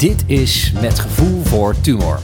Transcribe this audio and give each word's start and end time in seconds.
Dit 0.00 0.24
is 0.26 0.72
Met 0.80 0.98
Gevoel 0.98 1.42
voor 1.42 1.80
Tumor. 1.80 2.20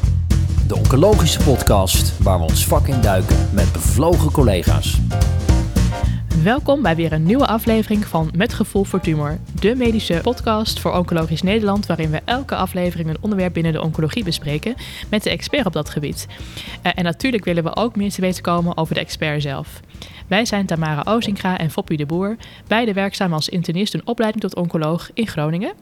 De 0.67 0.77
oncologische 0.77 1.43
podcast 1.43 2.19
waar 2.23 2.39
we 2.39 2.45
ons 2.45 2.67
vak 2.67 2.87
in 2.87 3.01
duiken 3.01 3.49
met 3.53 3.73
bevlogen 3.73 4.33
collega's. 4.33 5.01
Welkom 6.43 6.83
bij 6.83 6.97
weer 6.97 7.13
een 7.13 7.23
nieuwe 7.23 7.47
aflevering 7.47 8.05
van 8.05 8.31
Met 8.37 8.55
Gevoel 8.55 8.85
voor 8.85 9.01
Tumor, 9.01 9.39
de 9.61 9.75
medische 9.75 10.21
podcast 10.23 10.81
voor 10.81 10.93
Oncologisch 10.93 11.43
Nederland, 11.43 11.87
waarin 11.87 12.11
we 12.11 12.21
elke 12.25 12.55
aflevering 12.55 13.09
een 13.09 13.19
onderwerp 13.21 13.53
binnen 13.53 13.73
de 13.73 13.83
oncologie 13.83 14.25
bespreken 14.25 14.75
met 15.11 15.23
de 15.23 15.31
expert 15.31 15.67
op 15.67 15.73
dat 15.73 15.91
gebied. 15.91 16.27
Uh, 16.83 16.93
en 16.95 17.05
natuurlijk 17.05 17.45
willen 17.45 17.65
we 17.65 17.77
ook 17.77 17.97
meer 17.97 18.11
te 18.11 18.21
weten 18.21 18.43
komen 18.43 18.77
over 18.77 18.95
de 18.95 19.01
expert 19.01 19.43
zelf. 19.43 19.81
Wij 20.29 20.45
zijn 20.45 20.67
Tamara 20.67 21.03
Ozinga 21.05 21.59
en 21.59 21.71
Foppie 21.71 21.97
de 21.97 22.07
Boer, 22.07 22.37
beide 22.67 22.93
werkzaam 22.93 23.33
als 23.33 23.49
internist 23.49 23.95
en 23.95 24.07
opleiding 24.07 24.43
tot 24.43 24.55
oncoloog 24.55 25.11
in 25.15 25.27
Groningen. 25.27 25.73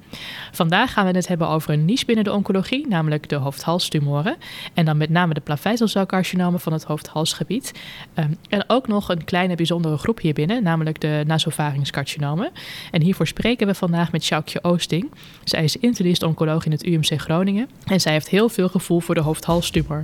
Vandaag 0.52 0.92
gaan 0.92 1.06
we 1.06 1.12
het 1.12 1.28
hebben 1.28 1.48
over 1.48 1.73
een 1.73 1.84
niche 1.84 2.05
binnen 2.05 2.24
de 2.24 2.32
oncologie, 2.32 2.88
namelijk 2.88 3.28
de 3.28 3.36
hoofd-halstumoren. 3.36 4.36
En 4.74 4.84
dan 4.84 4.96
met 4.96 5.10
name 5.10 5.34
de 5.34 5.41
plavezelcelcarcinomen 5.41 6.60
van 6.60 6.72
het 6.72 6.84
hoofd-halsgebied. 6.84 7.72
Um, 8.14 8.36
en 8.48 8.64
ook 8.66 8.88
nog 8.88 9.09
een 9.09 9.24
kleine 9.24 9.55
bijzondere 9.55 9.96
groep 9.96 10.20
hier 10.20 10.34
binnen, 10.34 10.62
namelijk 10.62 11.00
de 11.00 11.22
nasopharynxcarcinomen. 11.27 12.50
En 12.91 13.02
hiervoor 13.02 13.27
spreken 13.27 13.66
we 13.66 13.74
vandaag 13.74 14.12
met 14.12 14.24
Sjoukje 14.24 14.62
Oosting. 14.64 15.11
Zij 15.45 15.64
is 15.64 15.77
internist-oncoloog 15.77 16.64
in 16.64 16.72
het 16.72 16.86
UMC 16.86 17.20
Groningen 17.20 17.69
en 17.86 18.00
zij 18.00 18.12
heeft 18.12 18.28
heel 18.28 18.48
veel 18.48 18.69
gevoel 18.69 19.00
voor 19.00 19.14
de 19.14 19.20
hoofd-halstumor. 19.20 20.00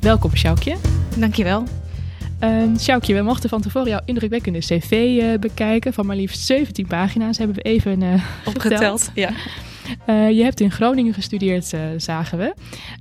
Welkom 0.00 0.36
Sjoukje. 0.36 0.76
Dankjewel. 1.16 1.87
Uh, 2.44 2.76
Sjoukje, 2.78 3.14
we 3.14 3.22
mochten 3.22 3.48
van 3.48 3.60
tevoren 3.60 3.88
jouw 3.88 4.00
indrukwekkende 4.04 4.58
cv 4.58 4.92
uh, 4.92 5.38
bekijken. 5.38 5.92
Van 5.92 6.06
maar 6.06 6.16
liefst 6.16 6.40
17 6.40 6.86
pagina's 6.86 7.38
hebben 7.38 7.56
we 7.56 7.62
even 7.62 8.00
uh, 8.12 8.24
opgeteld. 8.44 9.10
Ja. 9.14 9.30
Uh, 10.06 10.30
je 10.30 10.42
hebt 10.42 10.60
in 10.60 10.70
Groningen 10.70 11.14
gestudeerd, 11.14 11.72
uh, 11.72 11.80
zagen 11.96 12.38
we. 12.38 12.54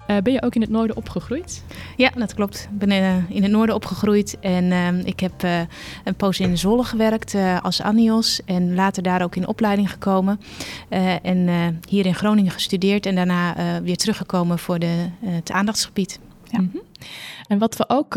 Uh, 0.07 0.17
ben 0.17 0.33
je 0.33 0.41
ook 0.41 0.55
in 0.55 0.61
het 0.61 0.69
noorden 0.69 0.95
opgegroeid? 0.95 1.63
Ja, 1.97 2.09
dat 2.09 2.33
klopt. 2.33 2.67
Ik 2.71 2.77
ben 2.77 2.91
in 3.29 3.43
het 3.43 3.51
noorden 3.51 3.75
opgegroeid 3.75 4.37
en 4.39 4.71
ehm, 4.71 4.99
ik 4.99 5.19
heb 5.19 5.43
een 6.03 6.15
poos 6.17 6.39
in 6.39 6.57
Zwolle 6.57 6.83
gewerkt 6.83 7.35
als 7.61 7.81
Anios 7.81 8.41
en 8.45 8.75
later 8.75 9.03
daar 9.03 9.23
ook 9.23 9.35
in 9.35 9.47
opleiding 9.47 9.91
gekomen. 9.91 10.39
en 11.21 11.49
hier 11.89 12.05
in 12.05 12.15
Groningen 12.15 12.51
gestudeerd 12.51 13.05
en 13.05 13.15
daarna 13.15 13.55
weer 13.81 13.97
teruggekomen 13.97 14.59
voor 14.59 14.79
de, 14.79 15.09
het 15.25 15.51
aandachtsgebied. 15.51 16.19
Ja. 16.49 16.59
Mm 16.59 16.69
-hmm. 16.71 16.81
En 17.47 17.57
wat 17.57 17.77
we 17.77 17.85
ook 17.87 18.15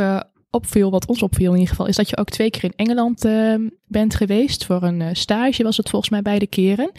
opviel, 0.50 0.90
wat 0.90 1.06
ons 1.06 1.22
opviel 1.22 1.52
in 1.52 1.58
ieder 1.58 1.68
geval, 1.68 1.86
is 1.86 1.96
dat 1.96 2.08
je 2.08 2.16
ook 2.16 2.28
twee 2.28 2.50
keer 2.50 2.64
in 2.64 2.72
Engeland 2.76 3.24
uh, 3.24 3.54
bent 3.86 4.14
geweest 4.14 4.64
voor 4.64 4.82
een 4.82 5.00
uh, 5.00 5.08
stage, 5.12 5.62
was 5.62 5.76
het 5.76 5.90
volgens 5.90 6.10
mij 6.10 6.22
beide 6.22 6.46
keren. 6.46 6.90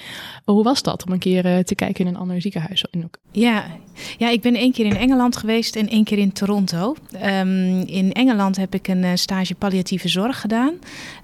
Hoe 0.45 0.63
was 0.63 0.81
dat 0.81 1.05
om 1.05 1.11
een 1.11 1.19
keer 1.19 1.45
uh, 1.45 1.57
te 1.57 1.75
kijken 1.75 2.05
in 2.05 2.11
een 2.13 2.19
ander 2.19 2.41
ziekenhuis? 2.41 2.85
Ja, 3.31 3.65
ja, 4.17 4.29
ik 4.29 4.41
ben 4.41 4.55
één 4.55 4.71
keer 4.71 4.85
in 4.85 4.95
Engeland 4.95 5.37
geweest 5.37 5.75
en 5.75 5.89
één 5.89 6.03
keer 6.03 6.17
in 6.17 6.31
Toronto. 6.31 6.95
Um, 7.13 7.79
in 7.79 8.11
Engeland 8.11 8.57
heb 8.57 8.73
ik 8.73 8.87
een 8.87 9.17
stage 9.17 9.55
palliatieve 9.55 10.07
zorg 10.07 10.41
gedaan, 10.41 10.73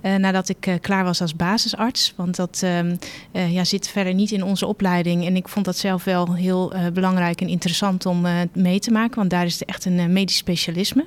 nadat 0.02 0.50
ik 0.50 0.78
klaar 0.82 1.04
was 1.04 1.22
als 1.22 1.36
basisarts. 1.36 2.14
Want 2.16 2.36
dat 2.36 2.62
um, 2.64 2.98
ja, 3.32 3.64
zit 3.64 3.90
verder 3.90 4.14
niet 4.14 4.32
in 4.32 4.44
onze 4.44 4.66
opleiding 4.66 5.26
en 5.26 5.36
ik 5.36 5.48
vond 5.48 5.66
dat 5.66 5.78
zelf 5.78 6.04
wel 6.04 6.34
heel 6.34 6.74
belangrijk 6.94 7.42
en 7.42 7.48
interessant 7.48 8.06
om 8.06 8.26
mee 8.54 8.80
te 8.80 8.92
maken, 8.92 9.16
want 9.16 9.30
daar 9.30 9.46
is 9.46 9.60
het 9.60 9.70
echt 9.70 9.86
een 9.86 10.14
medisch 10.14 10.38
specialisme. 10.38 11.06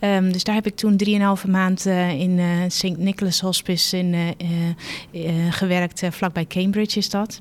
Um, 0.00 0.32
dus 0.32 0.44
daar 0.44 0.54
heb 0.54 0.66
ik 0.66 0.76
toen 0.76 1.00
3,5 1.44 1.50
maand 1.50 1.86
uh, 1.86 2.20
in 2.20 2.38
uh, 2.38 2.46
St. 2.68 2.96
Nicholas 2.96 3.40
Hospice 3.40 3.98
in, 3.98 4.14
uh, 5.12 5.52
gewerkt, 5.52 6.02
vlakbij 6.10 6.46
Cambridge 6.46 6.98
is 6.98 7.10
dat. 7.10 7.40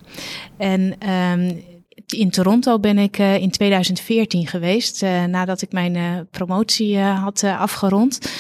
En 0.57 1.09
um, 1.09 1.63
in 2.07 2.30
Toronto 2.30 2.80
ben 2.80 2.97
ik 2.97 3.17
in 3.17 3.52
2014 3.52 4.47
geweest. 4.47 5.02
Nadat 5.27 5.61
ik 5.61 5.71
mijn 5.71 6.27
promotie 6.31 6.97
had 6.99 7.43
afgerond, 7.43 8.31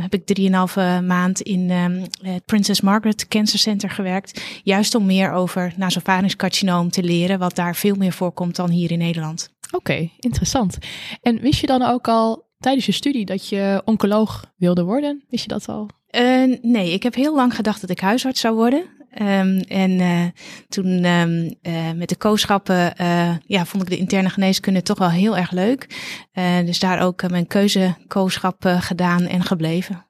heb 0.00 0.14
ik 0.14 0.38
3,5 0.38 0.44
maand 1.06 1.40
in 1.40 1.70
het 1.70 2.44
Princess 2.44 2.80
Margaret 2.80 3.28
Cancer 3.28 3.58
Center 3.58 3.90
gewerkt. 3.90 4.42
Juist 4.62 4.94
om 4.94 5.06
meer 5.06 5.32
over 5.32 5.72
nasopharynxcarcinoom 5.76 6.90
te 6.90 7.02
leren, 7.02 7.38
wat 7.38 7.54
daar 7.54 7.76
veel 7.76 7.94
meer 7.94 8.12
voorkomt 8.12 8.56
dan 8.56 8.70
hier 8.70 8.90
in 8.90 8.98
Nederland. 8.98 9.50
Oké, 9.70 10.10
interessant. 10.18 10.78
En 11.22 11.40
wist 11.40 11.60
je 11.60 11.66
dan 11.66 11.82
ook 11.82 12.08
al 12.08 12.45
tijdens 12.58 12.86
je 12.86 12.92
studie 12.92 13.24
dat 13.24 13.48
je 13.48 13.82
oncoloog 13.84 14.52
wilde 14.56 14.82
worden? 14.82 15.24
Wist 15.28 15.42
je 15.42 15.48
dat 15.48 15.68
al? 15.68 15.88
Uh, 16.10 16.58
nee, 16.62 16.92
ik 16.92 17.02
heb 17.02 17.14
heel 17.14 17.34
lang 17.34 17.54
gedacht 17.54 17.80
dat 17.80 17.90
ik 17.90 18.00
huisarts 18.00 18.40
zou 18.40 18.54
worden. 18.54 18.94
Um, 19.22 19.58
en 19.58 19.90
uh, 19.90 20.24
toen 20.68 21.04
um, 21.04 21.54
uh, 21.62 21.92
met 21.92 22.08
de 22.08 22.16
kooschappen 22.16 22.92
ja, 23.46 23.64
vond 23.64 23.82
ik 23.82 23.88
de 23.88 23.96
interne 23.96 24.28
geneeskunde 24.28 24.82
toch 24.82 24.98
wel 24.98 25.10
heel 25.10 25.36
erg 25.36 25.50
leuk. 25.50 25.86
dus 26.64 26.78
daar 26.78 27.00
ook 27.00 27.30
mijn 27.30 27.46
keuzekooschap 27.46 28.76
gedaan 28.80 29.22
en 29.22 29.42
gebleven. 29.42 30.06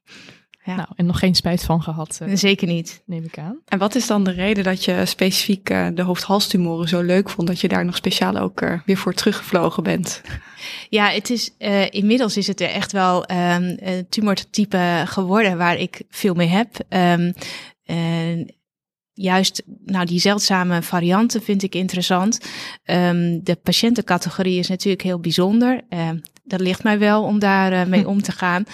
Ja. 0.66 0.77
Nou, 0.77 0.88
en 0.97 1.06
nog 1.06 1.19
geen 1.19 1.34
spijt 1.34 1.62
van 1.62 1.82
gehad. 1.82 2.19
Uh, 2.22 2.37
Zeker 2.37 2.66
niet. 2.66 3.03
Neem 3.04 3.25
ik 3.25 3.38
aan. 3.38 3.59
En 3.65 3.78
wat 3.78 3.94
is 3.94 4.06
dan 4.06 4.25
de 4.25 4.31
reden 4.31 4.65
dat 4.65 4.84
je 4.84 5.03
specifiek 5.04 5.71
uh, 5.71 5.88
de 5.94 6.03
hoofd-halstumoren 6.03 6.88
zo 6.88 7.00
leuk 7.00 7.31
vond, 7.31 7.49
dat 7.49 7.60
je 7.60 7.69
daar 7.69 7.84
nog 7.84 7.97
speciaal 7.97 8.37
ook 8.37 8.60
uh, 8.60 8.81
weer 8.87 8.97
voor 8.97 9.15
teruggevlogen 9.15 9.82
bent? 9.82 10.22
Ja, 10.88 11.09
het 11.09 11.31
is, 11.31 11.50
inmiddels 11.91 12.37
is 12.37 12.47
het 12.47 12.60
er 12.60 12.69
echt 12.69 12.93
wel 12.93 13.31
um, 13.31 13.77
tumortype 14.09 15.03
geworden 15.06 15.59
waar 15.59 15.77
ik 15.78 16.03
veel 16.10 16.34
mee 16.34 16.49
heb. 16.49 16.69
Um, 16.88 17.34
juist 19.12 19.62
nou, 19.84 20.06
die 20.06 20.21
zeldzame 20.21 20.83
varianten 20.83 21.43
vind 21.43 21.62
ik 21.62 21.75
interessant. 21.75 22.41
Um, 22.84 23.44
de 23.44 23.56
patiëntencategorie 23.62 24.59
is 24.59 24.69
natuurlijk 24.69 25.03
heel 25.03 25.21
bijzonder. 25.21 25.81
Dat 26.44 26.60
ligt 26.60 26.83
mij 26.83 26.98
wel 26.98 27.22
om 27.22 27.38
daar 27.38 27.72
uh, 27.72 27.84
mee 27.84 28.09
om 28.15 28.22
te 28.22 28.33
gaan. 28.33 28.65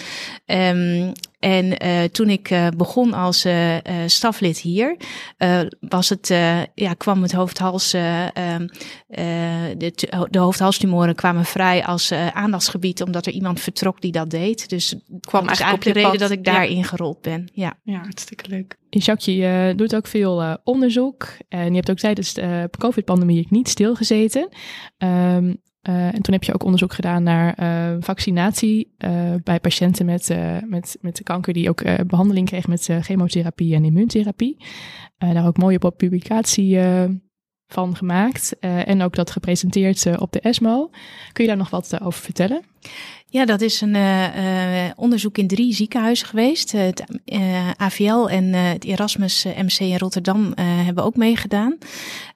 Um, 0.47 1.13
en 1.43 1.85
uh, 1.87 2.03
toen 2.05 2.29
ik 2.29 2.51
uh, 2.51 2.67
begon 2.77 3.13
als 3.13 3.47
uh, 3.47 3.77
staflid 4.07 4.59
hier, 4.59 4.97
was 5.81 6.09
het, 6.09 6.29
ja, 6.75 6.95
kwam 6.97 7.23
het 7.23 7.33
hoofdhals, 7.33 7.93
ehm, 7.93 8.67
de, 9.77 9.93
de 10.31 10.39
hoofdhalstumoren 10.39 11.15
kwamen 11.15 11.45
vrij 11.45 11.85
als 11.85 12.13
aandachtsgebied, 12.13 13.03
omdat 13.03 13.27
er 13.27 13.33
iemand 13.33 13.61
vertrok 13.61 14.01
die 14.01 14.13
dat 14.13 14.31
deed. 14.31 14.69
Dus 14.69 14.91
het 14.91 15.27
kwam 15.27 15.47
dat 15.47 15.61
eigenlijk 15.61 15.83
de 15.83 15.93
reden 15.93 16.11
pad. 16.11 16.19
dat 16.19 16.31
ik 16.31 16.45
daarin 16.45 16.77
ja. 16.77 16.83
gerold 16.83 17.21
ben. 17.21 17.51
Ja, 17.53 17.75
ja 17.83 17.99
hartstikke 17.99 18.49
leuk. 18.49 18.77
Jacques, 18.89 19.37
je 19.37 19.73
doet 19.77 19.95
ook 19.95 20.07
veel 20.07 20.59
onderzoek 20.65 21.29
en 21.49 21.69
je 21.69 21.75
hebt 21.75 21.91
ook 21.91 21.99
tijdens 21.99 22.35
de 22.35 22.71
COVID-pandemie 22.79 23.47
niet 23.51 23.69
stilgezeten. 23.69 24.49
Um, 24.99 25.61
uh, 25.88 26.15
en 26.15 26.22
toen 26.22 26.34
heb 26.34 26.44
je 26.44 26.54
ook 26.54 26.65
onderzoek 26.65 26.93
gedaan 26.93 27.22
naar 27.22 27.56
uh, 27.60 27.97
vaccinatie 28.00 28.94
uh, 28.98 29.34
bij 29.44 29.60
patiënten 29.60 30.06
met, 30.06 30.37
met, 30.66 30.98
met 31.00 31.22
kanker 31.22 31.53
die 31.53 31.69
ook 31.69 31.82
behandeling 32.06 32.47
kregen 32.47 32.70
met 32.70 32.88
chemotherapie 33.00 33.75
en 33.75 33.84
immuuntherapie. 33.84 34.56
daar 35.19 35.47
ook 35.47 35.56
mooie 35.56 35.78
publicatie 35.78 36.78
van 37.66 37.97
gemaakt 37.97 38.59
en 38.60 39.03
ook 39.03 39.15
dat 39.15 39.31
gepresenteerd 39.31 40.19
op 40.19 40.32
de 40.32 40.41
ESMO. 40.41 40.91
Kun 41.32 41.44
je 41.44 41.50
daar 41.50 41.59
nog 41.59 41.70
wat 41.70 42.00
over 42.03 42.22
vertellen? 42.22 42.72
Ja, 43.32 43.44
dat 43.44 43.60
is 43.60 43.81
een 43.81 43.94
uh, 43.94 44.91
onderzoek 44.97 45.38
in 45.38 45.47
drie 45.47 45.75
ziekenhuizen 45.75 46.26
geweest. 46.26 46.72
Het 46.72 47.04
uh, 47.25 47.70
AVL 47.70 48.28
en 48.28 48.53
het 48.53 48.84
Erasmus 48.84 49.44
MC 49.44 49.78
in 49.78 49.98
Rotterdam 49.98 50.53
hebben 50.60 51.04
ook 51.04 51.16
meegedaan. 51.16 51.78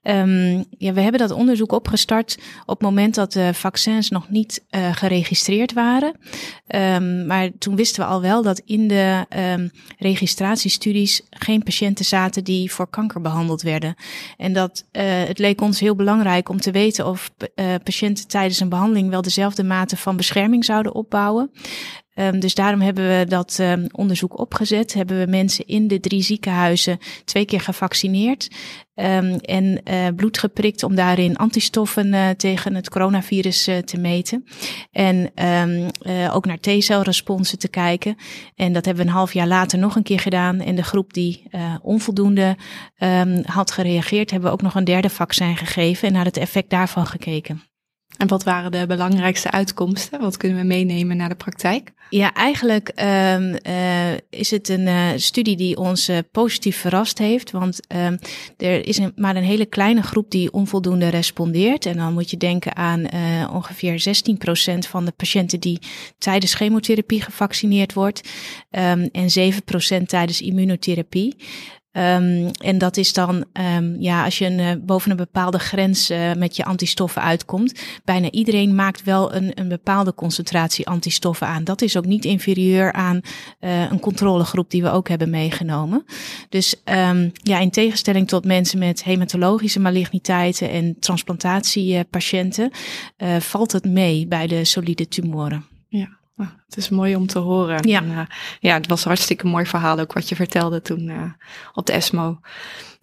Um, 0.03 0.65
ja, 0.79 0.93
we 0.93 1.01
hebben 1.01 1.21
dat 1.21 1.31
onderzoek 1.31 1.73
opgestart 1.73 2.39
op 2.61 2.79
het 2.79 2.89
moment 2.89 3.15
dat 3.15 3.33
de 3.33 3.55
vaccins 3.55 4.11
nog 4.11 4.29
niet 4.29 4.65
geregistreerd 4.71 5.73
waren. 5.73 6.15
Um, 6.69 7.27
maar 7.27 7.51
toen 7.59 7.77
wisten 7.77 8.03
we 8.03 8.09
al 8.09 8.21
wel 8.21 8.43
dat 8.43 8.63
in 8.65 8.89
de 8.89 9.27
um, 9.37 9.71
registratiestudies 9.99 11.23
geen 11.31 11.63
patiënten 11.63 12.05
zaten 12.05 12.45
die 12.45 12.73
voor 12.73 12.91
kanker 12.91 13.21
behandeld 13.21 13.63
werden. 13.63 13.95
En 14.37 14.53
dat 14.53 14.85
het 14.93 15.39
leek 15.39 15.61
ons 15.61 15.81
heel 15.81 15.95
belangrijk 15.95 16.49
om 16.49 16.61
te 16.61 16.71
weten 16.71 17.07
of 17.07 17.31
patiënten 17.83 18.29
tijdens 18.29 18.61
een 18.61 18.69
behandeling 18.69 19.11
wel 19.11 19.23
dezelfde 19.23 19.65
mate 19.65 19.97
van 19.97 20.17
bescherming 20.17 20.36
zouden 20.65 20.95
opbouwen. 20.95 21.51
Um, 22.19 22.41
dus 22.41 22.55
daarom 22.55 22.81
hebben 22.81 23.19
we 23.19 23.25
dat 23.29 23.59
um, 23.61 23.87
onderzoek 23.93 24.39
opgezet. 24.39 24.95
Hebben 24.95 25.19
we 25.19 25.31
mensen 25.31 25.67
in 25.67 25.89
de 25.89 26.01
drie 26.01 26.23
ziekenhuizen 26.23 26.99
twee 27.25 27.45
keer 27.45 27.61
gevaccineerd. 27.61 28.51
Um, 28.95 29.35
en 29.35 29.81
uh, 29.85 30.07
bloed 30.17 30.39
geprikt 30.39 30.83
om 30.83 30.95
daarin 30.95 31.37
antistoffen 31.37 32.07
uh, 32.07 32.29
tegen 32.29 32.75
het 32.75 32.89
coronavirus 32.89 33.69
uh, 33.69 33.79
te 33.79 33.99
meten. 33.99 34.45
En 34.91 35.31
ook 36.33 36.47
naar 36.47 36.61
T-celresponsen 36.61 37.59
te 37.59 37.69
kijken. 37.69 38.17
En 38.55 38.73
dat 38.73 38.85
hebben 38.85 39.05
we 39.05 39.11
een 39.11 39.17
half 39.17 39.33
jaar 39.33 39.47
later 39.47 39.79
nog 39.79 39.97
een 39.97 40.03
keer 40.03 40.21
gedaan. 40.21 40.61
En 40.61 40.75
de 40.75 40.83
groep 40.83 41.13
die 41.13 41.51
onvoldoende 41.83 42.57
had 43.43 43.71
gereageerd, 43.71 44.31
hebben 44.31 44.49
we 44.49 44.55
ook 44.55 44.63
nog 44.63 44.75
een 44.75 44.85
derde 44.85 45.11
vaccin 45.11 45.57
gegeven 45.57 46.09
en 46.09 46.15
naar 46.15 46.25
het 46.25 46.37
effect 46.37 46.71
daarvan 46.71 47.07
gekeken. 47.07 47.63
En 48.17 48.29
wat 48.29 48.45
waren 48.45 48.73
de 48.73 48.87
belangrijkste 48.87 49.51
uitkomsten? 49.51 50.21
Wat 50.21 50.37
kunnen 50.37 50.59
we 50.59 50.65
meenemen 50.65 51.17
naar 51.17 51.29
de 51.29 51.35
praktijk? 51.35 51.95
Ja, 52.11 52.33
eigenlijk 52.33 52.89
um, 52.89 53.57
uh, 53.67 54.13
is 54.31 54.51
het 54.51 54.69
een 54.69 54.87
uh, 54.87 55.09
studie 55.17 55.57
die 55.57 55.77
ons 55.77 56.09
uh, 56.09 56.19
positief 56.33 56.77
verrast 56.77 57.19
heeft. 57.19 57.51
Want 57.51 57.81
um, 57.95 58.19
er 58.57 58.87
is 58.87 58.99
een, 58.99 59.13
maar 59.17 59.37
een 59.37 59.43
hele 59.43 59.67
kleine 59.67 60.03
groep 60.03 60.31
die 60.31 60.53
onvoldoende 60.53 61.09
respondeert. 61.09 61.87
En 61.87 61.97
dan 61.97 62.13
moet 62.13 62.31
je 62.31 62.37
denken 62.37 62.77
aan 62.77 63.05
ongeveer 63.53 64.05
16% 64.75 64.79
van 64.79 65.05
de 65.05 65.13
patiënten 65.17 65.61
die 65.61 65.79
tijdens 66.19 66.55
chemotherapie 66.55 67.23
gevaccineerd 67.23 67.93
wordt. 67.93 68.29
Um, 68.71 69.09
en 69.13 69.53
7% 70.03 70.07
tijdens 70.07 70.41
immunotherapie. 70.41 71.37
Um, 71.99 72.51
en 72.51 72.79
dat 72.79 72.97
is 72.97 73.13
dan, 73.13 73.45
um, 73.77 73.97
ja, 74.01 74.25
als 74.25 74.39
je 74.39 74.47
een, 74.47 74.59
uh, 74.59 74.71
boven 74.81 75.11
een 75.11 75.17
bepaalde 75.17 75.59
grens 75.59 76.11
uh, 76.11 76.33
met 76.33 76.57
je 76.57 76.65
antistoffen 76.65 77.23
uitkomt. 77.23 77.81
Bijna 78.05 78.31
iedereen 78.31 78.75
maakt 78.75 79.03
wel 79.03 79.35
een, 79.35 79.51
een 79.55 79.69
bepaalde 79.69 80.15
concentratie 80.15 80.87
antistoffen 80.87 81.47
aan. 81.47 81.65
Dat 81.65 81.83
is 81.83 81.97
ook 81.97 82.07
niet 82.07 82.25
inferieur 82.25 82.93
aan 82.93 83.21
uh, 83.61 83.91
een 83.91 84.01
controlegroep 84.01 84.71
die 84.71 84.83
we 84.83 84.91
ook 84.91 85.09
hebben 85.09 85.31
meegenomen. 85.31 86.05
Dus 86.49 86.75
um, 86.85 87.33
ja, 87.35 87.59
in 87.59 87.71
tegenstelling 87.71 88.29
tot 88.29 88.45
mensen 88.45 88.79
met 88.79 89.05
hematologische 89.05 89.81
maligniteiten 89.81 90.71
en 90.71 90.97
transplantatiepatiënten, 91.01 92.71
valt 93.39 93.73
het 93.73 93.85
mee 93.85 94.27
bij 94.27 94.47
de 94.47 94.65
solide 94.65 95.09
tumoren. 95.09 95.65
Ja. 95.89 96.09
Oh, 96.37 96.47
het 96.67 96.77
is 96.77 96.89
mooi 96.89 97.17
om 97.17 97.27
te 97.27 97.39
horen. 97.39 97.89
Ja. 97.89 97.99
En, 97.99 98.11
uh, 98.11 98.21
ja, 98.61 98.75
het 98.75 98.87
was 98.87 99.03
een 99.03 99.11
hartstikke 99.11 99.47
mooi 99.47 99.67
verhaal 99.67 99.99
ook 99.99 100.13
wat 100.13 100.29
je 100.29 100.35
vertelde 100.35 100.83
toen 100.83 101.09
uh, 101.09 101.23
op 101.73 101.87
de 101.87 101.93
ESMO. 101.93 102.41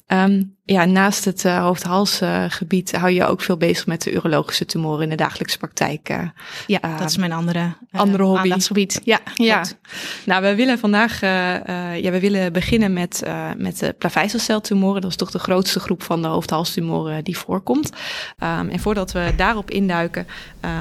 Um, 0.08 0.56
ja, 0.66 0.86
naast 0.86 1.26
het 1.26 1.46
uh, 1.46 1.62
hoofd-halsgebied 1.62 2.92
hou 2.92 3.12
je 3.12 3.26
ook 3.26 3.42
veel 3.42 3.58
bezig 3.58 3.86
met 3.86 4.02
de 4.02 4.14
urologische 4.14 4.66
tumoren 4.66 5.04
in 5.04 5.10
de 5.10 5.16
dagelijkse 5.16 5.58
praktijk. 5.58 6.08
ja, 6.68 6.80
dat 6.98 7.10
is 7.10 7.18
mijn 7.18 7.32
andere, 7.32 7.74
andere 7.92 8.24
hobby. 8.24 8.42
Aandachtsgebied. 8.42 9.02
Ja, 9.04 9.20
ja. 9.36 9.66
Nou, 10.26 10.42
we 10.42 10.56
willen 10.56 10.80
vandaag, 10.80 11.22
ja, 11.22 12.12
we 12.12 12.20
willen 12.20 12.54
beginnen 12.54 12.94
met, 12.94 13.24
met 13.58 13.80
de 13.80 13.96
plaveisselceltumoren. 13.98 15.02
Dat 15.02 15.10
is 15.10 15.18
toch 15.18 15.32
de 15.32 15.40
grootste 15.40 15.80
groep 15.80 16.04
van 16.04 16.22
de 16.22 16.28
hoofd-halstumoren 16.28 17.24
die 17.24 17.38
voorkomt. 17.38 17.90
Um, 17.90 18.70
en 18.70 18.80
voordat 18.80 19.12
we 19.12 19.34
daarop 19.38 19.72
induiken, 19.72 20.28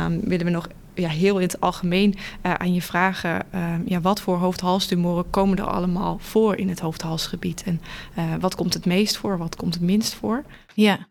um, 0.05 0.21
willen 0.21 0.47
we 0.47 0.53
nog 0.53 0.69
ja, 0.95 1.09
heel 1.09 1.37
in 1.37 1.47
het 1.47 1.61
algemeen 1.61 2.15
uh, 2.43 2.55
aan 2.55 2.75
je 2.75 2.83
vragen: 2.83 3.47
uh, 3.55 3.75
ja, 3.85 4.01
wat 4.01 4.21
voor 4.21 4.37
hoofd-halstumoren 4.37 5.31
komen 5.31 5.59
er 5.59 5.67
allemaal 5.67 6.19
voor 6.21 6.57
in 6.57 6.69
het 6.69 6.81
hoofd-halsgebied? 6.81 7.63
En 7.63 7.81
uh, 8.19 8.25
wat 8.41 8.55
komt 8.55 8.75
het 8.75 8.87
meest 8.87 9.17
voor, 9.17 9.39
wat 9.39 9.57
komt 9.57 9.75
het 9.75 9.83
minst 9.83 10.15
voor? 10.15 10.45
Ja. 10.75 11.07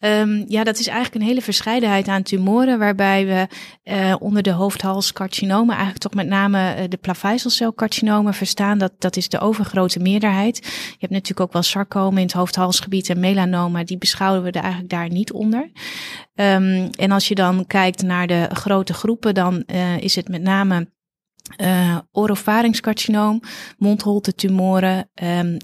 Um, 0.00 0.44
ja, 0.48 0.64
dat 0.64 0.78
is 0.78 0.86
eigenlijk 0.86 1.14
een 1.20 1.28
hele 1.28 1.42
verscheidenheid 1.42 2.08
aan 2.08 2.22
tumoren, 2.22 2.78
waarbij 2.78 3.26
we 3.26 3.46
uh, 3.92 4.14
onder 4.18 4.42
de 4.42 4.50
hoofdhalscarcinomen 4.50 5.74
eigenlijk 5.74 6.02
toch 6.02 6.14
met 6.14 6.26
name 6.26 6.74
uh, 6.78 6.84
de 6.88 6.96
plaveisselcelcarcinomen 6.96 8.34
verstaan. 8.34 8.78
Dat, 8.78 8.92
dat 8.98 9.16
is 9.16 9.28
de 9.28 9.38
overgrote 9.38 9.98
meerderheid. 9.98 10.56
Je 10.66 10.96
hebt 10.98 11.12
natuurlijk 11.12 11.40
ook 11.40 11.52
wel 11.52 11.62
sarcomen 11.62 12.18
in 12.18 12.26
het 12.26 12.32
hoofdhalsgebied 12.32 13.10
en 13.10 13.20
melanoma, 13.20 13.84
die 13.84 13.98
beschouwen 13.98 14.42
we 14.42 14.50
er 14.50 14.62
eigenlijk 14.62 14.90
daar 14.90 15.08
niet 15.08 15.32
onder. 15.32 15.70
Um, 16.34 16.90
en 16.90 17.10
als 17.10 17.28
je 17.28 17.34
dan 17.34 17.66
kijkt 17.66 18.02
naar 18.02 18.26
de 18.26 18.48
grote 18.52 18.94
groepen, 18.94 19.34
dan 19.34 19.62
uh, 19.66 19.98
is 19.98 20.14
het 20.14 20.28
met 20.28 20.42
name 20.42 20.88
uh, 21.60 21.98
orofarinxcarcinoom, 22.12 23.40
mondholtetumoren, 23.78 25.10
um, 25.22 25.56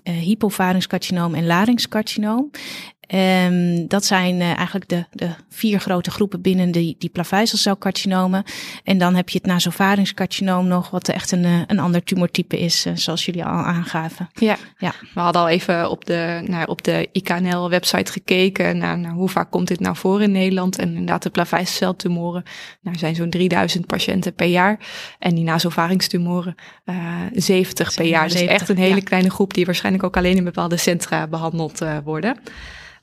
en 1.35 1.47
larynxcarcinoom. 1.47 2.51
Um, 3.09 3.89
dat 3.89 4.05
zijn 4.05 4.35
uh, 4.35 4.56
eigenlijk 4.56 4.89
de, 4.89 5.05
de 5.11 5.29
vier 5.49 5.81
grote 5.81 6.11
groepen 6.11 6.41
binnen 6.41 6.71
die, 6.71 6.97
die. 6.99 7.11
En 8.85 8.99
dan 8.99 9.15
heb 9.15 9.29
je 9.29 9.39
het 9.39 9.47
nasopharynxcarcinoom 9.47 10.67
nog, 10.67 10.91
wat 10.91 11.09
echt 11.09 11.33
een, 11.33 11.65
een 11.67 11.79
ander 11.79 12.03
tumortype 12.03 12.59
is, 12.59 12.87
uh, 12.87 12.93
zoals 12.97 13.25
jullie 13.25 13.45
al 13.45 13.51
aangaven. 13.51 14.29
Ja. 14.33 14.56
ja, 14.79 14.93
we 15.15 15.21
hadden 15.21 15.43
al 15.43 15.49
even 15.49 15.91
op 15.91 16.05
de, 16.05 16.43
naar, 16.47 16.69
op 16.69 16.85
de 16.85 17.09
IKNL-website 17.12 18.12
gekeken 18.12 18.79
naar, 18.79 18.99
naar 18.99 19.12
hoe 19.12 19.29
vaak 19.29 19.51
komt 19.51 19.69
dit 19.69 19.81
nou 19.81 19.97
voor 19.97 20.23
in 20.23 20.33
Nederland. 20.33 20.79
En 20.79 20.89
inderdaad, 20.89 21.23
de 21.23 21.31
plaveisselceltumoren, 21.31 22.43
nou, 22.81 22.99
zijn 22.99 23.15
zo'n 23.15 23.31
3000 23.31 23.87
patiënten 23.87 24.35
per 24.35 24.49
jaar. 24.49 24.79
En 25.19 25.35
die 25.35 25.45
nasopharynxtumoren, 25.45 26.55
uh, 26.85 27.21
70 27.33 27.95
per 27.95 28.05
jaar. 28.05 28.31
70, 28.31 28.41
dus 28.41 28.61
echt 28.61 28.69
een 28.69 28.77
hele 28.77 28.95
ja. 28.95 29.03
kleine 29.03 29.31
groep 29.31 29.55
die 29.55 29.65
waarschijnlijk 29.65 30.05
ook 30.05 30.17
alleen 30.17 30.37
in 30.37 30.45
bepaalde 30.45 30.77
centra 30.77 31.27
behandeld 31.27 31.83
worden. 32.05 32.37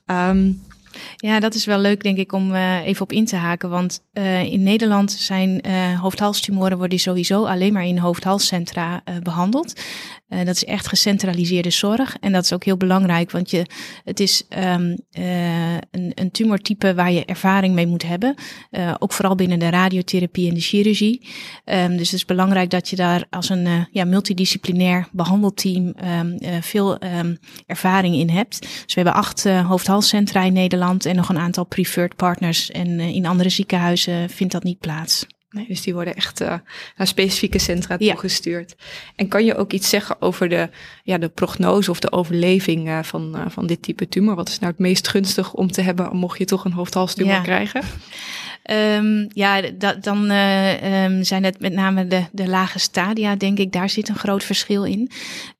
Um, 0.06 0.60
ja, 1.16 1.40
dat 1.40 1.54
is 1.54 1.64
wel 1.64 1.78
leuk, 1.78 2.02
denk 2.02 2.18
ik, 2.18 2.32
om 2.32 2.54
uh, 2.54 2.86
even 2.86 3.02
op 3.02 3.12
in 3.12 3.24
te 3.24 3.36
haken. 3.36 3.70
Want 3.70 4.04
uh, 4.12 4.42
in 4.42 4.62
Nederland 4.62 5.12
zijn 5.12 5.60
uh, 5.66 6.00
hoofdhalstumoren 6.00 6.78
worden 6.78 6.98
sowieso 6.98 7.44
alleen 7.44 7.72
maar 7.72 7.86
in 7.86 7.98
hoofdhalscentra 7.98 9.02
behandeld. 9.22 9.80
Dat 10.44 10.54
is 10.54 10.64
echt 10.64 10.86
gecentraliseerde 10.86 11.70
zorg. 11.70 12.16
En 12.20 12.32
dat 12.32 12.44
is 12.44 12.52
ook 12.52 12.64
heel 12.64 12.76
belangrijk, 12.76 13.30
want 13.30 13.50
je, 13.50 13.66
het 14.04 14.20
is 14.20 14.46
um, 14.58 14.96
een, 15.10 16.12
een 16.14 16.30
tumortype 16.30 16.94
waar 16.94 17.12
je 17.12 17.24
ervaring 17.24 17.74
mee 17.74 17.86
moet 17.86 18.02
hebben. 18.02 18.34
ook 18.98 19.12
vooral 19.12 19.34
binnen 19.34 19.58
de 19.58 19.70
radiotherapie 19.70 20.48
en 20.48 20.54
de 20.54 20.60
chirurgie. 20.60 21.28
Um, 21.64 21.96
dus 21.96 22.10
het 22.10 22.20
is 22.20 22.24
belangrijk 22.24 22.70
dat 22.70 22.88
je 22.88 22.96
daar 22.96 23.24
als 23.30 23.48
een 23.48 23.88
ja, 23.90 24.04
multidisciplinair 24.04 25.08
behandelteam 25.12 25.94
veel 26.60 26.98
ervaring 27.66 28.14
in 28.14 28.30
hebt. 28.30 28.60
Dus 28.60 28.94
we 28.94 29.00
hebben 29.00 29.14
acht 29.14 29.44
hoofdhalscentra 29.44 30.42
in 30.42 30.52
Nederland. 30.52 31.06
En 31.06 31.16
nog 31.16 31.28
een 31.28 31.38
aantal 31.38 31.64
preferred 31.64 32.16
partners. 32.16 32.70
En 32.70 33.00
in 33.00 33.26
andere 33.26 33.48
ziekenhuizen 33.48 34.30
vindt 34.30 34.52
dat 34.52 34.62
niet 34.62 34.78
plaats. 34.78 35.26
Nee, 35.52 35.66
dus 35.68 35.82
die 35.82 35.94
worden 35.94 36.14
echt 36.14 36.40
uh, 36.40 36.54
naar 36.96 37.06
specifieke 37.06 37.58
centra 37.58 37.96
ja. 37.98 38.12
toegestuurd. 38.12 38.74
En 39.16 39.28
kan 39.28 39.44
je 39.44 39.56
ook 39.56 39.72
iets 39.72 39.88
zeggen 39.88 40.16
over 40.20 40.48
de, 40.48 40.70
ja, 41.02 41.18
de 41.18 41.28
prognose 41.28 41.90
of 41.90 42.00
de 42.00 42.12
overleving 42.12 42.88
uh, 42.88 43.02
van, 43.02 43.36
uh, 43.36 43.44
van 43.48 43.66
dit 43.66 43.82
type 43.82 44.08
tumor? 44.08 44.34
Wat 44.34 44.48
is 44.48 44.58
nou 44.58 44.70
het 44.70 44.80
meest 44.80 45.08
gunstig 45.08 45.52
om 45.52 45.70
te 45.72 45.82
hebben 45.82 46.16
mocht 46.16 46.38
je 46.38 46.44
toch 46.44 46.64
een 46.64 46.72
hoofdhalstumor 46.72 47.32
ja. 47.32 47.40
krijgen? 47.40 47.82
Um, 48.70 49.28
ja, 49.28 49.60
da, 49.60 49.94
dan 49.94 50.30
uh, 50.30 51.04
um, 51.04 51.24
zijn 51.24 51.44
het 51.44 51.60
met 51.60 51.72
name 51.72 52.06
de, 52.06 52.24
de 52.32 52.48
lage 52.48 52.78
stadia, 52.78 53.36
denk 53.36 53.58
ik. 53.58 53.72
Daar 53.72 53.90
zit 53.90 54.08
een 54.08 54.14
groot 54.14 54.44
verschil 54.44 54.84
in. 54.84 55.10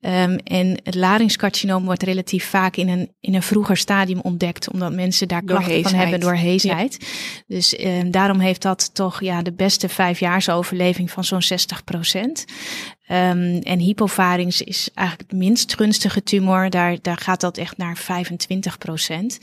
Um, 0.01 0.37
en 0.37 0.79
het 0.83 0.95
larynxcarcinoom 0.95 1.85
wordt 1.85 2.03
relatief 2.03 2.45
vaak 2.45 2.75
in 2.75 2.89
een, 2.89 3.11
in 3.19 3.35
een 3.35 3.43
vroeger 3.43 3.77
stadium 3.77 4.19
ontdekt, 4.19 4.71
omdat 4.71 4.93
mensen 4.93 5.27
daar 5.27 5.43
klachten 5.43 5.83
van 5.83 5.93
hebben 5.93 6.19
door 6.19 6.35
heesheid. 6.35 6.97
Ja. 6.99 7.55
Dus 7.55 7.75
daarom 8.05 8.39
heeft 8.39 8.61
dat 8.61 8.93
toch 8.93 9.21
ja, 9.21 9.41
de 9.41 9.53
beste 9.53 9.89
vijfjaarsoverleving 9.89 11.11
van 11.11 11.23
zo'n 11.23 11.41
60 11.41 11.83
procent. 11.83 12.45
Um, 13.11 13.59
en 13.59 13.79
hypofarings 13.79 14.61
is 14.61 14.89
eigenlijk 14.93 15.29
het 15.29 15.39
minst 15.39 15.75
gunstige 15.75 16.23
tumor. 16.23 16.69
Daar, 16.69 16.97
daar 17.01 17.17
gaat 17.17 17.41
dat 17.41 17.57
echt 17.57 17.77
naar 17.77 17.97
25 17.97 18.77
procent. 18.77 19.39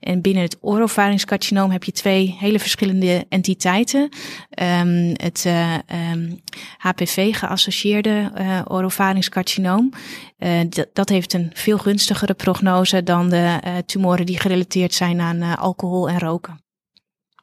En 0.00 0.20
binnen 0.20 0.42
het 0.42 0.56
orofarinxcarcinoom 0.60 1.70
heb 1.70 1.84
je 1.84 1.92
twee 1.92 2.36
hele 2.38 2.58
verschillende 2.58 3.26
entiteiten. 3.28 4.00
Um, 4.00 5.12
het 5.16 5.44
uh, 5.46 5.74
um, 6.12 6.40
HPV-geassocieerde 6.78 8.32
uh, 8.38 8.60
orofarinxcarcinoom. 8.64 9.92
Uh, 10.38 10.60
dat 10.92 11.08
heeft 11.08 11.32
een 11.32 11.50
veel 11.52 11.78
gunstigere 11.78 12.34
prognose 12.34 13.02
dan 13.02 13.28
de 13.30 13.58
tumoren 13.86 14.26
die 14.26 14.40
gerelateerd 14.40 14.94
zijn 14.94 15.20
aan 15.20 15.56
alcohol 15.56 16.08
en 16.08 16.18
roken. 16.18 16.62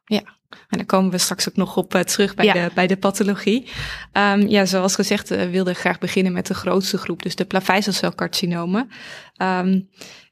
Ja, 0.06 0.24
en 0.70 0.77
daar 0.77 0.86
komen 0.86 1.12
we 1.12 1.17
straks 1.17 1.50
ook 1.50 1.55
nog 1.55 1.77
op 1.77 1.96
uh, 1.96 2.01
terug 2.01 2.36
bij, 2.36 2.46
ja. 2.46 2.53
de, 2.53 2.70
bij 2.74 2.88
de 2.88 2.98
pathologie. 2.98 3.67
Um, 4.13 4.48
ja, 4.48 4.65
zoals 4.65 4.96
gezegd 4.96 5.31
uh, 5.31 5.43
wilde 5.43 5.72
ik 5.72 5.77
graag 5.77 6.00
beginnen 6.00 6.34
met 6.34 6.48
de 6.48 6.53
grootste 6.53 6.98
groep, 6.98 7.24
dus 7.24 7.36
de 7.36 7.46
plaveisselcelcarcinomen. 7.46 8.89
Um, 9.38 9.89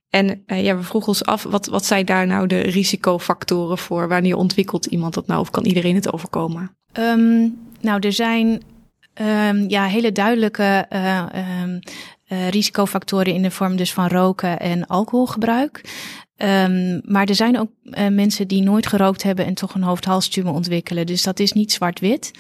en 0.10 0.44
uh, 0.48 0.64
ja, 0.64 0.76
we 0.78 0.84
vroegen 0.84 1.10
ons 1.10 1.26
af, 1.26 1.44
wat, 1.44 1.66
wat 1.66 1.86
zijn 1.86 2.06
daar 2.06 2.28
nou 2.28 2.48
de 2.48 2.60
risicofactoren 2.60 3.78
voor? 3.78 4.08
Wanneer 4.08 4.36
ontwikkelt 4.36 4.86
iemand 4.86 5.14
dat 5.14 5.28
nou 5.28 5.40
of 5.40 5.52
kan 5.52 5.66
iedereen 5.66 5.96
het 5.96 6.14
overkomen? 6.14 6.76
Um, 7.00 7.58
nou, 7.82 8.00
er 8.00 8.14
zijn 8.14 8.62
ja, 9.68 9.86
hele 9.86 10.12
duidelijke 10.12 10.88
risicofactoren 12.50 13.34
in 13.34 13.42
de 13.42 13.52
vorm 13.52 13.76
dus 13.76 13.94
van 13.94 14.08
roken 14.08 14.60
en 14.60 14.88
alcoholgebruik. 14.88 15.82
Um, 16.42 17.02
maar 17.04 17.26
er 17.26 17.36
zijn 17.36 17.60
ook 17.60 17.70
uh, 17.84 18.08
mensen 18.08 18.48
die 18.48 18.62
nooit 18.62 18.88
gerookt 18.88 19.24
hebben 19.24 19.46
en 19.46 19.54
toch 19.54 19.76
een 19.76 19.84
hoofd-halstumor 19.84 20.54
ontwikkelen. 20.54 21.06
Dus 21.06 21.24
dat 21.24 21.40
is 21.40 21.52
niet 21.52 21.72
zwart-wit. 21.72 22.32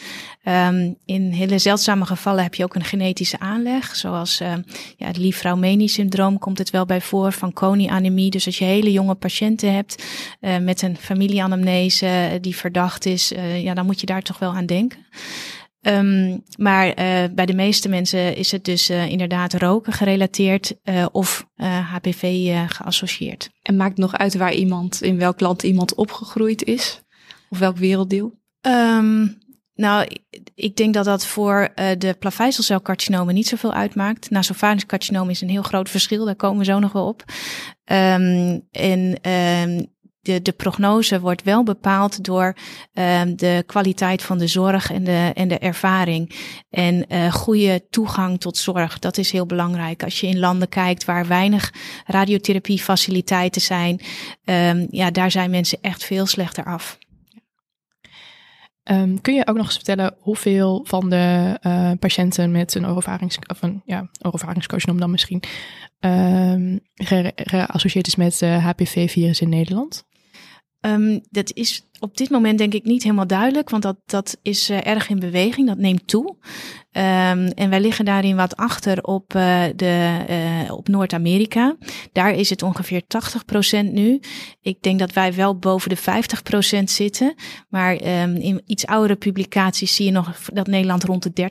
Um, 0.43 0.95
in 1.05 1.31
hele 1.31 1.57
zeldzame 1.57 2.05
gevallen 2.05 2.43
heb 2.43 2.55
je 2.55 2.63
ook 2.63 2.75
een 2.75 2.83
genetische 2.83 3.39
aanleg. 3.39 3.95
Zoals 3.95 4.41
uh, 4.41 4.53
ja, 4.97 5.07
het 5.07 5.17
Li-Fraumeni-syndroom 5.17 6.39
komt 6.39 6.57
het 6.57 6.69
wel 6.69 6.85
bij 6.85 7.01
voor, 7.01 7.31
van 7.31 7.53
Coni-anemie. 7.53 8.29
Dus 8.29 8.45
als 8.45 8.57
je 8.57 8.65
hele 8.65 8.91
jonge 8.91 9.15
patiënten 9.15 9.73
hebt 9.73 10.03
uh, 10.41 10.57
met 10.57 10.81
een 10.81 10.97
familieanamnese 10.97 12.37
die 12.41 12.55
verdacht 12.55 13.05
is, 13.05 13.31
ja, 13.61 13.73
dan 13.73 13.85
moet 13.85 13.99
je 13.99 14.05
daar 14.05 14.21
toch 14.21 14.39
wel 14.39 14.55
aan 14.55 14.65
denken. 14.65 14.99
Um, 15.89 16.43
maar 16.57 16.87
uh, 16.87 17.23
bij 17.31 17.45
de 17.45 17.53
meeste 17.53 17.89
mensen 17.89 18.35
is 18.35 18.51
het 18.51 18.65
dus 18.65 18.89
uh, 18.89 19.09
inderdaad 19.09 19.53
roken 19.53 19.93
gerelateerd 19.93 20.75
uh, 20.83 21.05
of 21.11 21.47
HPV 21.91 22.51
geassocieerd. 22.67 23.49
En 23.61 23.75
maakt 23.75 23.97
nog 23.97 24.17
uit 24.17 24.35
waar 24.35 24.53
iemand, 24.53 25.01
in 25.01 25.17
welk 25.17 25.39
land 25.39 25.63
iemand 25.63 25.95
opgegroeid 25.95 26.63
is? 26.63 27.01
Of 27.49 27.59
welk 27.59 27.77
werelddeel? 27.77 28.39
Ehm, 28.61 29.27
nou, 29.73 30.07
ik 30.55 30.75
denk 30.75 30.93
dat 30.93 31.05
dat 31.05 31.25
voor 31.25 31.69
de 31.97 32.15
plaveisselcelcarcinomen 32.19 33.33
niet 33.33 33.47
zoveel 33.47 33.73
uitmaakt. 33.73 34.29
Nasopharynx-carcinoom 34.29 35.29
is 35.29 35.41
een 35.41 35.49
heel 35.49 35.61
groot 35.61 35.89
verschil, 35.89 36.25
daar 36.25 36.35
komen 36.35 36.57
we 36.57 36.65
zo 36.65 36.79
nog 36.79 36.91
wel 36.91 37.07
op. 37.07 37.23
Um, 37.85 38.61
en 38.71 39.29
um, 39.31 39.87
de, 40.21 40.41
de 40.41 40.51
prognose 40.51 41.19
wordt 41.19 41.43
wel 41.43 41.63
bepaald 41.63 42.23
door 42.23 42.55
um, 42.93 43.35
de 43.35 43.63
kwaliteit 43.65 44.23
van 44.23 44.37
de 44.37 44.47
zorg 44.47 44.91
en 44.91 45.03
de, 45.03 45.31
en 45.33 45.47
de 45.47 45.57
ervaring. 45.57 46.35
En 46.69 47.05
uh, 47.09 47.33
goede 47.33 47.87
toegang 47.89 48.39
tot 48.39 48.57
zorg, 48.57 48.99
dat 48.99 49.17
is 49.17 49.31
heel 49.31 49.45
belangrijk. 49.45 50.03
Als 50.03 50.19
je 50.19 50.27
in 50.27 50.39
landen 50.39 50.69
kijkt 50.69 51.05
waar 51.05 51.27
weinig 51.27 51.73
radiotherapiefaciliteiten 52.05 53.61
zijn, 53.61 54.01
um, 54.43 54.87
ja, 54.89 55.11
daar 55.11 55.31
zijn 55.31 55.49
mensen 55.49 55.77
echt 55.81 56.03
veel 56.03 56.25
slechter 56.25 56.65
af. 56.65 56.97
Um, 58.83 59.21
kun 59.21 59.33
je 59.33 59.47
ook 59.47 59.55
nog 59.55 59.65
eens 59.65 59.75
vertellen 59.75 60.15
hoeveel 60.19 60.85
van 60.87 61.09
de 61.09 61.57
uh, 61.61 61.91
patiënten 61.99 62.51
met 62.51 62.75
een 62.75 62.87
orovarings, 62.87 63.37
of 63.47 63.61
een 63.61 63.81
ja, 63.85 64.09
orovaringscarcinoom 64.21 64.99
dan 64.99 65.11
misschien, 65.11 65.43
um, 65.99 66.79
geassocieerd 67.35 68.07
is 68.07 68.15
met 68.15 68.41
HPV-virus 68.41 69.41
in 69.41 69.49
Nederland? 69.49 70.07
Um, 70.81 71.21
dat 71.29 71.53
is 71.53 71.88
op 71.99 72.17
dit 72.17 72.29
moment 72.29 72.57
denk 72.57 72.73
ik 72.73 72.83
niet 72.83 73.03
helemaal 73.03 73.27
duidelijk, 73.27 73.69
want 73.69 73.83
dat, 73.83 73.97
dat 74.05 74.37
is 74.41 74.69
uh, 74.69 74.87
erg 74.87 75.09
in 75.09 75.19
beweging, 75.19 75.67
dat 75.67 75.77
neemt 75.77 76.07
toe. 76.07 76.35
Um, 76.91 77.47
en 77.47 77.69
wij 77.69 77.79
liggen 77.79 78.05
daarin 78.05 78.35
wat 78.35 78.55
achter 78.55 79.03
op, 79.03 79.33
uh, 79.33 79.63
de, 79.75 80.17
uh, 80.29 80.73
op 80.73 80.87
Noord-Amerika. 80.87 81.75
Daar 82.11 82.33
is 82.33 82.49
het 82.49 82.63
ongeveer 82.63 83.01
80% 83.01 83.91
nu. 83.91 84.19
Ik 84.61 84.81
denk 84.81 84.99
dat 84.99 85.13
wij 85.13 85.33
wel 85.33 85.57
boven 85.57 85.89
de 85.89 85.97
50% 86.79 86.83
zitten. 86.83 87.33
Maar 87.69 87.93
um, 87.93 88.35
in 88.35 88.61
iets 88.65 88.85
oudere 88.85 89.15
publicaties 89.15 89.95
zie 89.95 90.05
je 90.05 90.11
nog 90.11 90.41
dat 90.53 90.67
Nederland 90.67 91.03
rond 91.03 91.23
de 91.23 91.49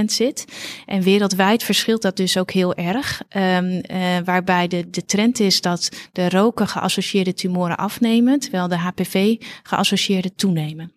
30% 0.00 0.04
zit. 0.04 0.44
En 0.86 1.02
wereldwijd 1.02 1.62
verschilt 1.62 2.02
dat 2.02 2.16
dus 2.16 2.38
ook 2.38 2.50
heel 2.50 2.74
erg. 2.74 3.22
Um, 3.36 3.80
waarbij 4.24 4.68
de, 4.68 4.90
de 4.90 5.04
trend 5.04 5.40
is 5.40 5.60
dat 5.60 5.88
de 6.12 6.28
roken 6.28 6.68
geassocieerde 6.68 7.34
tumoren 7.34 7.76
afnemen, 7.76 8.38
terwijl 8.38 8.68
de 8.68 8.78
HPV 8.78 9.36
geassocieerde 9.62 9.85
geassocieerde 9.86 10.34
toenemen. 10.34 10.92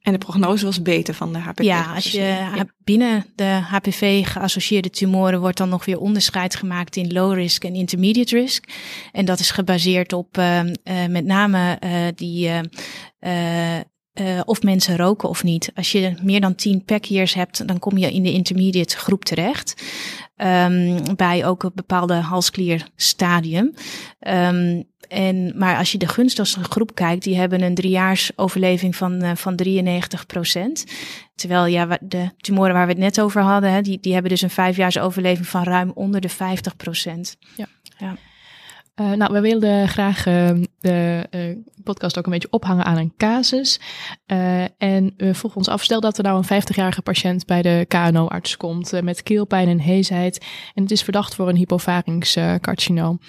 En 0.00 0.12
de 0.12 0.18
prognose 0.18 0.64
was 0.64 0.82
beter 0.82 1.14
van 1.14 1.32
de 1.32 1.38
HPV? 1.38 1.62
Ja, 1.62 1.94
als 1.94 2.10
je 2.10 2.20
ja. 2.20 2.64
binnen 2.84 3.24
de 3.34 3.44
HPV 3.44 4.26
geassocieerde 4.26 4.90
tumoren 4.90 5.40
wordt 5.40 5.56
dan 5.56 5.68
nog 5.68 5.84
weer 5.84 5.98
onderscheid 5.98 6.54
gemaakt 6.54 6.96
in 6.96 7.12
low 7.12 7.34
risk 7.34 7.64
en 7.64 7.74
intermediate 7.74 8.38
risk. 8.38 8.64
En 9.12 9.24
dat 9.24 9.38
is 9.38 9.50
gebaseerd 9.50 10.12
op 10.12 10.38
uh, 10.38 10.64
uh, 10.64 10.72
met 11.08 11.24
name 11.24 11.78
uh, 11.84 11.90
die 12.14 12.50
uh, 13.20 14.40
of 14.44 14.62
mensen 14.62 14.96
roken 14.96 15.28
of 15.28 15.42
niet. 15.42 15.70
Als 15.74 15.92
je 15.92 16.14
meer 16.22 16.40
dan 16.40 16.54
10 16.54 16.84
pack 16.84 17.04
years 17.04 17.34
hebt, 17.34 17.68
dan 17.68 17.78
kom 17.78 17.98
je 17.98 18.12
in 18.12 18.22
de 18.22 18.32
intermediate 18.32 18.96
groep 18.96 19.24
terecht. 19.24 19.82
Um, 20.36 21.16
bij 21.16 21.46
ook 21.46 21.62
een 21.62 21.70
bepaalde 21.74 22.14
halsklierstadium. 22.14 23.74
Um, 24.20 24.87
en, 25.08 25.52
maar 25.56 25.76
als 25.76 25.92
je 25.92 25.98
de 25.98 26.08
gunstigste 26.08 26.64
groep 26.64 26.94
kijkt, 26.94 27.24
die 27.24 27.36
hebben 27.36 27.62
een 27.62 27.74
driejaars 27.74 28.30
overleving 28.36 28.96
van, 28.96 29.24
uh, 29.24 29.30
van 29.34 29.56
93 29.56 30.26
procent. 30.26 30.84
Terwijl 31.34 31.66
ja, 31.66 31.98
de 32.00 32.30
tumoren 32.36 32.72
waar 32.72 32.86
we 32.86 32.92
het 32.92 33.00
net 33.00 33.20
over 33.20 33.42
hadden, 33.42 33.72
hè, 33.72 33.82
die, 33.82 33.98
die 34.00 34.12
hebben 34.12 34.30
dus 34.30 34.42
een 34.42 34.50
vijfjaars 34.50 34.98
overleving 34.98 35.46
van 35.46 35.62
ruim 35.62 35.90
onder 35.94 36.20
de 36.20 36.28
50 36.28 36.76
procent. 36.76 37.36
Ja. 37.56 37.66
ja. 37.98 38.16
Uh, 39.00 39.12
nou, 39.12 39.32
we 39.32 39.40
wilden 39.40 39.88
graag 39.88 40.26
uh, 40.26 40.50
de 40.80 41.26
uh, 41.30 41.56
podcast 41.84 42.18
ook 42.18 42.24
een 42.24 42.32
beetje 42.32 42.50
ophangen 42.50 42.84
aan 42.84 42.96
een 42.96 43.12
casus. 43.16 43.80
en 44.78 45.14
we 45.16 45.34
vroegen 45.34 45.56
ons 45.56 45.68
af, 45.68 45.82
stel 45.82 46.00
dat 46.00 46.18
er 46.18 46.24
nou 46.24 46.44
een 46.48 46.62
50-jarige 46.62 47.02
patiënt 47.02 47.46
bij 47.46 47.62
de 47.62 47.84
KNO-arts 47.88 48.56
komt 48.56 49.02
met 49.02 49.22
keelpijn 49.22 49.68
en 49.68 49.78
heesheid. 49.78 50.46
En 50.74 50.82
het 50.82 50.92
is 50.92 51.02
verdacht 51.02 51.34
voor 51.34 51.48
een 51.48 51.56
hypopharynx-carcinoom. 51.56 53.20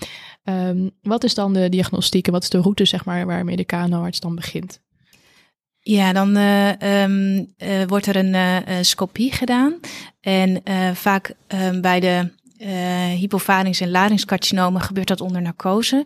Um, 0.44 0.92
wat 1.02 1.24
is 1.24 1.34
dan 1.34 1.54
de 1.54 1.70
diagnostiek 1.70 2.28
en 2.28 2.34
wat 2.34 2.44
is 2.44 2.50
de 2.50 2.62
route 2.62 2.86
zeg 2.86 3.06
maar, 3.06 3.26
waarmee 3.26 3.56
de 3.56 3.66
KNO-arts 3.66 4.20
dan 4.20 4.36
begint? 4.36 4.82
Ja, 5.80 6.14
dan 6.14 6.36
um, 6.36 7.54
wordt 7.88 8.06
er 8.06 8.16
een 8.16 8.86
scopie 8.86 9.32
gedaan. 9.32 9.80
En 10.22 10.62
vaak 10.96 11.34
um, 11.48 11.82
bij 11.82 12.00
de 12.00 12.32
uh, 12.60 13.82
en 13.82 13.92
laringscarcinomen 13.92 14.82
gebeurt 14.82 15.08
dat 15.08 15.22
onder 15.22 15.42
narcose. 15.42 16.06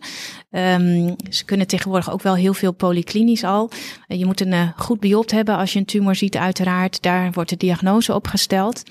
Um, 0.50 1.16
ze 1.30 1.44
kunnen 1.44 1.66
tegenwoordig 1.66 2.12
ook 2.12 2.22
wel 2.22 2.34
heel 2.34 2.54
veel 2.54 2.72
polyklinisch 2.72 3.44
al. 3.44 3.70
Uh, 4.08 4.18
je 4.18 4.26
moet 4.26 4.40
een 4.40 4.52
uh, 4.52 4.68
goed 4.76 5.00
biopt 5.00 5.30
hebben 5.30 5.56
als 5.56 5.72
je 5.72 5.78
een 5.78 5.84
tumor 5.84 6.14
ziet, 6.14 6.36
uiteraard. 6.36 7.02
Daar 7.02 7.32
wordt 7.32 7.50
de 7.50 7.56
diagnose 7.56 8.14
op 8.14 8.26
gesteld. 8.26 8.82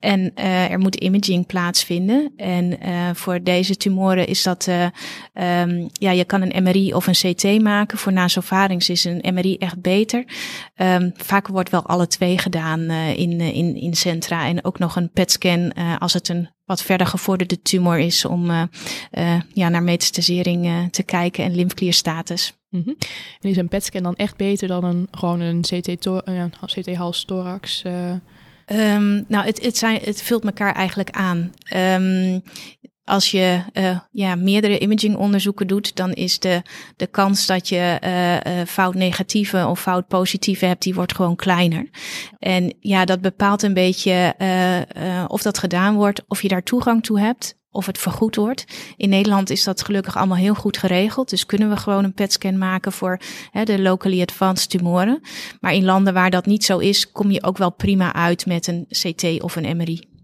En 0.00 0.34
er 0.34 0.78
moet 0.78 0.94
imaging 0.94 1.46
plaatsvinden. 1.46 2.32
En 2.36 2.78
voor 3.16 3.42
deze 3.42 3.76
tumoren 3.76 4.26
is 4.26 4.42
dat, 4.42 4.66
um, 4.66 5.88
ja, 5.92 6.10
je 6.10 6.24
kan 6.24 6.42
een 6.42 6.62
MRI 6.62 6.94
of 6.94 7.06
een 7.06 7.34
CT 7.34 7.62
maken. 7.62 7.98
Voor 7.98 8.12
nasofarings 8.12 8.90
is 8.90 9.04
een 9.04 9.34
MRI 9.34 9.56
echt 9.56 9.80
beter. 9.80 10.24
Um, 10.76 11.12
vaak 11.16 11.48
wordt 11.48 11.70
wel 11.70 11.86
alle 11.86 12.06
twee 12.06 12.38
gedaan 12.38 12.90
in, 12.90 13.40
in, 13.40 13.76
in 13.76 13.94
centra. 13.94 14.46
En 14.46 14.64
ook 14.64 14.78
nog 14.78 14.96
een 14.96 15.10
PET-scan 15.10 15.72
als 15.98 16.12
het 16.12 16.28
een 16.28 16.48
wat 16.66 16.82
verder 16.82 17.06
gevorderde 17.06 17.62
tumor 17.62 17.98
is 17.98 18.24
om 18.24 18.50
uh, 18.50 18.62
uh, 19.12 19.40
ja, 19.52 19.68
naar 19.68 19.82
metastasering 19.82 20.66
uh, 20.66 20.84
te 20.84 21.02
kijken 21.02 21.44
en 21.44 21.54
lymfklierstatus. 21.54 22.52
Mm 22.70 22.82
-hmm. 22.84 22.96
En 23.40 23.50
is 23.50 23.56
een 23.56 23.68
PET-scan 23.68 24.02
dan 24.02 24.16
echt 24.16 24.36
beter 24.36 24.68
dan 24.68 24.84
een, 24.84 25.08
gewoon 25.10 25.40
een 25.40 25.60
CT-hals-thorax? 25.60 27.82
CT 27.82 27.88
um, 28.66 29.24
nou, 29.28 29.44
het, 29.44 29.62
het, 29.62 29.76
zijn, 29.76 30.00
het 30.02 30.22
vult 30.22 30.44
elkaar 30.44 30.74
eigenlijk 30.74 31.10
aan. 31.10 31.52
Um, 31.76 32.42
als 33.06 33.30
je 33.30 33.62
uh, 33.72 33.98
ja, 34.10 34.34
meerdere 34.34 34.78
imagingonderzoeken 34.78 35.66
doet, 35.66 35.96
dan 35.96 36.12
is 36.12 36.38
de, 36.38 36.62
de 36.96 37.06
kans 37.06 37.46
dat 37.46 37.68
je 37.68 37.98
uh, 38.04 38.34
uh, 38.34 38.66
fout 38.66 38.94
negatieve 38.94 39.66
of 39.66 39.80
fout 39.80 40.06
positieve 40.08 40.66
hebt, 40.66 40.82
die 40.82 40.94
wordt 40.94 41.14
gewoon 41.14 41.36
kleiner. 41.36 41.88
En 42.38 42.74
ja, 42.80 43.04
dat 43.04 43.20
bepaalt 43.20 43.62
een 43.62 43.74
beetje 43.74 44.34
of 45.28 45.42
dat 45.42 45.58
gedaan 45.58 45.94
wordt, 45.94 46.22
of 46.28 46.42
je 46.42 46.48
daar 46.48 46.62
toegang 46.62 47.02
toe 47.02 47.20
hebt, 47.20 47.56
of 47.70 47.86
het 47.86 47.98
vergoed 47.98 48.36
wordt. 48.36 48.64
In 48.96 49.08
Nederland 49.08 49.50
is 49.50 49.64
dat 49.64 49.82
gelukkig 49.82 50.16
allemaal 50.16 50.36
heel 50.36 50.54
goed 50.54 50.78
geregeld. 50.78 51.30
Dus 51.30 51.46
kunnen 51.46 51.68
we 51.68 51.76
gewoon 51.76 52.04
een 52.04 52.14
PET-scan 52.14 52.58
maken 52.58 52.92
voor 52.92 53.20
hè, 53.50 53.64
de 53.64 53.80
locally 53.80 54.20
advanced 54.20 54.70
tumoren. 54.70 55.20
Maar 55.60 55.74
in 55.74 55.84
landen 55.84 56.14
waar 56.14 56.30
dat 56.30 56.46
niet 56.46 56.64
zo 56.64 56.78
is, 56.78 57.12
kom 57.12 57.30
je 57.30 57.42
ook 57.42 57.58
wel 57.58 57.72
prima 57.72 58.12
uit 58.12 58.46
met 58.46 58.66
een 58.66 58.86
CT 58.88 59.42
of 59.42 59.56
een 59.56 59.76
MRI. 59.76 60.15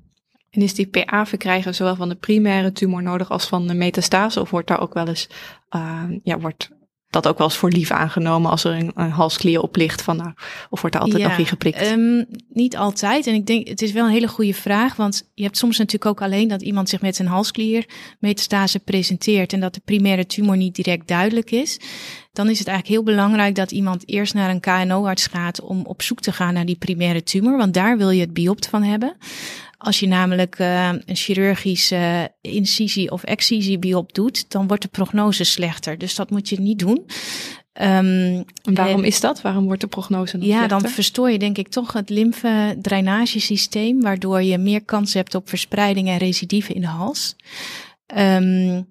En 0.52 0.62
is 0.62 0.74
die 0.74 0.86
PA 0.86 1.26
verkrijgen 1.26 1.74
zowel 1.74 1.96
van 1.96 2.08
de 2.08 2.14
primaire 2.14 2.72
tumor 2.72 3.02
nodig 3.02 3.30
als 3.30 3.46
van 3.46 3.66
de 3.66 3.74
metastase? 3.74 4.40
Of 4.40 4.50
wordt 4.50 4.68
daar 4.68 4.80
ook 4.80 4.94
wel 4.94 5.08
eens, 5.08 5.28
uh, 5.70 6.02
ja, 6.22 6.38
wordt 6.38 6.70
dat 7.10 7.28
ook 7.28 7.38
wel 7.38 7.46
eens 7.46 7.56
voor 7.56 7.70
lief 7.70 7.90
aangenomen 7.90 8.50
als 8.50 8.64
er 8.64 8.72
een, 8.72 8.90
een 8.94 9.10
halsklier 9.10 9.60
op 9.60 9.76
ligt? 9.76 10.02
Van, 10.02 10.16
nou, 10.16 10.32
of 10.70 10.80
wordt 10.80 10.96
er 10.96 11.02
altijd 11.02 11.22
ja, 11.22 11.36
nog 11.36 11.48
geprikt? 11.48 11.90
Um, 11.90 12.26
niet 12.48 12.76
altijd. 12.76 13.26
En 13.26 13.34
ik 13.34 13.46
denk, 13.46 13.68
het 13.68 13.82
is 13.82 13.92
wel 13.92 14.04
een 14.04 14.12
hele 14.12 14.28
goede 14.28 14.54
vraag. 14.54 14.96
Want 14.96 15.30
je 15.34 15.42
hebt 15.42 15.56
soms 15.56 15.78
natuurlijk 15.78 16.10
ook 16.10 16.22
alleen 16.22 16.48
dat 16.48 16.62
iemand 16.62 16.88
zich 16.88 17.00
met 17.00 17.16
zijn 17.16 17.28
halsklier 17.28 17.84
metastase 18.18 18.78
presenteert. 18.78 19.52
En 19.52 19.60
dat 19.60 19.74
de 19.74 19.80
primaire 19.84 20.26
tumor 20.26 20.56
niet 20.56 20.74
direct 20.74 21.08
duidelijk 21.08 21.50
is. 21.50 21.80
Dan 22.32 22.48
is 22.48 22.58
het 22.58 22.68
eigenlijk 22.68 22.98
heel 22.98 23.14
belangrijk 23.14 23.54
dat 23.54 23.70
iemand 23.70 24.08
eerst 24.08 24.34
naar 24.34 24.50
een 24.50 24.60
KNO-arts 24.60 25.26
gaat 25.26 25.60
om 25.60 25.84
op 25.84 26.02
zoek 26.02 26.20
te 26.20 26.32
gaan 26.32 26.54
naar 26.54 26.66
die 26.66 26.76
primaire 26.76 27.22
tumor. 27.22 27.56
Want 27.56 27.74
daar 27.74 27.96
wil 27.96 28.10
je 28.10 28.20
het 28.20 28.32
biopt 28.32 28.66
van 28.66 28.82
hebben. 28.82 29.16
Als 29.82 30.00
je 30.00 30.06
namelijk 30.06 30.58
uh, 30.58 30.88
een 30.88 31.16
chirurgische 31.16 32.32
incisie 32.40 33.10
of 33.10 33.22
excisie 33.22 33.78
biop 33.78 34.14
doet, 34.14 34.50
dan 34.50 34.66
wordt 34.66 34.82
de 34.82 34.88
prognose 34.88 35.44
slechter. 35.44 35.98
Dus 35.98 36.14
dat 36.14 36.30
moet 36.30 36.48
je 36.48 36.60
niet 36.60 36.78
doen. 36.78 37.06
Um, 37.80 38.44
waarom 38.62 39.04
is 39.04 39.20
dat? 39.20 39.40
Waarom 39.40 39.64
wordt 39.64 39.80
de 39.80 39.86
prognose 39.86 40.38
dan 40.38 40.46
Ja, 40.46 40.56
slechter? 40.56 40.80
dan 40.80 40.90
verstoor 40.90 41.30
je 41.30 41.38
denk 41.38 41.58
ik 41.58 41.68
toch 41.68 41.92
het 41.92 42.10
lymfedrainagesysteem, 42.10 44.00
waardoor 44.00 44.42
je 44.42 44.58
meer 44.58 44.84
kans 44.84 45.14
hebt 45.14 45.34
op 45.34 45.48
verspreiding 45.48 46.08
en 46.08 46.18
recidive 46.18 46.72
in 46.72 46.80
de 46.80 46.86
hals. 46.86 47.36
Um, 48.16 48.86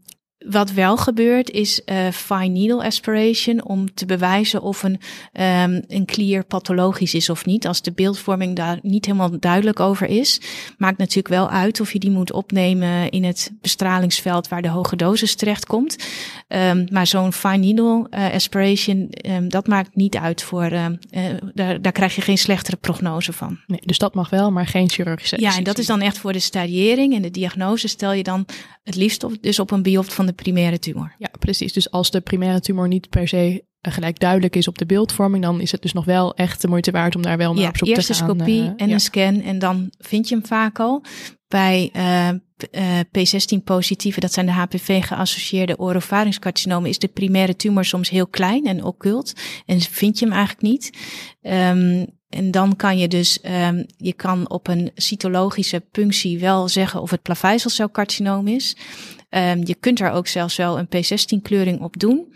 wat 0.49 0.71
wel 0.71 0.97
gebeurt 0.97 1.49
is 1.49 1.81
uh, 1.85 2.07
fine 2.07 2.47
needle 2.47 2.83
aspiration 2.83 3.65
om 3.65 3.93
te 3.93 4.05
bewijzen 4.05 4.61
of 4.61 4.83
een, 4.83 4.99
um, 5.33 5.83
een 5.87 6.05
klier 6.05 6.43
pathologisch 6.43 7.13
is 7.13 7.29
of 7.29 7.45
niet. 7.45 7.67
Als 7.67 7.81
de 7.81 7.91
beeldvorming 7.91 8.55
daar 8.55 8.79
niet 8.81 9.05
helemaal 9.05 9.39
duidelijk 9.39 9.79
over 9.79 10.07
is, 10.07 10.41
maakt 10.77 10.97
natuurlijk 10.97 11.27
wel 11.27 11.49
uit 11.49 11.79
of 11.79 11.93
je 11.93 11.99
die 11.99 12.11
moet 12.11 12.31
opnemen 12.31 13.09
in 13.09 13.23
het 13.23 13.51
bestralingsveld 13.61 14.47
waar 14.47 14.61
de 14.61 14.67
hoge 14.67 14.95
dosis 14.95 15.35
terechtkomt. 15.35 15.95
Um, 16.47 16.85
maar 16.91 17.07
zo'n 17.07 17.33
fine 17.33 17.57
needle 17.57 18.07
uh, 18.09 18.33
aspiration, 18.33 19.09
um, 19.27 19.49
dat 19.49 19.67
maakt 19.67 19.95
niet 19.95 20.15
uit 20.15 20.43
voor, 20.43 20.71
uh, 20.71 20.85
daar, 21.53 21.81
daar 21.81 21.91
krijg 21.91 22.15
je 22.15 22.21
geen 22.21 22.37
slechtere 22.37 22.77
prognose 22.77 23.33
van. 23.33 23.59
Nee, 23.67 23.79
dus 23.85 23.97
dat 23.97 24.13
mag 24.13 24.29
wel, 24.29 24.51
maar 24.51 24.67
geen 24.67 24.89
chirurgische. 24.89 25.39
Ja, 25.39 25.57
en 25.57 25.63
dat 25.63 25.77
is 25.77 25.85
dan 25.85 26.01
echt 26.01 26.17
voor 26.17 26.33
de 26.33 26.39
stadiëring 26.39 27.15
en 27.15 27.21
de 27.21 27.31
diagnose 27.31 27.87
stel 27.87 28.13
je 28.13 28.23
dan 28.23 28.45
het 28.83 28.95
liefst 28.95 29.23
op, 29.23 29.33
dus 29.41 29.59
op 29.59 29.71
een 29.71 29.81
biopt 29.81 30.13
van 30.13 30.25
de 30.25 30.30
primaire 30.33 30.79
tumor. 30.79 31.15
Ja, 31.17 31.29
precies. 31.39 31.73
Dus 31.73 31.91
als 31.91 32.11
de 32.11 32.21
primaire 32.21 32.59
tumor 32.59 32.87
niet 32.87 33.09
per 33.09 33.27
se 33.27 33.63
gelijk 33.81 34.19
duidelijk 34.19 34.55
is 34.55 34.67
op 34.67 34.77
de 34.77 34.85
beeldvorming, 34.85 35.43
dan 35.43 35.61
is 35.61 35.71
het 35.71 35.81
dus 35.81 35.93
nog 35.93 36.05
wel 36.05 36.35
echt 36.35 36.61
de 36.61 36.67
moeite 36.67 36.91
waard 36.91 37.15
om 37.15 37.21
daar 37.21 37.37
wel 37.37 37.53
naar 37.53 37.61
Ja, 37.63 37.69
op 37.69 37.77
zoek 37.77 37.87
eerst 37.87 38.05
te 38.07 38.13
een 38.13 38.19
gaan. 38.19 38.35
scopie 38.35 38.61
eh, 38.61 38.73
en 38.77 38.87
ja. 38.87 38.93
een 38.93 38.99
scan 38.99 39.41
en 39.41 39.59
dan 39.59 39.91
vind 39.99 40.29
je 40.29 40.35
hem 40.35 40.45
vaak 40.45 40.79
al. 40.79 41.03
Bij 41.47 41.89
eh, 41.93 42.29
p- 42.57 42.63
eh, 42.71 42.99
P16-positieve, 42.99 44.19
dat 44.19 44.33
zijn 44.33 44.45
de 44.45 44.51
HPV-geassocieerde 44.51 45.77
orovaringscarcinomen, 45.79 46.89
is 46.89 46.99
de 46.99 47.07
primaire 47.07 47.55
tumor 47.55 47.85
soms 47.85 48.09
heel 48.09 48.27
klein 48.27 48.65
en 48.65 48.83
occult. 48.83 49.33
En 49.65 49.81
vind 49.81 50.19
je 50.19 50.25
hem 50.25 50.33
eigenlijk 50.33 50.63
niet. 50.63 50.91
Ehm, 51.41 52.05
en 52.29 52.51
dan 52.51 52.75
kan 52.75 52.97
je 52.97 53.07
dus, 53.07 53.41
ehm, 53.41 53.83
je 53.97 54.13
kan 54.13 54.49
op 54.49 54.67
een 54.67 54.91
cytologische 54.95 55.79
punctie 55.91 56.39
wel 56.39 56.67
zeggen 56.69 57.01
of 57.01 57.09
het 57.11 57.21
plaveisselcelcarcinoom 57.21 58.47
is. 58.47 58.75
Ehm, 59.31 59.61
je 59.63 59.75
kunt 59.75 59.99
er 59.99 60.11
ook 60.11 60.27
zelfs 60.27 60.55
wel 60.55 60.79
een 60.79 60.87
P16-kleuring 60.87 61.81
op 61.81 61.99
doen. 61.99 62.33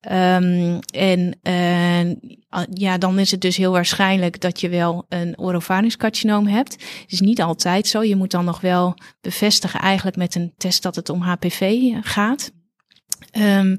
Ehm, 0.00 0.78
en 0.90 1.38
eh, 1.42 2.10
ja, 2.74 2.98
dan 2.98 3.18
is 3.18 3.30
het 3.30 3.40
dus 3.40 3.56
heel 3.56 3.72
waarschijnlijk 3.72 4.40
dat 4.40 4.60
je 4.60 4.68
wel 4.68 5.06
een 5.08 5.38
orovaringscarcinoom 5.38 6.46
hebt. 6.46 6.72
Het 6.72 7.12
is 7.12 7.20
niet 7.20 7.42
altijd 7.42 7.86
zo. 7.86 8.02
Je 8.02 8.16
moet 8.16 8.30
dan 8.30 8.44
nog 8.44 8.60
wel 8.60 8.94
bevestigen 9.20 9.80
eigenlijk 9.80 10.16
met 10.16 10.34
een 10.34 10.52
test 10.56 10.82
dat 10.82 10.96
het 10.96 11.08
om 11.08 11.20
HPV 11.20 11.92
gaat. 12.00 12.52
Ehm, 13.30 13.76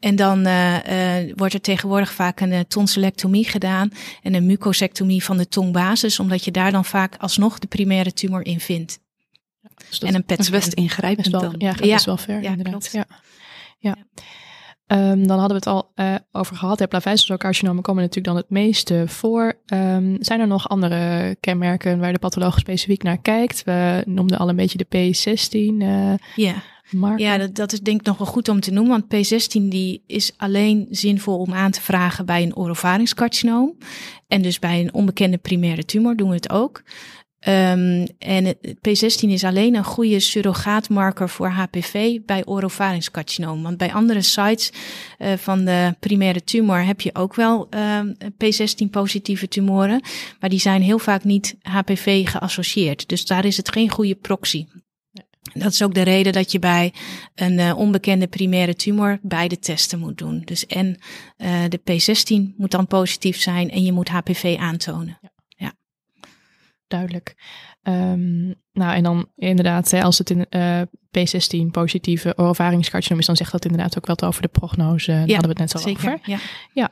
en 0.00 0.16
dan 0.16 0.46
eh, 0.46 1.20
eh, 1.20 1.32
wordt 1.36 1.54
er 1.54 1.60
tegenwoordig 1.60 2.12
vaak 2.12 2.40
een 2.40 2.52
eh, 2.52 2.60
tonsillectomie 2.60 3.44
gedaan 3.44 3.90
en 4.22 4.34
een 4.34 4.46
mucosectomie 4.46 5.24
van 5.24 5.36
de 5.36 5.48
tongbasis, 5.48 6.18
omdat 6.18 6.44
je 6.44 6.50
daar 6.50 6.72
dan 6.72 6.84
vaak 6.84 7.16
alsnog 7.18 7.58
de 7.58 7.66
primaire 7.66 8.12
tumor 8.12 8.46
in 8.46 8.60
vindt. 8.60 9.02
Dus 9.88 9.98
dat 9.98 10.08
en 10.08 10.14
een 10.14 10.22
Dat 10.26 10.38
is 10.38 10.50
PET 10.50 10.60
best 10.60 10.72
ingrijpend 10.72 11.30
best 11.30 11.42
wel, 11.42 11.50
dan. 11.50 11.54
ja, 11.58 11.72
gaat 11.72 11.84
Ja. 11.84 11.92
best 11.92 12.04
wel 12.04 12.16
ver 12.16 12.42
Ja, 12.42 12.50
inderdaad. 12.50 12.88
klopt. 12.90 12.92
Ja. 12.92 13.06
Ja. 13.78 13.96
Ehm, 14.86 15.26
dan 15.26 15.38
hadden 15.38 15.48
we 15.48 15.54
het 15.54 15.66
al 15.66 15.90
eh, 15.94 16.14
over 16.32 16.56
gehad. 16.56 16.78
Hè, 16.78 16.86
Plaveisselcelcarcinomen 16.88 17.82
komen 17.82 18.00
natuurlijk 18.02 18.26
dan 18.34 18.36
het 18.36 18.50
meeste 18.50 19.04
voor. 19.06 19.54
Ehm, 19.66 20.16
zijn 20.18 20.40
er 20.40 20.46
nog 20.46 20.68
andere 20.68 21.36
kenmerken 21.40 21.98
waar 21.98 22.12
de 22.12 22.18
patholoog 22.18 22.58
specifiek 22.58 23.02
naar 23.02 23.18
kijkt? 23.18 23.62
We 23.64 24.02
noemden 24.06 24.38
al 24.38 24.48
een 24.48 24.56
beetje 24.56 24.78
de 24.78 24.86
P16 24.88 25.82
eh 25.82 26.14
Ja. 26.36 26.54
marker. 26.90 27.26
Ja, 27.26 27.38
dat, 27.38 27.54
dat 27.54 27.72
is 27.72 27.80
denk 27.80 28.00
ik 28.00 28.06
nog 28.06 28.18
wel 28.18 28.26
goed 28.26 28.48
om 28.48 28.60
te 28.60 28.70
noemen, 28.72 29.02
want 29.08 29.26
P16 29.26 29.68
die 29.68 30.02
is 30.06 30.32
alleen 30.36 30.86
zinvol 30.90 31.38
om 31.38 31.52
aan 31.54 31.70
te 31.70 31.80
vragen 31.80 32.26
bij 32.26 32.42
een 32.42 32.56
orovaringscarcinoom. 32.56 33.76
En 34.28 34.42
dus 34.42 34.58
bij 34.58 34.80
een 34.80 34.94
onbekende 34.94 35.38
primaire 35.38 35.84
tumor 35.84 36.16
doen 36.16 36.28
we 36.28 36.34
het 36.34 36.50
ook. 36.50 36.82
Ehm, 37.44 38.06
en 38.18 38.44
het- 38.44 38.74
P16 38.80 39.30
is 39.30 39.44
alleen 39.44 39.74
een 39.74 39.84
goede 39.84 40.20
surrogaatmarker 40.20 41.28
voor 41.28 41.48
HPV 41.48 42.18
bij 42.26 42.46
orovaringscarcinoom. 42.46 43.62
Want 43.62 43.76
bij 43.76 43.92
andere 43.92 44.22
sites 44.22 44.72
eh, 45.18 45.32
van 45.36 45.64
de 45.64 45.94
primaire 46.00 46.44
tumor 46.44 46.84
heb 46.84 47.00
je 47.00 47.14
ook 47.14 47.34
wel 47.34 47.66
ehm, 47.70 48.12
P16-positieve 48.44 49.48
tumoren. 49.48 50.02
Maar 50.40 50.50
die 50.50 50.58
zijn 50.58 50.82
heel 50.82 50.98
vaak 50.98 51.24
niet 51.24 51.56
HPV 51.62 52.28
geassocieerd. 52.28 53.08
Dus 53.08 53.26
daar 53.26 53.44
is 53.44 53.56
het 53.56 53.72
geen 53.72 53.90
goede 53.90 54.14
proxy. 54.14 54.66
Dat 55.54 55.72
is 55.72 55.82
ook 55.82 55.94
de 55.94 56.02
reden 56.02 56.32
dat 56.32 56.52
je 56.52 56.58
bij 56.58 56.92
een 57.34 57.58
eh, 57.58 57.78
onbekende 57.78 58.26
primaire 58.26 58.74
tumor 58.74 59.18
beide 59.22 59.58
testen 59.58 59.98
moet 59.98 60.18
doen. 60.18 60.42
Dus 60.44 60.66
en 60.66 60.98
eh, 61.36 61.62
de 61.68 61.78
P16 61.78 62.54
moet 62.56 62.70
dan 62.70 62.86
positief 62.86 63.40
zijn 63.40 63.70
en 63.70 63.84
je 63.84 63.92
moet 63.92 64.08
HPV 64.08 64.56
aantonen. 64.58 65.18
Duidelijk. 66.96 67.34
Ehm, 67.82 68.44
nou, 68.72 68.94
en 68.94 69.02
dan 69.02 69.26
inderdaad, 69.36 69.90
hè, 69.90 70.02
als 70.02 70.18
het 70.18 70.30
in 70.30 70.46
eh, 70.48 70.80
P16 71.10 71.70
positieve 71.70 72.32
orovaringscarcinoom 72.36 73.20
is, 73.20 73.26
dan 73.26 73.36
zegt 73.36 73.52
dat 73.52 73.64
inderdaad 73.64 73.96
ook 73.96 74.06
wat 74.06 74.24
over 74.24 74.42
de 74.42 74.48
prognose. 74.48 75.10
Daar 75.10 75.18
hadden 75.18 75.40
we 75.40 75.48
het 75.48 75.58
net 75.58 75.70
zo 75.70 75.78
Zeker. 75.78 76.12
over. 76.12 76.40
Ja. 76.72 76.90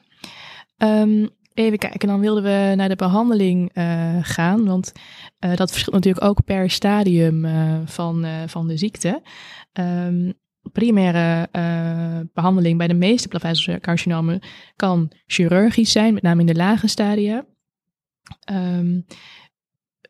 Ehm, 0.77 1.27
even 1.55 1.79
kijken, 1.79 2.09
dan 2.09 2.21
wilden 2.21 2.43
we 2.43 2.73
naar 2.77 2.89
de 2.89 2.97
behandeling 2.97 3.71
eh, 3.73 4.17
gaan, 4.21 4.65
want 4.65 4.93
eh, 5.39 5.57
dat 5.57 5.71
verschilt 5.71 5.95
natuurlijk 5.95 6.25
ook 6.25 6.45
per 6.45 6.71
stadium 6.71 7.47
van, 7.87 8.27
van 8.47 8.67
de 8.67 8.77
ziekte. 8.77 9.23
Ehm, 9.73 10.31
primaire 10.73 11.49
eh, 11.53 12.21
behandeling 12.35 12.79
bij 12.79 12.89
de 12.89 12.95
meeste 12.95 13.29
plaveisselcarcinomen 13.29 14.41
kan 14.77 15.13
chirurgisch 15.27 15.93
zijn, 15.93 16.15
met 16.15 16.23
name 16.23 16.41
in 16.41 16.47
de 16.47 16.55
lage 16.55 16.87
stadia. 16.87 17.45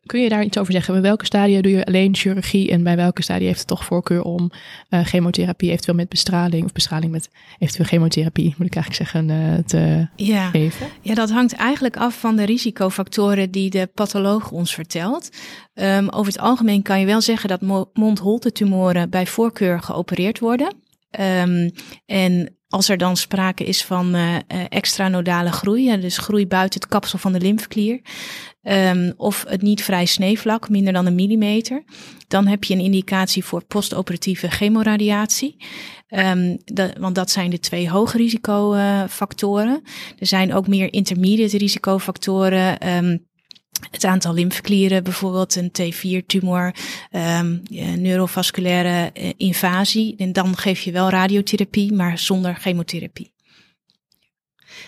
Kun 0.05 0.21
je 0.21 0.29
daar 0.29 0.43
iets 0.43 0.57
over 0.57 0.73
zeggen? 0.73 0.93
Bij 0.93 1.01
welke 1.03 1.25
stadia 1.25 1.61
doe 1.61 1.71
je 1.71 1.85
alleen 1.85 2.15
chirurgie 2.15 2.71
en 2.71 2.83
bij 2.83 2.95
welke 2.95 3.21
stadia 3.21 3.45
heeft 3.47 3.59
het 3.59 3.67
toch 3.67 3.85
voorkeur 3.85 4.21
om 4.23 4.51
eh, 4.89 5.05
chemotherapie, 5.05 5.69
eventueel 5.69 5.95
met 5.97 6.09
bestraling 6.09 6.65
of 6.65 6.71
bestraling 6.71 7.11
met 7.11 7.29
eventueel 7.59 7.87
chemotherapie, 7.87 8.53
moet 8.57 8.67
ik 8.67 8.75
eigenlijk 8.75 9.09
zeggen, 9.11 9.29
eh, 9.29 9.63
te 9.65 10.07
Ja. 10.15 10.49
geven? 10.49 10.87
ja, 11.01 11.13
dat 11.13 11.31
hangt 11.31 11.53
eigenlijk 11.53 11.97
af 11.97 12.19
van 12.19 12.35
de 12.35 12.43
risicofactoren 12.45 13.51
die 13.51 13.69
de 13.69 13.89
patholoog 13.93 14.51
ons 14.51 14.73
vertelt. 14.73 15.29
Ehm, 15.73 16.07
over 16.09 16.31
het 16.33 16.41
algemeen 16.41 16.81
kan 16.81 16.99
je 16.99 17.05
wel 17.05 17.21
zeggen 17.21 17.49
dat 17.49 17.61
mo- 17.61 17.89
mondholtetumoren 17.93 19.09
bij 19.09 19.27
voorkeur 19.27 19.81
geopereerd 19.81 20.39
worden. 20.39 20.73
Ehm, 21.09 21.69
en 22.05 22.55
als 22.73 22.89
er 22.89 22.97
dan 22.97 23.17
sprake 23.17 23.63
is 23.63 23.83
van 23.83 24.15
eh, 24.15 24.35
eh, 24.35 24.41
extranodale 24.69 25.51
groei, 25.51 25.89
hè, 25.89 25.99
dus 25.99 26.17
groei 26.17 26.47
buiten 26.47 26.79
het 26.79 26.89
kapsel 26.89 27.19
van 27.19 27.33
de 27.33 27.39
lymfeklier, 27.39 28.01
ehm, 28.61 29.11
of 29.17 29.45
het 29.47 29.61
niet 29.61 29.83
vrij 29.83 30.05
sneevlak, 30.05 30.69
minder 30.69 30.93
dan 30.93 31.05
een 31.05 31.15
millimeter, 31.15 31.83
dan 32.27 32.47
heb 32.47 32.63
je 32.63 32.73
een 32.73 32.79
indicatie 32.79 33.43
voor 33.43 33.63
postoperatieve 33.63 34.49
chemoradiatie. 34.49 35.55
Dat, 36.65 36.97
want 36.97 37.15
dat 37.15 37.31
zijn 37.31 37.49
de 37.49 37.59
twee 37.59 37.89
hoogrisicofactoren. 37.89 39.81
er 40.19 40.27
zijn 40.27 40.53
ook 40.53 40.67
meer 40.67 40.93
intermediate 40.93 41.57
risicofactoren. 41.57 42.79
ehm, 42.79 43.17
het 43.91 44.03
aantal 44.03 44.33
lymfeklieren, 44.33 45.03
bijvoorbeeld 45.03 45.55
een 45.55 45.71
T4-tumor, 45.71 46.75
ehm, 47.11 47.57
ja, 47.63 47.95
neurovasculaire 47.95 49.11
eh, 49.13 49.29
invasie. 49.37 50.15
En 50.17 50.33
dan 50.33 50.57
geef 50.57 50.81
je 50.81 50.91
wel 50.91 51.09
radiotherapie, 51.09 51.93
maar 51.93 52.17
zonder 52.17 52.55
chemotherapie. 52.55 53.33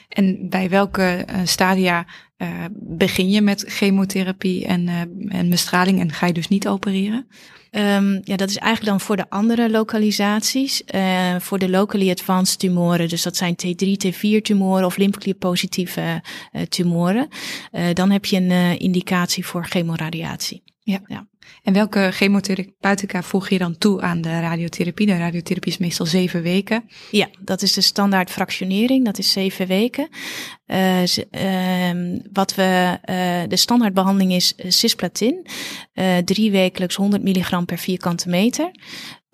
En 0.09 0.49
bij 0.49 0.69
welke 0.69 1.03
eh, 1.03 1.39
stadia 1.43 2.05
eh, 2.37 2.65
begin 2.71 3.29
je 3.29 3.41
met 3.41 3.63
chemotherapie 3.67 4.65
en, 4.65 4.87
eh, 4.87 5.01
en 5.39 5.49
bestraling 5.49 5.99
en 5.99 6.11
ga 6.11 6.25
je 6.25 6.33
dus 6.33 6.47
niet 6.47 6.67
opereren? 6.67 7.27
Ehm, 7.75 8.19
ja, 8.23 8.35
dat 8.35 8.49
is 8.49 8.57
eigenlijk 8.57 8.91
dan 8.91 9.05
voor 9.05 9.15
de 9.15 9.29
andere 9.29 9.69
lokalisaties. 9.69 10.83
Eh, 10.83 11.35
voor 11.39 11.59
de 11.59 11.69
locally 11.69 12.09
advanced 12.09 12.59
tumoren, 12.59 13.09
dus 13.09 13.23
dat 13.23 13.35
zijn 13.35 13.55
T3, 13.55 13.97
T4 13.97 14.41
tumoren 14.41 14.85
of 14.85 14.97
lymfeklierpositieve 14.97 16.21
eh, 16.51 16.61
tumoren. 16.61 17.27
Eh, 17.71 17.93
dan 17.93 18.11
heb 18.11 18.25
je 18.25 18.38
een 18.38 18.51
eh, 18.51 18.79
indicatie 18.79 19.45
voor 19.45 19.65
chemoradiatie. 19.65 20.63
En 21.63 21.73
welke 21.73 22.10
chemotherapeutica 22.12 23.23
voeg 23.23 23.49
je 23.49 23.58
dan 23.58 23.77
toe 23.77 24.01
aan 24.01 24.21
de 24.21 24.39
radiotherapie? 24.39 25.05
De 25.05 25.17
radiotherapie 25.17 25.71
is 25.71 25.77
meestal 25.77 26.05
zeven 26.05 26.41
weken. 26.41 26.89
Ja, 27.12 27.27
dat 27.39 27.62
is 27.62 27.73
de 27.73 27.81
standaard 27.81 28.29
fractionering. 28.29 29.05
Dat 29.05 29.17
is 29.17 29.31
zeven 29.31 29.67
weken. 29.67 30.10
Eh, 30.65 31.17
ehm, 31.31 32.19
wat 32.34 32.55
we, 32.55 32.97
eh, 33.01 33.41
de 33.47 33.55
standaardbehandeling 33.55 34.34
is 34.34 34.55
eh, 34.55 34.71
cisplatin. 34.71 35.45
Drie 36.25 36.51
wekelijks 36.51 36.95
100 36.95 37.23
milligram 37.23 37.65
per 37.65 37.77
vierkante 37.77 38.29
meter. 38.29 38.71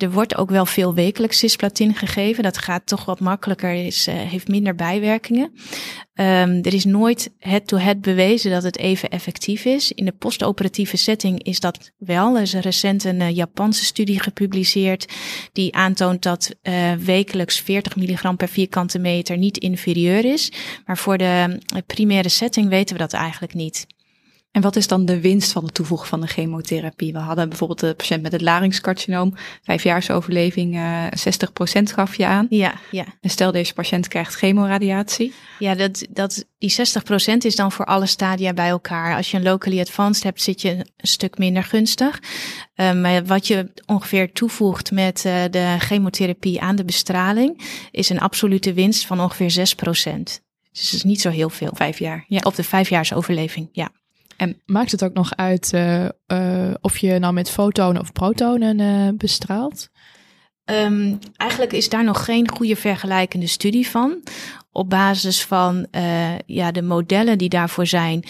Er 0.01 0.11
wordt 0.11 0.37
ook 0.37 0.49
wel 0.49 0.65
veel 0.65 0.93
wekelijks 0.93 1.37
cisplatin 1.37 1.95
gegeven. 1.95 2.43
Dat 2.43 2.57
gaat 2.57 2.85
toch 2.85 3.05
wat 3.05 3.19
makkelijker, 3.19 3.85
is, 3.85 4.07
eh, 4.07 4.15
heeft 4.15 4.47
minder 4.47 4.75
bijwerkingen. 4.75 5.51
Ehm, 6.13 6.59
er 6.61 6.73
is 6.73 6.85
nooit 6.85 7.31
head-to-head 7.37 8.01
bewezen 8.01 8.51
dat 8.51 8.63
het 8.63 8.77
even 8.77 9.09
effectief 9.09 9.65
is. 9.65 9.91
In 9.91 10.05
de 10.05 10.11
postoperatieve 10.11 10.97
setting 10.97 11.43
is 11.43 11.59
dat 11.59 11.91
wel. 11.97 12.35
Er 12.35 12.41
is 12.41 12.53
recent 12.53 13.03
een 13.03 13.21
eh, 13.21 13.35
Japanse 13.35 13.85
studie 13.85 14.19
gepubliceerd 14.19 15.13
die 15.53 15.75
aantoont 15.75 16.23
dat 16.23 16.55
eh, 16.61 16.93
wekelijks 16.93 17.59
40 17.59 17.95
milligram 17.95 18.35
per 18.35 18.47
vierkante 18.47 18.99
meter 18.99 19.37
niet 19.37 19.57
inferieur 19.57 20.25
is. 20.25 20.51
Maar 20.85 20.97
voor 20.97 21.17
de 21.17 21.59
primaire 21.85 22.29
setting 22.29 22.69
weten 22.69 22.95
we 22.95 23.01
dat 23.01 23.13
eigenlijk 23.13 23.53
niet. 23.53 23.87
En 24.51 24.61
wat 24.61 24.75
is 24.75 24.87
dan 24.87 25.05
de 25.05 25.21
winst 25.21 25.51
van 25.51 25.63
het 25.63 25.73
toevoegen 25.73 26.07
van 26.07 26.21
de 26.21 26.27
chemotherapie? 26.27 27.13
We 27.13 27.19
hadden 27.19 27.49
bijvoorbeeld 27.49 27.79
de 27.79 27.93
patiënt 27.93 28.21
met 28.21 28.31
het 28.31 28.41
laringscarcinoom, 28.41 29.33
vijfjaarsoverleving, 29.63 30.75
eh 30.75 31.05
60% 31.79 31.83
gaf 31.83 32.15
je 32.15 32.25
aan. 32.25 32.45
Ja, 32.49 32.73
ja. 32.91 33.05
En 33.21 33.29
stel 33.29 33.51
deze 33.51 33.73
patiënt 33.73 34.07
krijgt 34.07 34.35
chemoradiatie. 34.35 35.33
Ja, 35.59 35.75
dat, 35.75 36.05
dat, 36.09 36.45
die 36.57 36.75
60% 37.33 37.37
is 37.37 37.55
dan 37.55 37.71
voor 37.71 37.85
alle 37.85 38.05
stadia 38.05 38.53
bij 38.53 38.69
elkaar. 38.69 39.15
Als 39.15 39.31
je 39.31 39.37
een 39.37 39.43
locally 39.43 39.79
advanced 39.79 40.23
hebt, 40.23 40.41
zit 40.41 40.61
je 40.61 40.69
een 40.69 41.07
stuk 41.07 41.37
minder 41.37 41.63
gunstig. 41.63 42.19
Um, 42.75 43.01
maar 43.01 43.25
wat 43.25 43.47
je 43.47 43.71
ongeveer 43.85 44.31
toevoegt 44.31 44.91
met 44.91 45.23
uh, 45.25 45.43
de 45.51 45.75
chemotherapie 45.79 46.61
aan 46.61 46.75
de 46.75 46.85
bestraling, 46.85 47.61
is 47.91 48.09
een 48.09 48.19
absolute 48.19 48.73
winst 48.73 49.05
van 49.05 49.19
ongeveer 49.21 49.51
6%. 49.51 49.63
Dus 50.71 50.89
dat 50.89 50.93
is 50.93 51.03
niet 51.03 51.21
zo 51.21 51.29
heel 51.29 51.49
veel. 51.49 51.71
Vijf 51.73 51.99
jaar. 51.99 52.25
Ja. 52.27 52.39
Op 52.43 52.55
de 52.55 52.63
vijfjaarsoverleving, 52.63 53.69
ja. 53.71 53.91
En 54.38 54.62
maakt 54.65 54.91
het 54.91 55.04
ook 55.04 55.13
nog 55.13 55.36
uit 55.36 55.72
uh, 55.76 56.06
uh, 56.28 56.74
of 56.82 56.98
je 56.98 57.20
nou 57.20 57.34
met 57.34 57.50
fotonen 57.50 58.02
of 58.02 58.12
protonen 58.12 58.80
uh, 58.80 59.17
bestraalt? 59.17 59.89
Um, 60.65 61.20
eigenlijk 61.36 61.74
is 61.74 61.89
daar 61.89 62.04
nog 62.04 62.26
geen 62.26 62.52
goede 62.52 62.76
vergelijkende 62.76 63.48
studie 63.48 63.88
van. 63.88 64.24
Op 64.72 64.89
basis 64.89 65.46
van 65.46 65.88
ja, 66.46 66.72
de 66.72 66.82
modellen 66.82 67.38
die 67.38 67.50
daarvoor 67.50 67.86
zijn, 67.86 68.24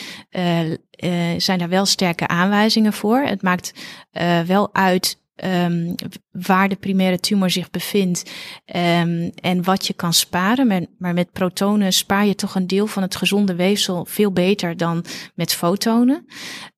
zijn 1.38 1.60
daar 1.60 1.70
wel 1.70 1.86
sterke 1.86 2.28
aanwijzingen 2.28 2.94
voor. 2.94 3.20
Het 3.20 3.42
maakt 3.42 3.74
wel 4.46 4.74
uit 4.74 5.21
um, 5.44 5.96
waar 6.32 6.70
de 6.70 6.76
primaire 6.76 7.20
tumor 7.20 7.50
zich 7.50 7.70
bevindt 7.70 8.32
um, 8.76 9.32
en 9.36 9.64
wat 9.64 9.88
je 9.88 9.94
kan 9.94 10.14
sparen. 10.14 10.90
Maar, 10.98 11.14
met 11.14 11.32
protonen 11.32 11.94
spaar 11.94 12.26
je 12.26 12.36
toch 12.36 12.56
een 12.56 12.68
deel 12.68 12.88
van 12.88 13.02
het 13.02 13.16
gezonde 13.16 13.56
weefsel 13.56 14.06
veel 14.06 14.32
beter 14.32 14.78
dan 14.78 15.06
met 15.36 15.54
fotonen. 15.54 16.26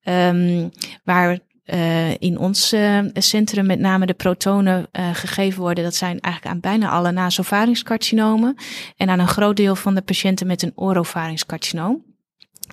Um, 0.03 0.71
waar 1.03 1.39
uh, 1.65 2.11
in 2.11 2.37
ons 2.37 2.73
uh, 2.73 2.99
centrum 3.13 3.65
met 3.65 3.79
name 3.79 4.05
de 4.05 4.13
protonen 4.13 4.87
uh, 4.91 5.09
gegeven 5.13 5.61
worden. 5.61 5.83
Dat 5.83 5.95
zijn 5.95 6.19
eigenlijk 6.19 6.55
aan 6.55 6.61
bijna 6.61 6.89
alle 6.89 7.11
nasovaringscarcinomen 7.11 8.55
en 8.97 9.09
aan 9.09 9.19
een 9.19 9.27
groot 9.27 9.55
deel 9.55 9.75
van 9.75 9.95
de 9.95 10.01
patiënten 10.01 10.47
met 10.47 10.61
een 10.61 10.71
orovaringscarcinoom. 10.75 12.12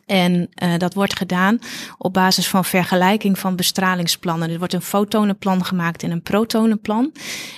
En 0.06 0.48
uh, 0.62 0.76
dat 0.76 0.94
wordt 0.94 1.18
gedaan 1.18 1.58
op 1.98 2.12
basis 2.12 2.48
van 2.48 2.64
vergelijking 2.64 3.38
van 3.38 3.56
bestralingsplannen. 3.56 4.50
Er 4.50 4.58
wordt 4.58 4.72
een 4.72 4.82
fotonenplan 4.82 5.64
gemaakt 5.64 6.02
en 6.02 6.10
een 6.10 6.22
protonenplan. 6.22 7.12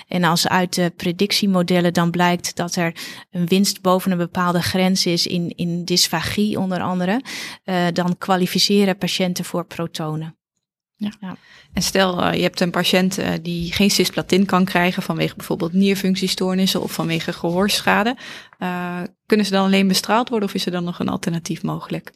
En 0.07 0.23
als 0.23 0.47
uit 0.47 0.75
de 0.75 0.93
predictiemodellen 0.97 1.93
dan 1.93 2.11
blijkt 2.11 2.55
dat 2.55 2.75
er 2.75 2.95
een 3.31 3.45
winst 3.45 3.81
boven 3.81 4.11
een 4.11 4.17
bepaalde 4.17 4.61
grens 4.61 5.05
is 5.05 5.27
in, 5.27 5.53
in 5.55 5.85
dysfagie 5.85 6.59
onder 6.59 6.81
andere, 6.81 7.21
uh, 7.65 7.85
dan 7.93 8.17
kwalificeren 8.17 8.97
patiënten 8.97 9.45
voor 9.45 9.65
protonen. 9.65 10.35
Ja. 10.95 11.11
ja. 11.19 11.35
En 11.73 11.81
stel, 11.81 12.23
uh, 12.23 12.33
je 12.33 12.41
hebt 12.41 12.59
een 12.59 12.71
patiënt 12.71 13.19
uh, 13.19 13.29
die 13.41 13.73
geen 13.73 13.91
cisplatin 13.91 14.45
kan 14.45 14.65
krijgen 14.65 15.03
vanwege 15.03 15.35
bijvoorbeeld 15.35 15.73
nierfunctiestoornissen 15.73 16.81
of 16.81 16.91
vanwege 16.91 17.33
gehoorschade. 17.33 18.17
Uh, 18.59 19.01
kunnen 19.25 19.45
ze 19.45 19.51
dan 19.51 19.65
alleen 19.65 19.87
bestraald 19.87 20.29
worden 20.29 20.47
of 20.47 20.53
is 20.53 20.65
er 20.65 20.71
dan 20.71 20.83
nog 20.83 20.99
een 20.99 21.09
alternatief 21.09 21.63
mogelijk? 21.63 22.11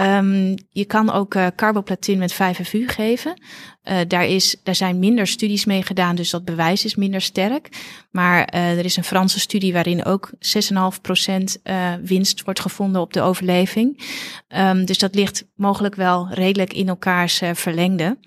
Um, 0.00 0.54
je 0.70 0.84
kan 0.84 1.12
ook 1.12 1.34
uh, 1.34 1.46
carboplatin 1.56 2.18
met 2.18 2.34
5FU 2.34 2.84
geven. 2.86 3.42
Uh, 3.84 3.98
daar, 4.08 4.26
is, 4.26 4.56
daar 4.62 4.74
zijn 4.74 4.98
minder 4.98 5.26
studies 5.26 5.64
mee 5.64 5.82
gedaan, 5.82 6.16
dus 6.16 6.30
dat 6.30 6.44
bewijs 6.44 6.84
is 6.84 6.94
minder 6.94 7.20
sterk. 7.20 7.68
Maar 8.10 8.54
uh, 8.54 8.78
er 8.78 8.84
is 8.84 8.96
een 8.96 9.04
Franse 9.04 9.40
studie 9.40 9.72
waarin 9.72 10.04
ook 10.04 10.30
6,5% 10.30 11.62
winst 12.02 12.42
wordt 12.42 12.60
gevonden 12.60 13.00
op 13.00 13.12
de 13.12 13.20
overleving. 13.20 14.04
Um, 14.48 14.84
dus 14.84 14.98
dat 14.98 15.14
ligt 15.14 15.44
mogelijk 15.54 15.94
wel 15.94 16.28
redelijk 16.30 16.72
in 16.72 16.88
elkaars 16.88 17.42
verlengde. 17.52 18.18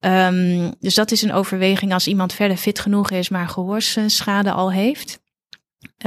Um, 0.00 0.74
dus 0.80 0.94
dat 0.94 1.10
is 1.10 1.22
een 1.22 1.32
overweging 1.32 1.92
als 1.92 2.06
iemand 2.06 2.32
verder 2.32 2.56
fit 2.56 2.78
genoeg 2.78 3.10
is, 3.10 3.28
maar 3.28 3.48
gehoorschade 3.48 4.52
al 4.52 4.72
heeft. 4.72 5.22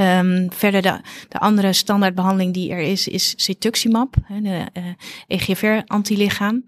Um, 0.00 0.52
verder 0.52 0.82
de, 0.82 1.00
de 1.28 1.38
andere 1.38 1.72
standaardbehandeling 1.72 2.54
die 2.54 2.70
er 2.70 2.78
is, 2.78 3.08
is 3.08 3.34
cetuximab, 3.36 4.14
de 4.42 4.66
uh, 4.74 4.84
EGFR-antilichaam. 5.26 6.64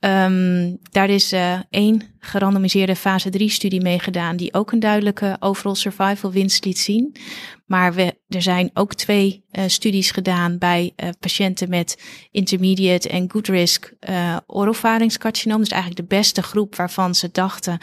Um, 0.00 0.78
daar 0.90 1.10
is 1.10 1.32
uh, 1.32 1.58
één 1.70 2.02
gerandomiseerde 2.20 2.96
fase 2.96 3.30
3 3.30 3.50
studie 3.50 3.80
mee 3.80 3.98
gedaan, 3.98 4.36
die 4.36 4.54
ook 4.54 4.72
een 4.72 4.80
duidelijke 4.80 5.36
overall 5.40 5.74
survival 5.74 6.32
winst 6.32 6.64
liet 6.64 6.78
zien. 6.78 7.16
Maar 7.66 7.94
we, 7.94 8.14
er 8.28 8.42
zijn 8.42 8.70
ook 8.74 8.94
twee 8.94 9.44
uh, 9.52 9.64
studies 9.66 10.10
gedaan 10.10 10.58
bij 10.58 10.92
uh, 10.96 11.08
patiënten 11.20 11.68
met 11.68 11.98
intermediate 12.30 13.08
en 13.08 13.30
good 13.30 13.48
risk 13.48 13.92
uh. 14.10 14.36
Dus 15.60 15.68
eigenlijk 15.68 15.96
de 15.96 16.16
beste 16.16 16.42
groep 16.42 16.76
waarvan 16.76 17.14
ze 17.14 17.28
dachten, 17.32 17.78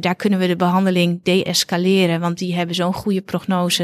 daar 0.00 0.14
kunnen 0.14 0.38
we 0.38 0.46
de 0.46 0.56
behandeling 0.56 1.20
deescaleren, 1.22 2.20
want 2.20 2.38
die 2.38 2.54
hebben 2.54 2.74
zo'n 2.74 2.94
goede 2.94 3.20
prognose. 3.20 3.82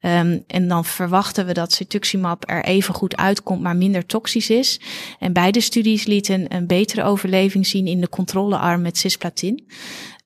Um, 0.00 0.44
en 0.46 0.68
dan 0.68 0.84
verwachten 0.84 1.46
we 1.46 1.52
dat 1.52 1.72
cetuximab 1.72 2.50
er 2.50 2.64
even 2.64 2.94
goed 2.94 3.16
uitkomt, 3.16 3.60
maar 3.60 3.76
minder 3.76 4.06
toxisch 4.06 4.50
is. 4.50 4.80
En 5.18 5.32
beide 5.32 5.60
studies 5.60 6.04
lieten 6.04 6.54
een 6.54 6.66
betere 6.66 7.02
overleving 7.02 7.66
zien 7.66 7.86
in 7.86 8.00
de 8.00 8.08
controlearm 8.08 8.82
met 8.82 8.98
cisplatin. 8.98 9.39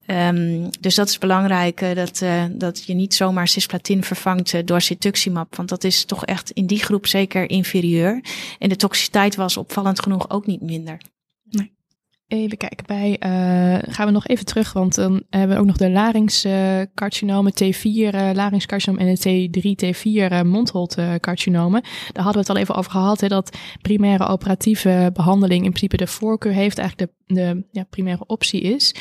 Um, 0.07 0.71
dus 0.81 0.95
dat 0.95 1.09
is 1.09 1.19
belangrijk, 1.19 1.81
uh, 1.81 1.95
dat, 1.95 2.21
uh, 2.21 2.45
dat 2.51 2.85
je 2.85 2.95
niet 2.95 3.15
zomaar 3.15 3.49
cisplatin 3.49 4.05
vervangt 4.05 4.53
uh, 4.53 4.61
door 4.65 4.81
cetuximab. 4.81 5.57
Want 5.57 5.69
dat 5.69 5.85
is 5.85 6.05
toch 6.05 6.25
echt 6.25 6.51
in 6.51 6.67
die 6.67 6.85
groep 6.85 7.07
zeker 7.07 7.51
inferieur. 7.51 8.25
En 8.59 8.69
de 8.69 8.77
toxiciteit 8.77 9.35
was 9.35 9.57
opvallend 9.57 10.01
genoeg 10.01 10.31
ook 10.31 10.47
niet 10.47 10.61
minder. 10.61 10.99
Even 12.27 12.57
kijken, 12.57 12.87
bij 12.87 13.11
uh, 13.11 13.93
gaan 13.93 14.07
we 14.07 14.13
nog 14.13 14.27
even 14.27 14.45
terug, 14.45 14.73
want 14.73 14.95
dan 14.95 15.23
hebben 15.31 15.57
we 15.57 15.63
ook 15.63 15.67
nog 15.67 15.77
de 15.77 15.91
larynxcarcinomen, 15.91 17.53
T4 17.53 17.85
uh, 17.85 18.31
larynxcarcinoom 18.33 18.99
en 18.99 19.15
de 19.15 19.49
T3, 19.49 19.85
T4 19.85 20.07
uh. 20.07 20.29
Daar 22.13 22.25
hadden 22.25 22.33
we 22.33 22.39
het 22.39 22.49
al 22.49 22.57
even 22.57 22.75
over 22.75 22.91
gehad, 22.91 23.21
hè, 23.21 23.29
dat 23.29 23.57
primaire 23.83 24.27
operatieve 24.27 25.11
behandeling 25.13 25.65
in 25.65 25.71
principe 25.71 25.97
de 25.97 26.07
voorkeur 26.07 26.53
heeft, 26.53 26.79
eigenlijk 26.79 27.13
de, 27.27 27.35
de 27.35 27.65
ja, 27.71 27.85
primaire 27.91 28.27
optie 28.27 28.61
is. 28.61 28.95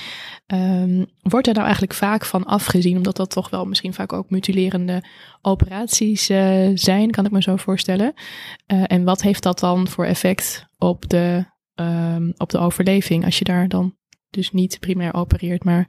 Um, 0.47 1.05
wordt 1.21 1.47
er 1.47 1.53
nou 1.53 1.65
eigenlijk 1.65 1.93
vaak 1.93 2.25
van 2.25 2.45
afgezien, 2.45 2.97
omdat 2.97 3.15
dat 3.15 3.29
toch 3.29 3.49
wel 3.49 3.65
misschien 3.65 3.93
vaak 3.93 4.13
ook 4.13 4.29
mutilerende 4.29 5.03
operaties 5.41 6.25
zijn, 6.73 7.11
kan 7.11 7.25
ik 7.25 7.31
me 7.31 7.41
zo 7.41 7.55
voorstellen. 7.55 8.13
En 8.65 9.03
wat 9.03 9.21
heeft 9.21 9.43
dat 9.43 9.59
dan 9.59 9.87
voor 9.87 10.05
effect 10.05 10.65
op 10.77 11.09
de 11.09 11.51
um, 11.75 12.33
op 12.37 12.49
de 12.49 12.57
overleving. 12.57 13.25
Als 13.25 13.37
je 13.37 13.43
daar 13.43 13.67
dan 13.67 13.97
dus 14.29 14.51
niet 14.51 14.79
primair 14.79 15.13
opereert, 15.13 15.63
maar 15.63 15.87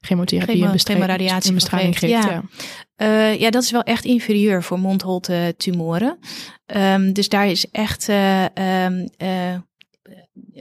chemotherapie 0.00 0.54
Chemo, 0.54 0.66
en 0.66 0.72
bestraling, 0.72 1.54
bestraling 1.54 1.98
geeft. 1.98 2.12
Ja. 2.12 2.30
Ja. 2.30 3.32
Uh, 3.32 3.40
ja, 3.40 3.50
dat 3.50 3.62
is 3.62 3.70
wel 3.70 3.82
echt 3.82 4.04
inferieur 4.04 4.62
voor 4.62 4.78
mondholte 4.78 5.54
tumoren. 5.56 6.18
Um, 6.76 7.12
dus 7.12 7.28
daar 7.28 7.48
is 7.48 7.70
echt. 7.70 8.08
Uh, 8.08 8.44
um, 8.84 9.08
uh, 9.18 9.54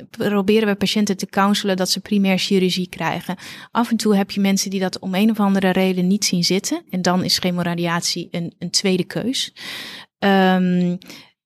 proberen 0.09 0.67
we 0.67 0.75
patiënten 0.75 1.17
te 1.17 1.25
counselen 1.25 1.77
dat 1.77 1.89
ze 1.89 1.99
primair 1.99 2.37
chirurgie 2.37 2.89
krijgen. 2.89 3.35
Af 3.71 3.89
en 3.89 3.97
toe 3.97 4.15
heb 4.15 4.31
je 4.31 4.39
mensen 4.39 4.69
die 4.69 4.79
dat 4.79 4.99
om 4.99 5.15
een 5.15 5.29
of 5.29 5.39
andere 5.39 5.69
reden 5.69 6.07
niet 6.07 6.25
zien 6.25 6.43
zitten. 6.43 6.83
En 6.89 7.01
dan 7.01 7.23
is 7.23 7.37
chemoradiatie 7.37 8.27
een, 8.31 8.55
een 8.59 8.69
tweede 8.69 9.03
keus. 9.03 9.53
Um, 10.19 10.97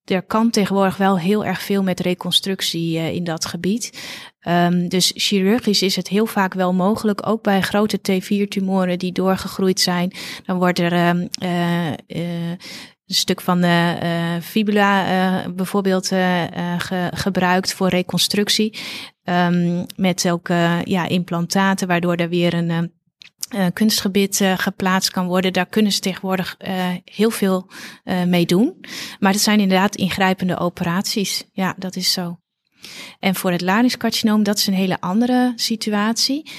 er 0.05 0.23
kan 0.23 0.49
tegenwoordig 0.49 0.97
wel 0.97 1.19
heel 1.19 1.45
erg 1.45 1.61
veel 1.61 1.83
met 1.83 1.99
reconstructie 1.99 2.97
uh, 2.97 3.13
in 3.13 3.23
dat 3.23 3.45
gebied. 3.45 4.07
Um, 4.47 4.87
dus 4.87 5.11
chirurgisch 5.15 5.81
is 5.81 5.95
het 5.95 6.07
heel 6.07 6.25
vaak 6.25 6.53
wel 6.53 6.73
mogelijk, 6.73 7.27
ook 7.27 7.43
bij 7.43 7.61
grote 7.61 7.99
T4-tumoren 7.99 8.99
die 8.99 9.11
doorgegroeid 9.11 9.79
zijn. 9.79 10.11
Dan 10.45 10.57
wordt 10.57 10.79
er 10.79 11.07
um, 11.07 11.27
uh, 11.43 11.87
uh, 11.87 12.49
een 13.05 13.15
stuk 13.15 13.41
van 13.41 13.61
de 13.61 13.97
fibula 14.41 15.49
bijvoorbeeld 15.55 16.07
ge 16.07 17.09
gebruikt 17.13 17.73
voor 17.73 17.89
reconstructie. 17.89 18.79
Um, 19.23 19.85
met 19.95 20.31
ook 20.31 20.47
ja, 20.83 21.07
implantaten, 21.07 21.87
waardoor 21.87 22.15
er 22.15 22.29
weer 22.29 22.53
een 22.53 22.91
uh, 23.55 23.65
kunstgebied 23.73 24.39
uh, 24.39 24.53
geplaatst 24.58 25.12
kan 25.12 25.27
worden. 25.27 25.53
Daar 25.53 25.65
kunnen 25.65 25.91
ze 25.91 25.99
tegenwoordig 25.99 26.55
uh, 26.67 26.88
heel 27.05 27.31
veel 27.31 27.69
mee 28.27 28.45
doen. 28.45 28.86
Maar 29.19 29.31
het 29.31 29.41
zijn 29.41 29.60
inderdaad 29.60 29.95
ingrijpende 29.95 30.58
operaties. 30.58 31.43
Ja, 31.51 31.75
dat 31.77 31.95
is 31.95 32.12
zo. 32.12 32.39
En 33.19 33.36
voor 33.36 33.51
het 33.51 33.62
larynxcarcinoom, 33.62 34.43
dat 34.43 34.58
is 34.58 34.67
een 34.67 34.73
hele 34.73 35.01
andere 35.01 35.53
situatie. 35.55 36.51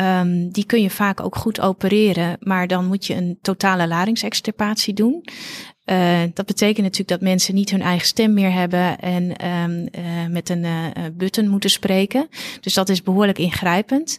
Um, 0.00 0.50
die 0.52 0.64
kun 0.64 0.82
je 0.82 0.90
vaak 0.90 1.20
ook 1.20 1.36
goed 1.36 1.60
opereren, 1.60 2.36
maar 2.40 2.66
dan 2.66 2.86
moet 2.86 3.06
je 3.06 3.14
een 3.14 3.38
totale 3.42 3.88
larynxextirpatie 3.88 4.94
doen. 4.94 5.24
Uh, 5.84 6.20
dat 6.34 6.46
betekent 6.46 6.82
natuurlijk 6.82 7.08
dat 7.08 7.20
mensen 7.20 7.54
niet 7.54 7.70
hun 7.70 7.82
eigen 7.82 8.06
stem 8.06 8.34
meer 8.34 8.52
hebben 8.52 8.98
en 8.98 9.46
um, 9.46 9.88
met 10.32 10.48
een 10.48 10.64
uh, 10.64 10.86
button 11.12 11.48
moeten 11.48 11.70
spreken. 11.70 12.28
Dus 12.60 12.74
dat 12.74 12.88
is 12.88 13.02
behoorlijk 13.02 13.38
ingrijpend. 13.38 14.18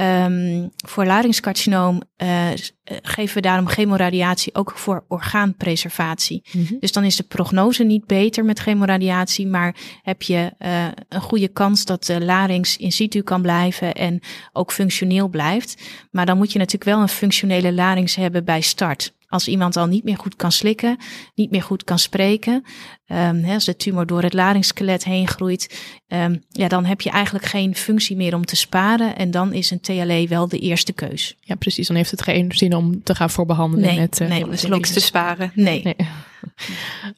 Um, 0.00 0.70
voor 0.86 1.06
larynxcarcinoom 1.06 2.02
uh, 2.22 2.48
geven 2.84 3.34
we 3.34 3.40
daarom 3.40 3.68
chemoradiatie 3.68 4.54
ook 4.54 4.72
voor 4.74 5.04
orgaanpreservatie. 5.08 6.42
Mm 6.52 6.66
-hmm. 6.66 6.76
Dus 6.80 6.92
dan 6.92 7.04
is 7.04 7.16
de 7.16 7.22
prognose 7.22 7.84
niet 7.84 8.06
beter 8.06 8.44
met 8.44 8.58
chemoradiatie, 8.58 9.46
maar 9.46 9.76
heb 10.02 10.22
je 10.22 10.52
uh, 10.58 10.86
een 11.08 11.20
goede 11.20 11.48
kans 11.48 11.84
dat 11.84 12.04
de 12.04 12.24
larynx 12.24 12.76
in 12.76 12.92
situ 12.92 13.22
kan 13.22 13.42
blijven 13.42 13.94
en 13.94 14.20
ook 14.52 14.72
functioneel 14.72 15.28
blijft. 15.28 15.82
Maar 16.10 16.26
dan 16.26 16.36
moet 16.36 16.52
je 16.52 16.58
natuurlijk 16.58 16.90
wel 16.90 17.00
een 17.00 17.08
functionele 17.08 17.72
larynx 17.72 18.14
hebben 18.14 18.44
bij 18.44 18.60
start. 18.60 19.14
Als 19.28 19.48
iemand 19.48 19.76
al 19.76 19.86
niet 19.86 20.04
meer 20.04 20.16
goed 20.16 20.36
kan 20.36 20.52
slikken, 20.52 20.96
niet 21.34 21.50
meer 21.50 21.62
goed 21.62 21.84
kan 21.84 21.98
spreken, 21.98 22.64
um, 23.06 23.44
als 23.44 23.64
de 23.64 23.76
tumor 23.76 24.06
door 24.06 24.22
het 24.22 24.32
larynxskelet 24.32 25.04
heen 25.04 25.28
groeit, 25.28 25.80
um, 26.08 26.42
ja, 26.48 26.68
dan 26.68 26.84
heb 26.84 27.00
je 27.00 27.10
eigenlijk 27.10 27.44
geen 27.44 27.76
functie 27.76 28.16
meer 28.16 28.34
om 28.34 28.44
te 28.44 28.56
sparen. 28.56 29.16
En 29.16 29.30
dan 29.30 29.52
is 29.52 29.70
een 29.70 29.80
TLE 29.80 30.26
wel 30.28 30.48
de 30.48 30.58
eerste 30.58 30.92
keus. 30.92 31.36
Ja, 31.40 31.54
precies. 31.54 31.86
Dan 31.86 31.96
heeft 31.96 32.10
het 32.10 32.22
geen 32.22 32.52
zin 32.52 32.74
om 32.74 33.02
te 33.02 33.14
gaan 33.14 33.30
voor 33.30 33.46
behandeling 33.46 33.90
nee, 33.90 34.00
met 34.00 34.20
uh, 34.20 34.28
nee, 34.28 34.44
om 34.44 34.50
dus 34.50 34.64
niks 34.64 34.92
te 34.92 35.00
sparen. 35.00 35.52
Nee. 35.54 35.82
nee. 35.82 35.96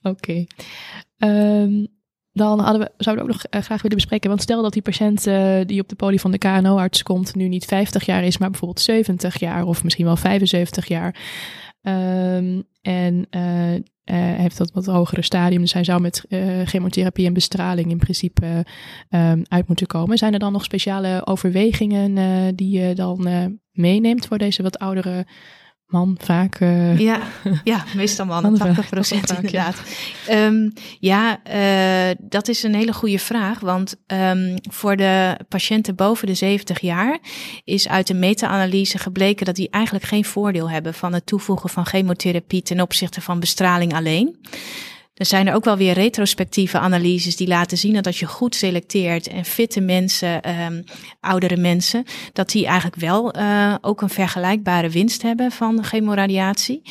Oké. 0.02 0.08
Okay. 0.08 0.48
Um, 1.62 1.86
dan 2.32 2.60
hadden 2.60 2.80
we, 2.80 2.90
zouden 2.96 3.26
we 3.26 3.30
ook 3.30 3.36
nog 3.50 3.64
graag 3.64 3.82
willen 3.82 3.96
bespreken. 3.96 4.28
Want 4.28 4.42
stel 4.42 4.62
dat 4.62 4.72
die 4.72 4.82
patiënt 4.82 5.24
die 5.68 5.80
op 5.80 5.88
de 5.88 5.94
poli 5.96 6.18
van 6.18 6.30
de 6.30 6.38
KNO-arts 6.38 7.02
komt, 7.02 7.34
nu 7.34 7.48
niet 7.48 7.64
50 7.64 8.06
jaar 8.06 8.24
is, 8.24 8.38
maar 8.38 8.50
bijvoorbeeld 8.50 8.80
70 8.80 9.40
jaar 9.40 9.64
of 9.64 9.84
misschien 9.84 10.04
wel 10.04 10.16
75 10.16 10.86
jaar. 10.88 11.14
Um, 11.82 12.64
en 12.82 13.26
uh, 13.30 13.74
heeft 14.04 14.58
dat 14.58 14.72
wat 14.72 14.86
hogere 14.86 15.22
stadium. 15.22 15.60
Dus 15.60 15.72
hij 15.72 15.84
zou 15.84 16.00
met 16.00 16.24
uh, 16.28 16.66
chemotherapie 16.66 17.26
en 17.26 17.32
bestraling 17.32 17.90
in 17.90 17.98
principe 17.98 18.64
um, 19.10 19.42
uit 19.48 19.68
moeten 19.68 19.86
komen. 19.86 20.18
Zijn 20.18 20.32
er 20.32 20.38
dan 20.38 20.52
nog 20.52 20.64
speciale 20.64 21.26
overwegingen 21.26 22.14
die 22.56 22.80
je 22.80 22.94
dan 22.94 23.28
meeneemt 23.72 24.26
voor 24.26 24.38
deze 24.38 24.62
wat 24.62 24.78
oudere 24.78 25.26
man 25.88 26.16
vaak. 26.20 26.60
Uh, 26.60 26.98
ja, 26.98 27.20
ja, 27.64 27.84
meestal 27.94 28.26
man, 28.26 28.56
80 28.56 28.88
procent 28.88 29.30
inderdaad. 29.36 29.82
Ja, 30.26 30.46
um, 30.46 30.72
ja 31.00 31.40
uh, 32.10 32.14
dat 32.20 32.48
is 32.48 32.62
een 32.62 32.74
hele 32.74 32.92
goede 32.92 33.18
vraag. 33.18 33.60
Want 33.60 33.96
um, 34.06 34.54
voor 34.70 34.96
de 34.96 35.38
patiënten 35.48 35.94
boven 35.94 36.26
de 36.26 36.34
70 36.34 36.80
jaar 36.80 37.18
is 37.64 37.88
uit 37.88 38.06
de 38.06 38.14
meta-analyse 38.14 38.98
gebleken 38.98 39.46
dat 39.46 39.56
die 39.56 39.70
eigenlijk 39.70 40.04
geen 40.04 40.24
voordeel 40.24 40.70
hebben 40.70 40.94
van 40.94 41.12
het 41.12 41.26
toevoegen 41.26 41.70
van 41.70 41.86
chemotherapie 41.86 42.62
ten 42.62 42.80
opzichte 42.80 43.20
van 43.20 43.40
bestraling 43.40 43.94
alleen. 43.94 44.36
Er 45.18 45.26
zijn 45.26 45.46
er 45.46 45.54
ook 45.54 45.64
wel 45.64 45.76
weer 45.76 45.94
retrospectieve 45.94 46.78
analyses 46.78 47.36
die 47.36 47.46
laten 47.46 47.78
zien 47.78 47.94
dat 47.94 48.06
als 48.06 48.18
je 48.18 48.26
goed 48.26 48.54
selecteert 48.54 49.28
en 49.28 49.44
fitte 49.44 49.80
mensen, 49.80 50.60
um, 50.60 50.84
oudere 51.20 51.56
mensen, 51.56 52.04
dat 52.32 52.50
die 52.50 52.66
eigenlijk 52.66 52.96
wel 52.96 53.36
uh, 53.36 53.74
ook 53.80 54.02
een 54.02 54.08
vergelijkbare 54.08 54.90
winst 54.90 55.22
hebben 55.22 55.50
van 55.50 55.84
chemoradiatie. 55.84 56.82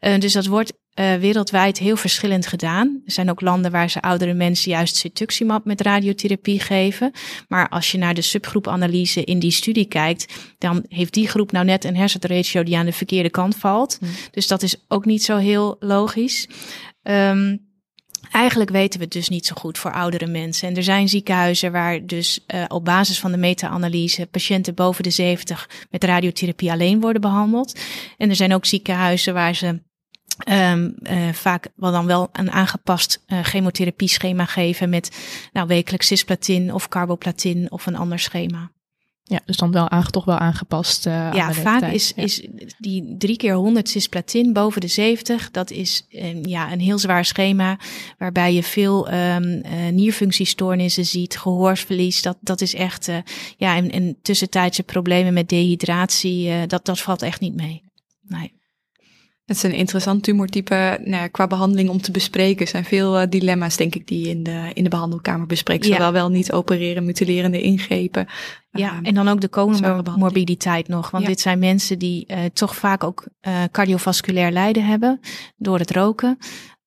Uh, 0.00 0.18
dus 0.18 0.32
dat 0.32 0.46
wordt 0.46 0.72
uh, 0.94 1.14
wereldwijd 1.14 1.78
heel 1.78 1.96
verschillend 1.96 2.46
gedaan. 2.46 3.02
Er 3.04 3.12
zijn 3.12 3.30
ook 3.30 3.40
landen 3.40 3.70
waar 3.70 3.90
ze 3.90 4.00
oudere 4.00 4.34
mensen 4.34 4.70
juist 4.70 4.96
cetuximab 4.96 5.64
met 5.64 5.80
radiotherapie 5.80 6.60
geven. 6.60 7.12
Maar 7.48 7.68
als 7.68 7.90
je 7.90 7.98
naar 7.98 8.14
de 8.14 8.22
subgroepanalyse 8.22 9.24
in 9.24 9.38
die 9.38 9.50
studie 9.50 9.86
kijkt, 9.86 10.32
dan 10.58 10.84
heeft 10.88 11.14
die 11.14 11.28
groep 11.28 11.52
nou 11.52 11.64
net 11.64 11.84
een 11.84 11.96
hersenratio 11.96 12.62
die 12.62 12.76
aan 12.76 12.86
de 12.86 12.92
verkeerde 12.92 13.30
kant 13.30 13.56
valt. 13.56 13.98
Mm. 14.00 14.08
Dus 14.30 14.46
dat 14.46 14.62
is 14.62 14.76
ook 14.88 15.04
niet 15.04 15.24
zo 15.24 15.36
heel 15.36 15.76
logisch. 15.80 16.48
Um, 17.02 17.71
Eigenlijk 18.32 18.70
weten 18.70 18.98
we 18.98 19.04
het 19.04 19.14
dus 19.14 19.28
niet 19.28 19.46
zo 19.46 19.54
goed 19.58 19.78
voor 19.78 19.92
oudere 19.92 20.26
mensen. 20.26 20.68
En 20.68 20.76
er 20.76 20.82
zijn 20.82 21.08
ziekenhuizen 21.08 21.72
waar 21.72 22.06
dus 22.06 22.44
uh, 22.54 22.64
op 22.68 22.84
basis 22.84 23.20
van 23.20 23.30
de 23.30 23.36
meta-analyse 23.38 24.26
patiënten 24.26 24.74
boven 24.74 25.02
de 25.02 25.10
70 25.10 25.68
met 25.90 26.04
radiotherapie 26.04 26.70
alleen 26.70 27.00
worden 27.00 27.20
behandeld. 27.20 27.80
En 28.18 28.28
er 28.28 28.36
zijn 28.36 28.54
ook 28.54 28.64
ziekenhuizen 28.64 29.34
waar 29.34 29.54
ze 29.54 29.80
um, 30.48 30.94
uh, 31.02 31.32
vaak 31.32 31.68
wel 31.74 31.92
dan 31.92 32.06
wel 32.06 32.28
een 32.32 32.50
aangepast 32.50 33.24
uh, 33.26 33.38
chemotherapie 33.42 34.08
schema 34.08 34.44
geven 34.44 34.88
met 34.88 35.16
nou, 35.52 35.66
wekelijks 35.66 36.06
cisplatin 36.06 36.72
of 36.74 36.88
carboplatin 36.88 37.70
of 37.70 37.86
een 37.86 37.96
ander 37.96 38.18
schema. 38.18 38.70
Ja, 39.32 39.40
dus 39.44 39.56
dan 39.56 39.72
wel 39.72 39.88
toch 40.10 40.24
wel 40.24 40.38
aangepast. 40.38 41.06
Uh, 41.06 41.30
ja, 41.32 41.52
vaak 41.52 41.82
is, 41.82 42.12
is 42.12 42.46
die 42.78 43.14
drie 43.18 43.36
keer 43.36 43.54
100 43.54 43.88
cisplatin 43.88 44.52
boven 44.52 44.80
de 44.80 44.86
70. 44.86 45.50
Dat 45.50 45.70
is 45.70 46.06
um, 46.10 46.46
ja, 46.46 46.72
een 46.72 46.80
heel 46.80 46.98
zwaar 46.98 47.24
schema. 47.24 47.78
Waarbij 48.18 48.54
je 48.54 48.62
veel 48.62 49.12
um, 49.12 49.42
uh, 49.44 49.88
nierfunctiestoornissen 49.90 51.04
ziet, 51.04 51.38
gehoorsverlies. 51.38 52.22
Dat, 52.22 52.36
dat 52.40 52.60
is 52.60 52.74
echt. 52.74 53.08
Uh, 53.08 53.16
ja, 53.56 53.76
en, 53.76 53.90
en 53.90 54.16
tussentijdse 54.22 54.82
problemen 54.82 55.32
met 55.32 55.48
dehydratie. 55.48 56.66
dat, 56.66 56.84
dat 56.84 57.00
valt 57.00 57.22
echt 57.22 57.40
niet 57.40 57.54
mee. 57.54 57.82
Nee. 58.22 58.60
Het 59.52 59.64
is 59.64 59.70
een 59.70 59.78
interessant 59.78 60.22
tumortype 60.22 60.98
nou, 61.04 61.28
qua 61.28 61.46
behandeling 61.46 61.88
om 61.88 62.00
te 62.00 62.10
bespreken. 62.10 62.60
Er 62.60 62.68
zijn 62.70 62.84
veel 62.84 63.20
uh, 63.20 63.26
dilemma's, 63.28 63.76
denk 63.76 63.94
ik, 63.94 64.06
die 64.06 64.24
je 64.24 64.28
in 64.28 64.42
de, 64.42 64.70
in 64.74 64.84
de 64.84 64.90
behandelkamer 64.90 65.46
bespreekt. 65.46 65.84
Zowel 65.84 66.00
ja. 66.00 66.12
wel 66.12 66.28
niet 66.28 66.52
opereren, 66.52 67.04
mutilerende 67.04 67.60
ingrepen. 67.60 68.26
Ja, 68.70 68.92
uh, 68.92 68.98
en 69.02 69.14
dan 69.14 69.28
ook 69.28 69.40
de 69.40 69.48
comorbiditeit 69.48 70.88
nog. 70.88 71.10
Want 71.10 71.22
ja. 71.22 71.28
dit 71.28 71.40
zijn 71.40 71.58
mensen 71.58 71.98
die 71.98 72.24
uh, 72.28 72.38
toch 72.52 72.76
vaak 72.76 73.04
ook 73.04 73.24
cardiovasculair 73.70 74.50
lijden 74.50 74.86
hebben 74.86 75.20
door 75.56 75.78
het 75.78 75.90
roken. 75.90 76.38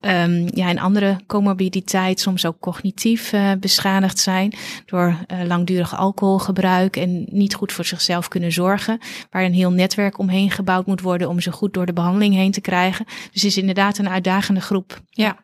Um, 0.07 0.47
ja, 0.53 0.69
en 0.69 0.79
andere 0.79 1.17
comorbiditeit, 1.27 2.19
soms 2.19 2.45
ook 2.45 2.59
cognitief 2.59 3.33
uh, 3.33 3.51
beschadigd 3.59 4.19
zijn 4.19 4.53
door 4.85 5.07
uh, 5.07 5.47
langdurig 5.47 5.97
alcoholgebruik 5.97 6.95
en 6.95 7.25
niet 7.29 7.55
goed 7.55 7.71
voor 7.71 7.85
zichzelf 7.85 8.27
kunnen 8.27 8.51
zorgen, 8.51 8.99
waar 9.31 9.43
een 9.43 9.53
heel 9.53 9.71
netwerk 9.71 10.17
omheen 10.17 10.51
gebouwd 10.51 10.85
moet 10.85 11.01
worden 11.01 11.29
om 11.29 11.39
ze 11.39 11.51
goed 11.51 11.73
door 11.73 11.85
de 11.85 11.93
behandeling 11.93 12.33
heen 12.33 12.51
te 12.51 12.61
krijgen. 12.61 13.05
Dus 13.05 13.41
het 13.41 13.43
is 13.43 13.57
inderdaad 13.57 13.97
een 13.97 14.09
uitdagende 14.09 14.61
groep. 14.61 15.01
Ja. 15.09 15.43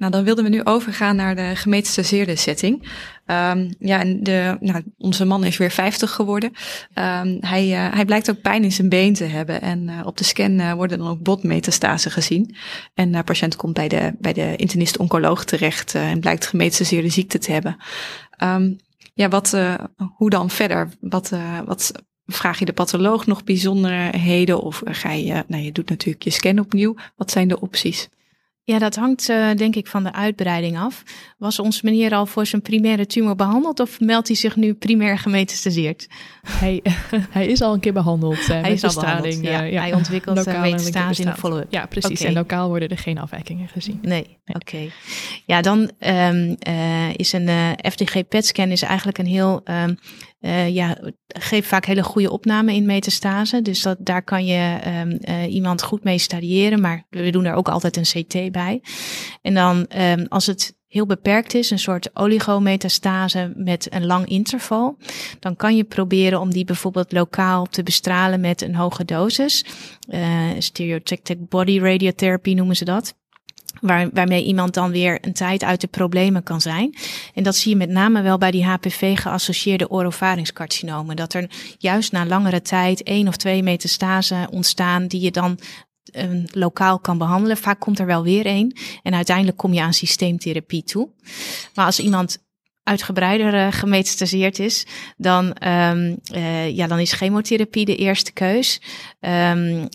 Nou, 0.00 0.12
dan 0.12 0.24
wilden 0.24 0.44
we 0.44 0.50
nu 0.50 0.64
overgaan 0.64 1.16
naar 1.16 1.36
de 1.36 1.56
gemetastaseerde 1.56 2.36
setting. 2.36 2.88
Um, 3.26 3.74
ja, 3.78 4.00
en 4.00 4.22
de, 4.22 4.56
nou, 4.60 4.82
onze 4.98 5.24
man 5.24 5.44
is 5.44 5.56
weer 5.56 5.70
50 5.70 6.10
geworden. 6.10 6.50
Um, 6.94 7.36
hij, 7.40 7.68
uh, 7.68 7.94
hij 7.94 8.04
blijkt 8.04 8.30
ook 8.30 8.40
pijn 8.40 8.64
in 8.64 8.72
zijn 8.72 8.88
been 8.88 9.14
te 9.14 9.24
hebben. 9.24 9.60
En 9.60 9.88
uh, 9.88 10.00
op 10.04 10.16
de 10.16 10.24
scan 10.24 10.50
uh, 10.50 10.72
worden 10.72 10.98
dan 10.98 11.08
ook 11.08 11.22
botmetastasen 11.22 12.10
gezien. 12.10 12.56
En 12.94 13.12
de 13.12 13.22
patiënt 13.22 13.56
komt 13.56 13.74
bij 13.74 13.88
de, 13.88 14.12
bij 14.18 14.32
de 14.32 14.56
internist-oncoloog 14.56 15.44
terecht 15.44 15.94
en 15.94 16.20
blijkt 16.20 16.46
gemetastaseerde 16.46 17.08
ziekte 17.08 17.38
te 17.38 17.52
hebben. 17.52 17.76
Um, 18.42 18.76
ja, 19.14 19.28
wat, 19.28 19.56
hoe 20.16 20.30
dan 20.30 20.50
verder? 20.50 20.88
Wat, 21.00 21.32
wat 21.64 21.92
vraag 22.26 22.58
je 22.58 22.64
de 22.64 22.72
patholoog 22.72 23.26
nog 23.26 23.44
bijzonderheden? 23.44 24.62
Of 24.62 24.82
ga 24.84 25.12
je, 25.12 25.44
nou, 25.46 25.62
je 25.62 25.72
doet 25.72 25.88
natuurlijk 25.88 26.24
je 26.24 26.30
scan 26.30 26.58
opnieuw. 26.58 26.94
Wat 27.16 27.30
zijn 27.30 27.48
de 27.48 27.60
opties? 27.60 28.08
Ja, 28.70 28.78
dat 28.78 28.96
hangt 28.96 29.28
uh, 29.28 29.50
denk 29.56 29.76
ik 29.76 29.86
van 29.86 30.02
de 30.02 30.12
uitbreiding 30.12 30.78
af. 30.78 31.02
Was 31.38 31.58
onze 31.58 31.80
meneer 31.84 32.14
al 32.14 32.26
voor 32.26 32.46
zijn 32.46 32.62
primaire 32.62 33.06
tumor 33.06 33.36
behandeld 33.36 33.80
of 33.80 34.00
meldt 34.00 34.28
hij 34.28 34.36
zich 34.36 34.56
nu 34.56 34.74
primair 34.74 35.18
gemetastaseerd? 35.18 36.08
Hij, 36.48 36.82
hij 37.30 37.46
is 37.46 37.60
al 37.60 37.74
een 37.74 37.80
keer 37.80 37.92
behandeld. 37.92 38.38
Uh, 38.38 38.46
hij 38.46 38.72
is 38.72 38.84
al 38.84 38.94
behandeld, 38.94 39.42
ja. 39.42 39.62
ja. 39.62 39.80
Hij 39.80 39.94
ontwikkelt 39.94 40.46
uh, 40.46 40.62
metastase 40.62 41.22
in 41.22 41.28
de 41.28 41.34
follow-up. 41.34 41.66
Ja, 41.70 41.86
precies. 41.86 42.20
Okay. 42.20 42.26
En 42.26 42.32
lokaal 42.34 42.68
worden 42.68 42.88
er 42.88 42.98
geen 42.98 43.18
afwijkingen 43.18 43.68
gezien. 43.68 43.98
Nee, 44.02 44.26
nee. 44.44 44.56
oké. 44.56 44.56
Okay. 44.56 44.90
Ja, 45.46 45.60
dan 45.60 45.90
um, 46.00 46.56
is 47.16 47.32
een 47.32 47.48
FDG 47.92 48.28
PET-scan 48.28 48.70
is 48.70 48.82
eigenlijk 48.82 49.18
een 49.18 49.26
heel... 49.26 49.60
Um, 49.64 49.98
uh, 50.40 50.68
ja, 50.68 50.98
geeft 51.26 51.68
vaak 51.68 51.84
hele 51.84 52.02
goede 52.02 52.30
opname 52.30 52.74
in 52.74 52.86
metastase. 52.86 53.62
Dus 53.62 53.82
dat, 53.82 53.96
daar 54.00 54.22
kan 54.22 54.46
je 54.46 54.78
um, 55.00 55.44
iemand 55.48 55.82
goed 55.82 56.04
mee 56.04 56.18
stadiëren. 56.18 56.80
Maar 56.80 57.06
we 57.10 57.30
doen 57.30 57.44
er 57.44 57.54
ook 57.54 57.68
altijd 57.68 57.96
een 57.96 58.24
CT 58.24 58.52
bij. 58.52 58.82
En 59.42 59.54
dan, 59.54 59.86
um, 59.96 60.26
als 60.28 60.46
het 60.46 60.78
heel 60.86 61.06
beperkt 61.06 61.54
is, 61.54 61.70
een 61.70 61.78
soort 61.78 62.10
oligometastase 62.16 63.52
met 63.56 63.86
een 63.92 64.06
lang 64.06 64.26
interval, 64.26 64.96
dan 65.38 65.56
kan 65.56 65.76
je 65.76 65.84
proberen 65.84 66.40
om 66.40 66.50
die 66.50 66.64
bijvoorbeeld 66.64 67.12
lokaal 67.12 67.66
te 67.66 67.82
bestralen 67.82 68.40
met 68.40 68.62
een 68.62 68.74
hoge 68.74 69.04
dosis. 69.04 69.64
Uh, 70.08 70.50
stereotactic 70.58 71.48
body 71.48 71.78
radiotherapy 71.78 72.54
noemen 72.54 72.76
ze 72.76 72.84
dat. 72.84 73.14
Waar, 73.80 74.08
waarmee 74.12 74.44
iemand 74.44 74.74
dan 74.74 74.90
weer 74.90 75.18
een 75.20 75.32
tijd 75.32 75.64
uit 75.64 75.80
de 75.80 75.86
problemen 75.86 76.42
kan 76.42 76.60
zijn. 76.60 76.94
En 77.34 77.42
dat 77.42 77.56
zie 77.56 77.70
je 77.70 77.76
met 77.76 77.88
name 77.88 78.22
wel 78.22 78.38
bij 78.38 78.50
die 78.50 78.64
HPV-geassocieerde 78.64 79.90
orovaringscarcinomen. 79.90 81.16
Dat 81.16 81.34
er 81.34 81.50
juist 81.78 82.12
na 82.12 82.26
langere 82.26 82.62
tijd 82.62 83.02
één 83.02 83.28
of 83.28 83.36
twee 83.36 83.62
metastasen 83.62 84.50
ontstaan 84.50 85.06
die 85.06 85.20
je 85.20 85.30
dan 85.30 85.58
um, 86.16 86.44
lokaal 86.50 86.98
kan 86.98 87.18
behandelen. 87.18 87.56
Vaak 87.56 87.80
komt 87.80 87.98
er 87.98 88.06
wel 88.06 88.22
weer 88.22 88.46
één. 88.46 88.74
En 89.02 89.14
uiteindelijk 89.14 89.56
kom 89.56 89.72
je 89.72 89.82
aan 89.82 89.92
systeemtherapie 89.92 90.82
toe. 90.82 91.08
Maar 91.74 91.86
als 91.86 92.00
iemand 92.00 92.38
uitgebreider 92.90 93.54
uh, 93.54 93.66
gemetastaseerd 93.70 94.58
is, 94.58 94.86
dan, 95.16 95.44
um, 95.44 96.16
uh, 96.34 96.70
ja, 96.76 96.86
dan 96.86 96.98
is 96.98 97.12
chemotherapie 97.12 97.84
de 97.84 97.96
eerste 97.96 98.32
keus. 98.32 98.80
Um, 99.20 99.88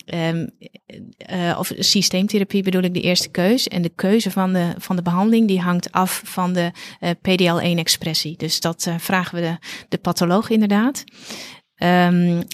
of 1.58 1.72
systeemtherapie 1.78 2.62
bedoel 2.62 2.82
ik 2.82 2.94
de 2.94 3.00
eerste 3.00 3.28
keus. 3.28 3.68
En 3.68 3.82
de 3.82 3.92
keuze 3.94 4.30
van 4.30 4.52
de, 4.52 4.74
van 4.78 4.96
de 4.96 5.02
behandeling 5.02 5.48
die 5.48 5.60
hangt 5.60 5.92
af 5.92 6.22
van 6.24 6.52
de 6.52 6.72
PDL1-expressie. 7.00 8.36
Dus 8.36 8.60
dat 8.60 8.90
vragen 8.98 9.34
we 9.34 9.40
de, 9.40 9.66
de 9.88 9.98
patholoog 9.98 10.50
inderdaad. 10.50 11.04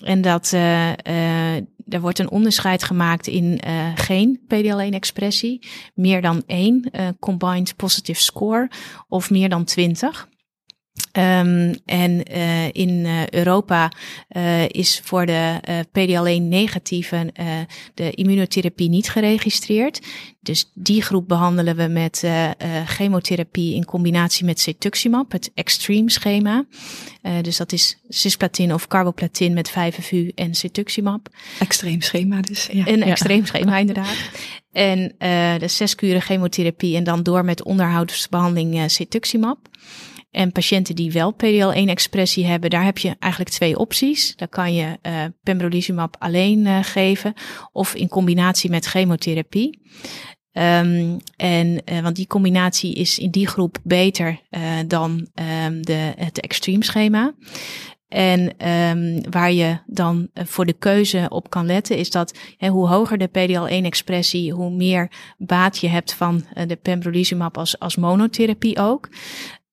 En 0.05 0.21
dat 0.21 0.53
uh, 0.55 0.91
er 1.89 2.01
wordt 2.01 2.19
een 2.19 2.31
onderscheid 2.31 2.85
gemaakt 2.85 3.27
in 3.27 3.61
uh, 3.67 3.87
geen 3.95 4.41
PDL1-expressie, 4.55 5.69
meer 5.95 6.23
dan 6.23 6.43
één 6.47 6.91
combined 7.21 7.77
positive 7.77 8.23
score 8.23 8.71
of 9.09 9.31
meer 9.31 9.49
dan 9.49 9.65
20. 9.65 10.31
Um, 11.19 11.75
en 11.85 12.33
uh, 12.33 12.67
in 12.73 12.91
uh, 12.91 13.29
Europa 13.29 13.93
uh, 14.37 14.69
is 14.69 15.01
voor 15.05 15.27
de 15.27 15.61
PDL1 15.87 16.43
negatieve 16.43 17.33
de 17.95 18.11
immunotherapie 18.11 18.89
niet 18.89 19.11
geregistreerd. 19.11 20.01
Dus 20.41 20.71
die 20.75 21.03
groep 21.03 21.29
behandelen 21.29 21.77
we 21.77 21.87
met 21.87 22.25
chemotherapie 22.87 23.75
in 23.75 23.85
combinatie 23.85 24.45
met 24.45 24.61
cetuximab, 24.61 25.33
het 25.33 25.51
extreme 25.55 26.11
schema. 26.11 26.65
dus 27.43 27.57
dat 27.57 27.73
is 27.73 27.99
cisplatin 28.09 28.75
of 28.75 28.87
carboplatin 28.87 29.53
met 29.53 29.71
5FU 29.71 30.35
en 30.35 30.55
cetuximab. 30.55 31.29
Extreem 31.59 32.01
schema 32.01 32.41
dus. 32.41 32.69
Ja. 32.73 32.87
Een 32.87 33.03
extreem 33.03 33.47
schema 33.47 33.79
inderdaad. 33.79 34.17
En 34.73 35.15
de 35.59 35.69
zes 35.69 35.95
kuren 35.95 36.23
chemotherapie 36.23 36.97
en 36.97 37.05
dan 37.05 37.23
door 37.23 37.45
met 37.45 37.63
onderhoudsbehandeling 37.63 38.91
cetuximab. 38.91 39.59
En 40.33 40.53
patiënten 40.53 40.95
die 40.95 41.13
wel 41.13 41.35
PDL1-expressie 41.35 42.45
hebben, 42.45 42.71
daar 42.71 42.85
heb 42.85 42.99
je 42.99 43.17
eigenlijk 43.19 43.53
twee 43.53 43.79
opties. 43.79 44.37
Dan 44.37 44.49
kan 44.49 44.75
je 44.75 44.99
uh, 45.03 45.25
pembrolizumab 45.43 46.17
alleen 46.19 46.67
uh, 46.67 46.79
geven 46.83 47.35
of 47.73 47.95
in 47.95 48.09
combinatie 48.09 48.71
met 48.71 48.87
chemotherapie. 48.87 49.81
Um, 50.53 51.17
en 51.37 51.83
uh, 51.93 52.01
want 52.01 52.17
die 52.17 52.27
combinatie 52.27 52.95
is 52.95 53.19
in 53.19 53.31
die 53.31 53.47
groep 53.47 53.79
beter 53.83 54.41
dan 54.87 55.29
um, 55.67 55.83
de, 55.85 56.13
het 56.17 56.41
extreme 56.41 56.85
schema. 56.85 57.35
En 58.09 58.69
um, 58.69 59.31
waar 59.31 59.53
je 59.53 59.79
dan 59.87 60.29
voor 60.35 60.67
de 60.67 60.73
keuze 60.73 61.27
op 61.29 61.51
kan 61.51 61.67
letten, 61.67 61.97
is 61.97 62.11
dat 62.11 62.39
hè, 62.57 62.69
hoe 62.69 62.89
hoger 62.89 63.19
de 63.19 63.29
PDL1-expressie, 63.29 64.53
hoe 64.53 64.71
meer 64.71 65.11
baat 65.39 65.79
je 65.79 65.89
hebt 65.89 66.15
van 66.15 66.45
de 66.67 66.77
pembrolizumab 66.77 67.59
als, 67.59 67.79
als 67.79 67.97
monotherapie 67.97 68.79
ook. 68.79 69.09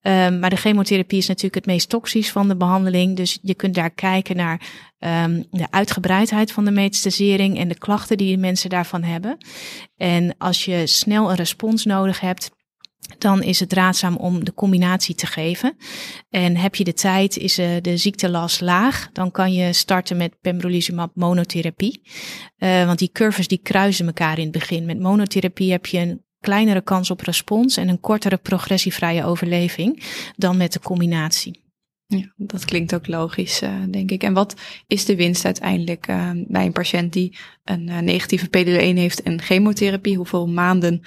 Um, 0.02 0.40
maar 0.40 0.50
de 0.50 0.56
chemotherapie 0.56 1.18
is 1.18 1.28
natuurlijk 1.28 1.56
het 1.56 1.66
meest 1.66 1.90
toxisch 1.90 2.32
van 2.32 2.48
de 2.48 2.56
behandeling. 2.56 3.16
Dus 3.16 3.40
je 3.42 3.54
kunt 3.54 3.76
daar 3.76 3.92
kijken 3.92 4.36
naar 4.36 4.62
um, 5.00 5.46
de 5.52 5.68
uitgebreidheid 5.70 6.52
van 6.52 6.66
de 6.66 6.72
metastasering 6.72 7.58
en 7.58 7.68
de 7.68 7.78
klachten 7.78 8.18
die 8.18 8.36
de 8.36 8.42
mensen 8.42 8.70
daarvan 8.70 9.04
hebben. 9.04 9.38
En 9.98 10.36
als 10.38 10.66
je 10.66 10.88
snel 10.88 11.30
een 11.30 11.36
respons 11.36 11.86
nodig 11.86 12.20
hebt, 12.20 12.52
dan 13.18 13.44
is 13.44 13.60
het 13.60 13.74
raadzaam 13.74 14.16
om 14.16 14.44
de 14.44 14.54
combinatie 14.54 15.16
te 15.16 15.26
geven. 15.26 15.78
En 16.30 16.58
heb 16.58 16.76
je 16.76 16.84
de 16.84 16.94
tijd, 16.94 17.38
is 17.38 17.60
uh, 17.60 17.70
de 17.82 17.98
ziektelast 17.98 18.62
laag, 18.62 19.10
dan 19.14 19.32
kan 19.32 19.54
je 19.54 19.74
starten 19.74 20.18
met 20.18 20.40
pembrolizumab 20.42 21.12
monotherapie. 21.14 22.02
Uh, 22.58 22.86
want 22.86 23.00
die 23.00 23.12
curves 23.12 23.48
die 23.48 23.62
kruisen 23.64 24.06
elkaar 24.06 24.38
in 24.38 24.44
het 24.44 24.52
begin. 24.52 24.86
Met 24.86 25.00
monotherapie 25.00 25.72
heb 25.72 25.86
je 25.86 25.98
een 25.98 26.24
kleinere 26.40 26.82
kans 26.82 27.12
op 27.12 27.22
respons 27.22 27.78
en 27.78 27.88
een 27.88 28.00
kortere 28.00 28.38
progressievrije 28.38 29.26
overleving 29.26 30.04
dan 30.36 30.58
met 30.58 30.74
de 30.74 30.80
combinatie. 30.80 31.68
Ja, 32.16 32.34
dat 32.36 32.66
klinkt 32.66 32.96
ook 32.96 33.08
logisch, 33.08 33.62
uh, 33.62 33.74
denk 33.90 34.12
ik. 34.12 34.24
En 34.24 34.34
wat 34.34 34.56
is 34.88 35.06
de 35.06 35.16
winst 35.16 35.46
uiteindelijk 35.46 36.08
uh, 36.08 36.30
bij 36.48 36.66
een 36.66 36.72
patiënt 36.72 37.14
die 37.14 37.38
een 37.64 37.88
uh, 37.88 38.00
negatieve 38.00 38.48
PDL1 38.48 38.98
heeft 38.98 39.22
en 39.22 39.42
chemotherapie? 39.42 40.18
Hoeveel 40.18 40.48
maanden 40.48 41.02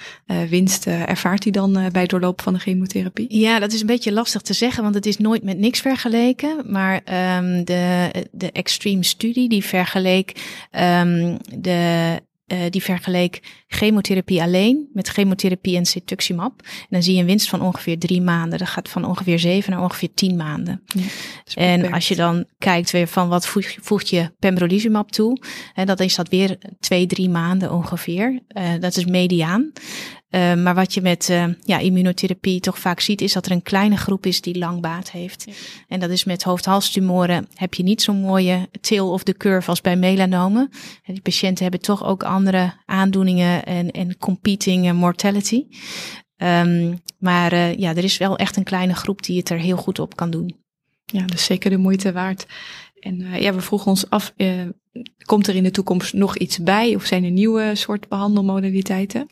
winst 0.49 0.87
ervaart 0.87 1.43
hij 1.43 1.51
dan 1.51 1.89
bij 1.91 2.05
doorloop 2.05 2.41
van 2.41 2.53
de 2.53 2.59
chemotherapie? 2.59 3.39
Ja, 3.39 3.59
dat 3.59 3.73
is 3.73 3.81
een 3.81 3.87
beetje 3.87 4.11
lastig 4.11 4.41
te 4.41 4.53
zeggen, 4.53 4.83
want 4.83 4.95
het 4.95 5.05
is 5.05 5.17
nooit 5.17 5.43
met 5.43 5.57
niks 5.57 5.79
vergeleken. 5.79 6.71
Maar 6.71 6.95
um, 7.37 7.65
de, 7.65 8.09
de 8.31 8.51
Extreme 8.51 9.03
Studie 9.03 9.49
die 9.49 9.63
vergeleek 9.63 10.29
um, 10.71 11.37
de 11.55 12.21
uh, 12.47 12.59
die 12.69 12.83
vergeleek 12.83 13.41
chemotherapie 13.67 14.41
alleen 14.41 14.89
met 14.93 15.07
chemotherapie 15.07 15.77
en 15.77 15.85
cetuximab. 15.85 16.61
En 16.61 16.87
dan 16.89 17.03
zie 17.03 17.13
je 17.13 17.19
een 17.19 17.25
winst 17.25 17.49
van 17.49 17.61
ongeveer 17.61 17.99
drie 17.99 18.21
maanden. 18.21 18.59
Dat 18.59 18.67
gaat 18.67 18.89
van 18.89 19.05
ongeveer 19.05 19.39
zeven 19.39 19.71
naar 19.71 19.81
ongeveer 19.81 20.13
tien 20.13 20.35
maanden. 20.35 20.83
Ja, 20.93 21.03
en 21.53 21.91
als 21.91 22.07
je 22.07 22.15
dan 22.15 22.45
kijkt 22.57 22.91
weer 22.91 23.07
van 23.07 23.29
wat 23.29 23.47
voeg, 23.47 23.75
voegt 23.81 24.09
je 24.09 24.31
pembrolizumab 24.39 25.11
toe, 25.11 25.41
hè, 25.73 25.85
dat 25.85 25.99
is 25.99 26.15
dat 26.15 26.29
weer 26.29 26.57
twee, 26.79 27.05
drie 27.05 27.29
maanden 27.29 27.71
ongeveer. 27.71 28.39
Uh, 28.57 28.71
dat 28.79 28.97
is 28.97 29.05
mediaan. 29.05 29.71
Uh, 30.35 30.53
maar 30.53 30.75
wat 30.75 30.93
je 30.93 31.01
met 31.01 31.29
uh, 31.29 31.45
ja, 31.61 31.77
immunotherapie 31.77 32.59
toch 32.59 32.79
vaak 32.79 32.99
ziet, 32.99 33.21
is 33.21 33.33
dat 33.33 33.45
er 33.45 33.51
een 33.51 33.61
kleine 33.61 33.97
groep 33.97 34.25
is 34.25 34.41
die 34.41 34.57
lang 34.57 34.81
baat 34.81 35.11
heeft. 35.11 35.43
Ja. 35.45 35.53
En 35.87 35.99
dat 35.99 36.09
is 36.09 36.23
met 36.23 36.43
hoofd-halstumoren 36.43 37.47
heb 37.53 37.73
je 37.73 37.83
niet 37.83 38.01
zo'n 38.01 38.21
mooie 38.21 38.69
tail 38.81 39.11
of 39.11 39.23
the 39.23 39.33
curve 39.33 39.69
als 39.69 39.81
bij 39.81 39.95
melanomen. 39.95 40.69
En 41.03 41.13
die 41.13 41.21
patiënten 41.21 41.63
hebben 41.63 41.81
toch 41.81 42.03
ook 42.03 42.23
andere 42.23 42.73
aandoeningen 42.85 43.65
en, 43.65 43.91
en 43.91 44.17
competing 44.17 44.93
mortality. 44.93 45.65
Um, 46.37 47.01
maar 47.19 47.53
uh, 47.53 47.77
ja, 47.77 47.95
er 47.95 48.03
is 48.03 48.17
wel 48.17 48.37
echt 48.37 48.55
een 48.55 48.63
kleine 48.63 48.95
groep 48.95 49.23
die 49.23 49.37
het 49.37 49.49
er 49.49 49.59
heel 49.59 49.77
goed 49.77 49.99
op 49.99 50.15
kan 50.15 50.29
doen. 50.29 50.55
Ja, 51.05 51.25
dus 51.25 51.45
zeker 51.45 51.69
de 51.69 51.77
moeite 51.77 52.11
waard. 52.11 52.45
En 52.99 53.41
ja, 53.41 53.53
we 53.53 53.61
vroegen 53.61 53.89
ons 53.89 54.09
af, 54.09 54.33
komt 55.25 55.47
er 55.47 55.55
in 55.55 55.63
de 55.63 55.71
toekomst 55.71 56.13
nog 56.13 56.37
iets 56.37 56.57
bij? 56.57 56.95
Of 56.95 57.05
zijn 57.05 57.23
er 57.23 57.31
nieuwe 57.31 57.71
soort 57.75 58.07
behandelmodaliteiten? 58.07 59.27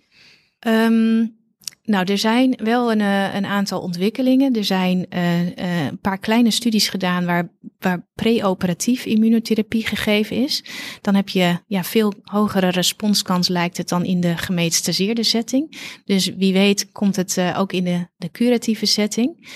Um, 0.67 1.39
nou, 1.83 2.05
er 2.11 2.17
zijn 2.17 2.59
wel 2.63 2.91
een, 2.91 2.99
uh, 2.99 3.35
een 3.35 3.45
aantal 3.45 3.81
ontwikkelingen. 3.81 4.55
Er 4.55 4.63
zijn 4.63 5.05
uh, 5.09 5.41
uh, 5.41 5.85
een 5.85 5.99
paar 5.99 6.17
kleine 6.17 6.51
studies 6.51 6.89
gedaan 6.89 7.25
waar, 7.25 7.51
waar 7.79 8.07
pre-operatief 8.15 9.05
immunotherapie 9.05 9.87
gegeven 9.87 10.35
is. 10.35 10.63
Dan 11.01 11.15
heb 11.15 11.29
je 11.29 11.57
ja, 11.67 11.83
veel 11.83 12.13
hogere 12.23 12.69
responskans, 12.69 13.47
lijkt 13.47 13.77
het, 13.77 13.89
dan 13.89 14.05
in 14.05 14.21
de 14.21 14.37
gemetastaseerde 14.37 15.23
setting. 15.23 15.79
Dus 16.05 16.25
wie 16.25 16.53
weet 16.53 16.91
komt 16.91 17.15
het 17.15 17.41
ook 17.57 17.73
in 17.73 17.83
de, 17.83 18.07
de 18.17 18.31
curatieve 18.31 18.85
setting. 18.85 19.49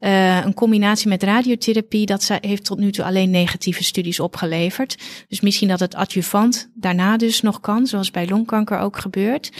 Uh, 0.00 0.44
een 0.44 0.54
combinatie 0.54 1.08
met 1.08 1.22
radiotherapie, 1.22 2.06
dat 2.06 2.38
heeft 2.40 2.64
tot 2.64 2.78
nu 2.78 2.92
toe 2.92 3.04
alleen 3.04 3.30
negatieve 3.30 3.84
studies 3.84 4.20
opgeleverd. 4.20 4.96
Dus 5.28 5.40
misschien 5.40 5.68
dat 5.68 5.80
het 5.80 5.94
adjuvant 5.94 6.70
daarna 6.74 7.16
dus 7.16 7.40
nog 7.40 7.60
kan, 7.60 7.86
zoals 7.86 8.10
bij 8.10 8.28
longkanker 8.28 8.78
ook 8.78 8.98
gebeurt. 8.98 9.50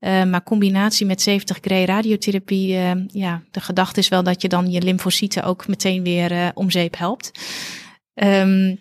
Uh, 0.00 0.24
maar 0.24 0.42
combinatie 0.42 1.06
met 1.06 1.22
70 1.22 1.58
gray 1.60 1.84
radiotherapie, 1.84 2.74
uh, 2.74 2.90
ja, 3.06 3.42
de 3.50 3.60
gedachte 3.60 4.00
is 4.00 4.08
wel 4.08 4.22
dat 4.22 4.42
je 4.42 4.48
dan 4.48 4.70
je 4.70 4.82
lymfocyten 4.82 5.42
ook 5.42 5.66
meteen 5.68 6.02
weer 6.02 6.50
om 6.54 6.70
zeep 6.70 6.98
helpt. 6.98 7.30
Um, 8.14 8.80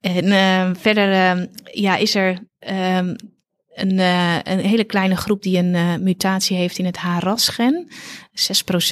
en 0.00 0.76
verder 0.76 1.48
ja, 1.72 1.96
is 1.96 2.14
er 2.14 2.38
um, 2.68 3.16
een, 3.74 3.92
uh, 3.92 4.38
een 4.42 4.58
hele 4.58 4.84
kleine 4.84 5.16
groep 5.16 5.42
die 5.42 5.58
een 5.58 5.74
uh, 5.74 5.96
mutatie 5.96 6.56
heeft 6.56 6.78
in 6.78 6.84
het 6.84 6.98
HRAS-gen. 6.98 7.88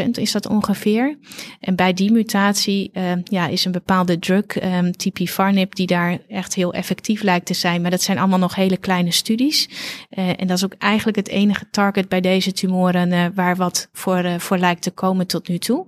6% 0.07 0.11
is 0.11 0.33
dat 0.33 0.47
ongeveer. 0.47 1.19
En 1.61 1.77
bij 1.77 1.93
die 1.93 2.13
mutatie 2.13 2.91
uh, 2.93 3.13
ja, 3.25 3.47
is 3.47 3.65
een 3.65 3.73
bepaalde 3.73 4.19
drug, 4.19 4.63
um, 4.63 4.93
tipifarnib, 4.93 5.75
die 5.75 5.87
daar 5.87 6.19
echt 6.29 6.55
heel 6.55 6.73
effectief 6.73 7.23
lijkt 7.23 7.47
te 7.47 7.55
zijn. 7.55 7.83
Maar 7.83 7.91
dat 7.91 8.03
zijn 8.03 8.19
allemaal 8.19 8.39
nog 8.39 8.55
hele 8.55 8.77
kleine 8.77 9.11
studies. 9.11 9.69
en 10.11 10.47
dat 10.47 10.57
is 10.57 10.65
ook 10.65 10.75
eigenlijk 10.79 11.17
het 11.17 11.29
enige 11.29 11.71
target 11.71 12.09
bij 12.09 12.21
deze 12.21 12.53
tumoren 12.53 13.35
waar 13.35 13.57
wat 13.57 13.89
voor, 13.93 14.41
voor 14.41 14.59
lijkt 14.59 14.83
te 14.83 14.91
komen 14.91 15.27
tot 15.27 15.49
nu 15.49 15.59
toe. 15.59 15.87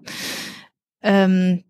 Um, 1.01 1.65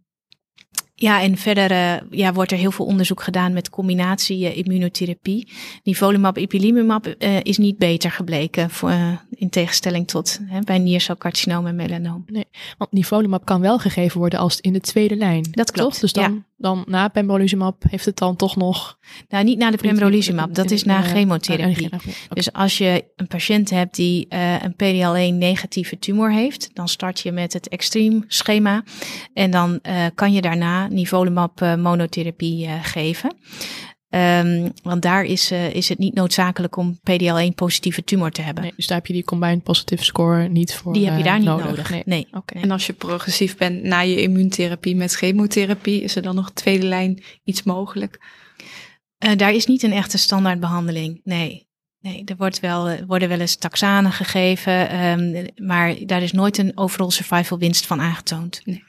ja, 1.02 1.22
en 1.22 1.36
verder 1.36 1.70
uh, 1.70 2.10
ja, 2.10 2.32
wordt 2.32 2.52
er 2.52 2.58
heel 2.58 2.70
veel 2.70 2.86
onderzoek 2.86 3.22
gedaan 3.22 3.52
met 3.52 3.70
combinatie 3.70 4.44
uh, 4.44 4.56
immunotherapie. 4.56 5.48
Nivolumab, 5.82 6.38
ipilimumab 6.38 7.06
uh, 7.06 7.40
is 7.42 7.58
niet 7.58 7.78
beter 7.78 8.10
gebleken 8.10 8.70
voor, 8.70 8.92
in 9.30 9.50
tegenstelling 9.50 10.08
tot 10.08 10.38
bij 10.64 10.78
niercelcarcinoom 10.78 11.66
en 11.66 11.76
melanoom. 11.76 12.24
Nee, 12.26 12.44
want 12.78 12.92
nivolumab 12.92 13.44
kan 13.44 13.60
wel 13.60 13.78
gegeven 13.78 14.18
worden 14.18 14.38
als 14.38 14.60
in 14.60 14.72
de 14.72 14.80
tweede 14.80 15.16
lijn. 15.16 15.48
Dat 15.50 15.70
klopt. 15.70 15.90
Toch? 15.90 16.00
Dus 16.00 16.12
dan, 16.12 16.44
dan 16.62 16.84
na 16.86 17.08
pembrolizumab 17.08 17.82
heeft 17.88 18.04
het 18.04 18.16
dan 18.16 18.36
toch 18.36 18.56
nog... 18.56 18.98
Nou, 19.28 19.44
niet 19.44 19.58
na 19.58 19.70
de 19.70 19.76
pembrolizumab, 19.76 20.54
dat 20.54 20.70
is 20.70 20.84
na 20.84 21.02
chemotherapie. 21.02 21.88
Dus 22.28 22.52
als 22.52 22.78
je 22.78 23.04
een 23.16 23.26
patiënt 23.26 23.70
hebt 23.70 23.96
die 23.96 24.26
een 24.28 24.72
PDL1 24.72 25.34
negatieve 25.34 25.98
tumor 25.98 26.32
heeft, 26.32 26.70
dan 26.72 26.88
start 26.88 27.20
je 27.20 27.32
met 27.32 27.52
het 27.52 27.68
extreem 27.68 28.24
schema 28.28 28.82
en 29.34 29.50
dan 29.50 29.80
kan 30.14 30.32
je 30.32 30.40
daarna 30.40 30.88
nivolumab 30.88 31.60
uh, 31.60 31.74
monotherapie 31.74 32.66
uh, 32.66 32.72
geven. 32.82 33.36
Um, 34.14 34.72
want 34.82 35.02
daar 35.02 35.24
is, 35.24 35.52
uh, 35.52 35.74
is 35.74 35.88
het 35.88 35.98
niet 35.98 36.14
noodzakelijk 36.14 36.76
om 36.76 36.98
PDL1 37.10 37.54
positieve 37.54 38.04
tumor 38.04 38.30
te 38.30 38.42
hebben. 38.42 38.62
Nee, 38.62 38.72
dus 38.76 38.86
daar 38.86 38.96
heb 38.96 39.06
je 39.06 39.12
die 39.12 39.24
combined 39.24 39.62
positive 39.62 40.04
score 40.04 40.48
niet 40.48 40.74
voor 40.74 40.92
Die 40.92 41.06
heb 41.06 41.16
je 41.16 41.24
daar 41.24 41.38
niet 41.38 41.48
nodig. 41.48 41.66
nodig. 41.66 41.90
Nee. 41.90 42.02
nee. 42.06 42.26
Okay. 42.32 42.62
En 42.62 42.70
als 42.70 42.86
je 42.86 42.92
progressief 42.92 43.56
bent 43.56 43.82
na 43.82 44.00
je 44.00 44.22
immuuntherapie 44.22 44.96
met 44.96 45.14
chemotherapie, 45.14 46.02
is 46.02 46.16
er 46.16 46.22
dan 46.22 46.34
nog 46.34 46.50
tweede 46.50 46.86
lijn 46.86 47.22
iets 47.44 47.62
mogelijk? 47.62 48.20
Uh, 49.18 49.36
daar 49.36 49.52
is 49.52 49.66
niet 49.66 49.82
een 49.82 49.92
echte 49.92 50.18
standaardbehandeling. 50.18 51.20
Nee. 51.24 51.70
Nee, 52.00 52.22
er 52.24 52.36
wordt 52.36 52.60
wel, 52.60 53.04
worden 53.06 53.28
wel 53.28 53.40
eens 53.40 53.56
taxanen 53.56 54.12
gegeven, 54.12 55.04
um, 55.04 55.46
maar 55.56 55.94
daar 56.06 56.22
is 56.22 56.32
nooit 56.32 56.58
een 56.58 56.72
overall 56.74 57.10
survival 57.10 57.58
winst 57.58 57.86
van 57.86 58.00
aangetoond. 58.00 58.60
Nee. 58.64 58.84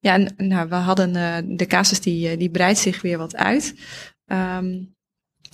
Ja, 0.00 0.28
nou, 0.36 0.68
we 0.68 0.74
hadden 0.74 1.14
uh, 1.14 1.56
de 1.56 1.66
casus 1.66 2.00
die, 2.00 2.28
eh, 2.28 2.38
die 2.38 2.50
breidt 2.50 2.78
zich 2.78 3.02
weer 3.02 3.18
wat 3.18 3.36
uit. 3.36 3.74
Um, 4.26 4.98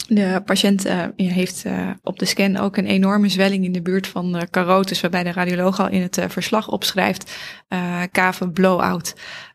De 0.08 0.42
patiënt 0.44 0.86
uh, 0.86 1.06
heeft 1.16 1.64
uh, 1.66 1.90
op 2.02 2.18
de 2.18 2.24
scan 2.24 2.56
ook 2.56 2.76
een 2.76 2.86
enorme 2.86 3.28
zwelling 3.28 3.64
in 3.64 3.72
de 3.72 3.82
buurt 3.82 4.06
van 4.06 4.32
de 4.32 4.50
carotis, 4.50 5.00
waarbij 5.00 5.22
de 5.22 5.32
radioloog 5.32 5.80
al 5.80 5.88
in 5.88 6.02
het 6.02 6.18
verslag 6.28 6.68
opschrijft 6.68 7.36
kaven 8.10 8.52
blowout. 8.52 9.14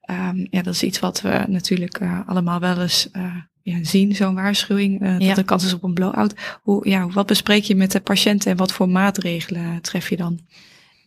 Um, 0.10 0.47
ja, 0.49 0.62
dat 0.62 0.73
is 0.73 0.84
iets 0.84 0.99
wat 0.99 1.21
we 1.21 1.43
natuurlijk 1.47 2.01
allemaal 2.25 2.60
wel 2.60 2.81
eens 2.81 3.10
ja, 3.62 3.83
zien, 3.83 4.15
zo'n 4.15 4.35
waarschuwing, 4.35 5.00
dat 5.00 5.21
ja. 5.21 5.35
er 5.35 5.44
kans 5.44 5.65
is 5.65 5.73
op 5.73 5.83
een 5.83 5.94
blowout. 5.94 6.60
Hoe, 6.62 6.89
ja, 6.89 7.08
wat 7.08 7.25
bespreek 7.25 7.63
je 7.63 7.75
met 7.75 7.92
de 7.92 8.00
patiënt 8.00 8.46
en 8.46 8.58
wat 8.58 8.73
voor 8.73 8.89
maatregelen 8.89 9.81
tref 9.81 10.10
je 10.10 10.17
dan? 10.17 10.39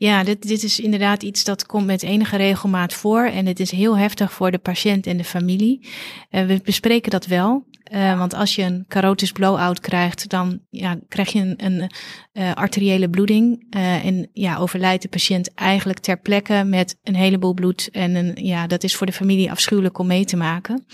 Ja, 0.04 0.24
dit, 0.24 0.48
dit 0.48 0.62
is 0.62 0.80
inderdaad 0.80 1.22
iets 1.22 1.44
dat 1.44 1.66
komt 1.66 1.86
met 1.86 2.02
enige 2.02 2.36
regelmaat 2.36 2.94
voor. 2.94 3.24
En 3.24 3.46
het 3.46 3.60
is 3.60 3.70
heel 3.70 3.98
heftig 3.98 4.32
voor 4.32 4.50
de 4.50 4.58
patiënt 4.58 5.06
en 5.06 5.16
de 5.16 5.24
familie. 5.24 5.88
Uh, 6.30 6.46
we 6.46 6.60
bespreken 6.64 7.10
dat 7.10 7.26
wel. 7.26 7.64
Uh, 7.92 8.18
want 8.18 8.34
als 8.34 8.54
je 8.54 8.62
een 8.62 8.84
carotis 8.88 9.32
blowout 9.32 9.80
krijgt, 9.80 10.28
dan 10.28 10.60
ja, 10.70 10.98
krijg 11.08 11.32
je 11.32 11.40
een, 11.40 11.64
een 11.64 11.90
uh, 12.32 12.54
arteriële 12.54 13.10
bloeding. 13.10 13.66
en 13.70 14.28
ja, 14.32 14.56
overlijdt 14.56 15.02
de 15.02 15.08
patiënt 15.08 15.54
eigenlijk 15.54 15.98
ter 15.98 16.18
plekke 16.18 16.64
met 16.64 16.96
een 17.02 17.16
heleboel 17.16 17.54
bloed. 17.54 17.88
En 17.92 18.14
een, 18.14 18.32
ja, 18.34 18.66
dat 18.66 18.84
is 18.84 18.96
voor 18.96 19.06
de 19.06 19.12
familie 19.12 19.50
afschuwelijk 19.50 19.98
om 19.98 20.06
mee 20.06 20.24
te 20.24 20.36
maken. 20.36 20.84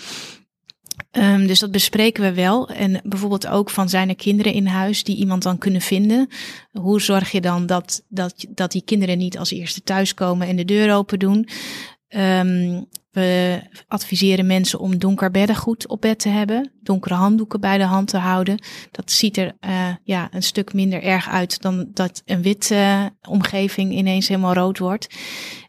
Um, 1.13 1.47
dus 1.47 1.59
dat 1.59 1.71
bespreken 1.71 2.23
we 2.23 2.35
wel. 2.35 2.69
En 2.69 3.01
bijvoorbeeld 3.05 3.47
ook 3.47 3.71
van 3.71 3.89
zijn 3.89 4.09
er 4.09 4.17
kinderen 4.17 4.53
in 4.53 4.67
huis 4.67 5.05
die 5.05 5.17
iemand 5.17 5.43
dan 5.43 5.59
kunnen 5.59 5.81
vinden. 5.81 6.29
Hoe 6.71 7.01
zorg 7.01 7.31
je 7.31 7.41
dan 7.41 7.67
dat, 7.67 8.05
dat, 8.09 8.47
dat 8.49 8.73
die 8.73 8.85
kinderen 8.85 9.19
niet 9.19 9.39
als 9.39 9.51
eerste 9.51 9.83
thuiskomen 9.83 10.49
en 10.49 10.57
de 10.57 10.65
deur 10.65 10.95
open 10.95 11.19
doen? 11.19 11.49
Um, 12.09 12.87
we 13.11 13.61
adviseren 13.89 14.47
mensen 14.47 14.79
om 14.79 14.99
donker 14.99 15.31
beddengoed 15.31 15.89
op 15.89 16.01
bed 16.01 16.19
te 16.19 16.29
hebben, 16.29 16.73
donkere 16.83 17.15
handdoeken 17.15 17.61
bij 17.61 17.79
de 17.79 17.85
hand 17.85 18.09
te 18.09 18.17
houden. 18.17 18.63
Dat 18.91 19.11
ziet 19.11 19.37
er 19.37 19.57
uh, 19.61 19.89
ja, 20.05 20.29
een 20.31 20.43
stuk 20.43 20.73
minder 20.73 21.03
erg 21.03 21.29
uit 21.29 21.63
dan 21.63 21.89
dat 21.95 22.23
een 22.25 22.43
witte 22.43 22.75
uh, 22.75 23.07
omgeving 23.29 23.93
ineens 23.93 24.29
helemaal 24.29 24.55
rood 24.55 24.79
wordt. 24.79 25.07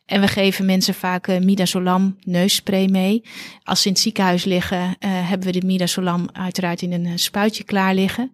En 0.06 0.22
we 0.22 0.28
geven 0.28 0.66
mensen 0.66 0.94
vaak 0.94 1.28
uh, 1.28 1.40
midazolam 1.40 2.18
neusspray 2.24 2.86
mee. 2.86 3.24
Als 3.64 3.82
ze 3.82 3.88
in 3.88 3.94
het 3.94 4.02
ziekenhuis 4.02 4.44
liggen, 4.44 4.82
uh, 4.82 4.90
hebben 5.00 5.54
we 5.54 5.60
de 5.60 5.66
midazolam 5.66 6.30
uiteraard 6.32 6.82
in 6.82 6.92
een 6.92 7.06
uh, 7.06 7.12
spuitje 7.16 7.64
klaar 7.64 7.94
liggen. 7.94 8.32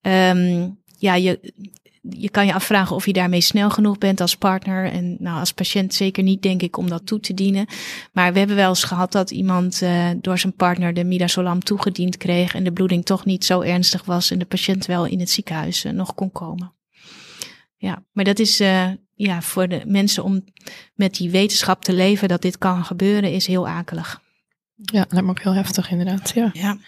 Um, 0.00 0.78
ja, 0.98 1.14
je, 1.14 1.52
je 2.00 2.30
kan 2.30 2.46
je 2.46 2.54
afvragen 2.54 2.96
of 2.96 3.06
je 3.06 3.12
daarmee 3.12 3.40
snel 3.40 3.70
genoeg 3.70 3.98
bent 3.98 4.20
als 4.20 4.36
partner. 4.36 4.90
En 4.92 5.16
nou, 5.18 5.38
als 5.38 5.52
patiënt 5.52 5.94
zeker 5.94 6.22
niet, 6.22 6.42
denk 6.42 6.62
ik, 6.62 6.76
om 6.76 6.88
dat 6.88 7.06
toe 7.06 7.20
te 7.20 7.34
dienen. 7.34 7.66
Maar 8.12 8.32
we 8.32 8.38
hebben 8.38 8.56
wel 8.56 8.68
eens 8.68 8.84
gehad 8.84 9.12
dat 9.12 9.30
iemand 9.30 9.82
door 10.20 10.38
zijn 10.38 10.54
partner 10.54 10.94
de 10.94 11.04
midazolam 11.04 11.60
toegediend 11.60 12.16
kreeg. 12.16 12.54
En 12.54 12.64
de 12.64 12.72
bloeding 12.72 13.04
toch 13.04 13.24
niet 13.24 13.44
zo 13.44 13.60
ernstig 13.60 14.04
was. 14.04 14.30
En 14.30 14.38
de 14.38 14.44
patiënt 14.44 14.86
wel 14.86 15.04
in 15.06 15.20
het 15.20 15.30
ziekenhuis 15.30 15.84
nog 15.92 16.14
kon 16.14 16.32
komen. 16.32 16.73
Ja, 17.84 18.02
maar 18.12 18.24
dat 18.24 18.38
is 18.38 18.60
uh, 18.60 18.90
ja, 19.14 19.42
voor 19.42 19.68
de 19.68 19.82
mensen 19.86 20.24
om 20.24 20.44
met 20.94 21.14
die 21.14 21.30
wetenschap 21.30 21.84
te 21.84 21.92
leven 21.92 22.28
dat 22.28 22.42
dit 22.42 22.58
kan 22.58 22.84
gebeuren, 22.84 23.32
is 23.32 23.46
heel 23.46 23.68
akelig. 23.68 24.22
Ja, 24.76 24.98
dat 25.00 25.12
lijkt 25.12 25.26
me 25.26 25.30
ook 25.30 25.42
heel 25.42 25.54
heftig 25.54 25.90
inderdaad. 25.90 26.32
Ja. 26.34 26.50
ja. 26.52 26.78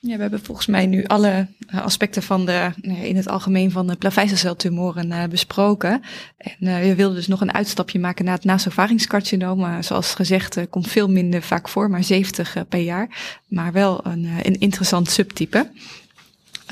Ja, 0.00 0.14
we 0.14 0.20
hebben 0.20 0.44
volgens 0.44 0.66
mij 0.66 0.86
nu 0.86 1.04
alle 1.04 1.48
eh, 1.66 1.82
aspecten 1.82 2.22
van 2.22 2.46
de, 2.46 2.70
in 2.80 3.16
het 3.16 3.28
algemeen 3.28 3.70
van 3.70 3.86
de 3.86 3.96
plaveisselceltumoren 3.96 5.10
uh, 5.10 5.24
besproken. 5.24 6.02
En 6.36 6.56
uh, 6.60 6.78
we 6.78 6.94
wilden 6.94 7.16
dus 7.16 7.26
nog 7.26 7.40
een 7.40 7.54
uitstapje 7.54 7.98
maken 7.98 8.24
naar 8.24 8.34
het 8.34 8.44
nasovaringscarcinoom. 8.44 9.82
zoals 9.82 10.14
gezegd, 10.14 10.68
komt 10.70 10.88
veel 10.88 11.08
minder 11.08 11.42
vaak 11.42 11.68
voor, 11.68 11.90
maar 11.90 12.04
70 12.04 12.56
per 12.68 12.80
jaar. 12.80 13.38
Maar 13.46 13.72
wel 13.72 14.06
een, 14.06 14.28
een 14.42 14.58
interessant 14.58 15.10
subtype. 15.10 15.70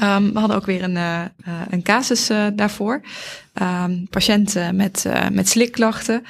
Um, 0.03 0.33
we 0.33 0.39
hadden 0.39 0.57
ook 0.57 0.67
weer 0.67 0.83
een, 0.83 0.97
uh, 0.97 1.25
een 1.69 1.83
casus 1.83 2.31
uh, 2.31 2.47
daarvoor. 2.55 3.03
Um, 3.63 4.09
patiënt 4.09 4.73
met, 4.73 5.07
met 5.33 5.49
slikklachten 5.49 6.23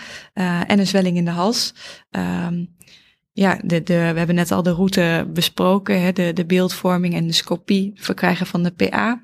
en 0.67 0.79
een 0.79 0.87
zwelling 0.87 1.17
in 1.17 1.25
de 1.25 1.31
hals. 1.31 1.75
Um, 2.11 2.77
ja, 3.33 3.59
de, 3.62 3.83
de, 3.83 3.95
we 3.95 4.19
hebben 4.19 4.35
net 4.35 4.53
al 4.53 4.62
de 4.62 4.73
route 4.73 5.27
besproken, 5.29 6.03
hè, 6.03 6.12
de, 6.12 6.33
de 6.33 6.47
beeldvorming 6.47 7.15
en 7.15 7.27
de 7.27 7.33
scopie 7.33 7.93
verkrijgen 7.95 8.47
van 8.47 8.62
de 8.62 8.71
PA. 8.71 9.21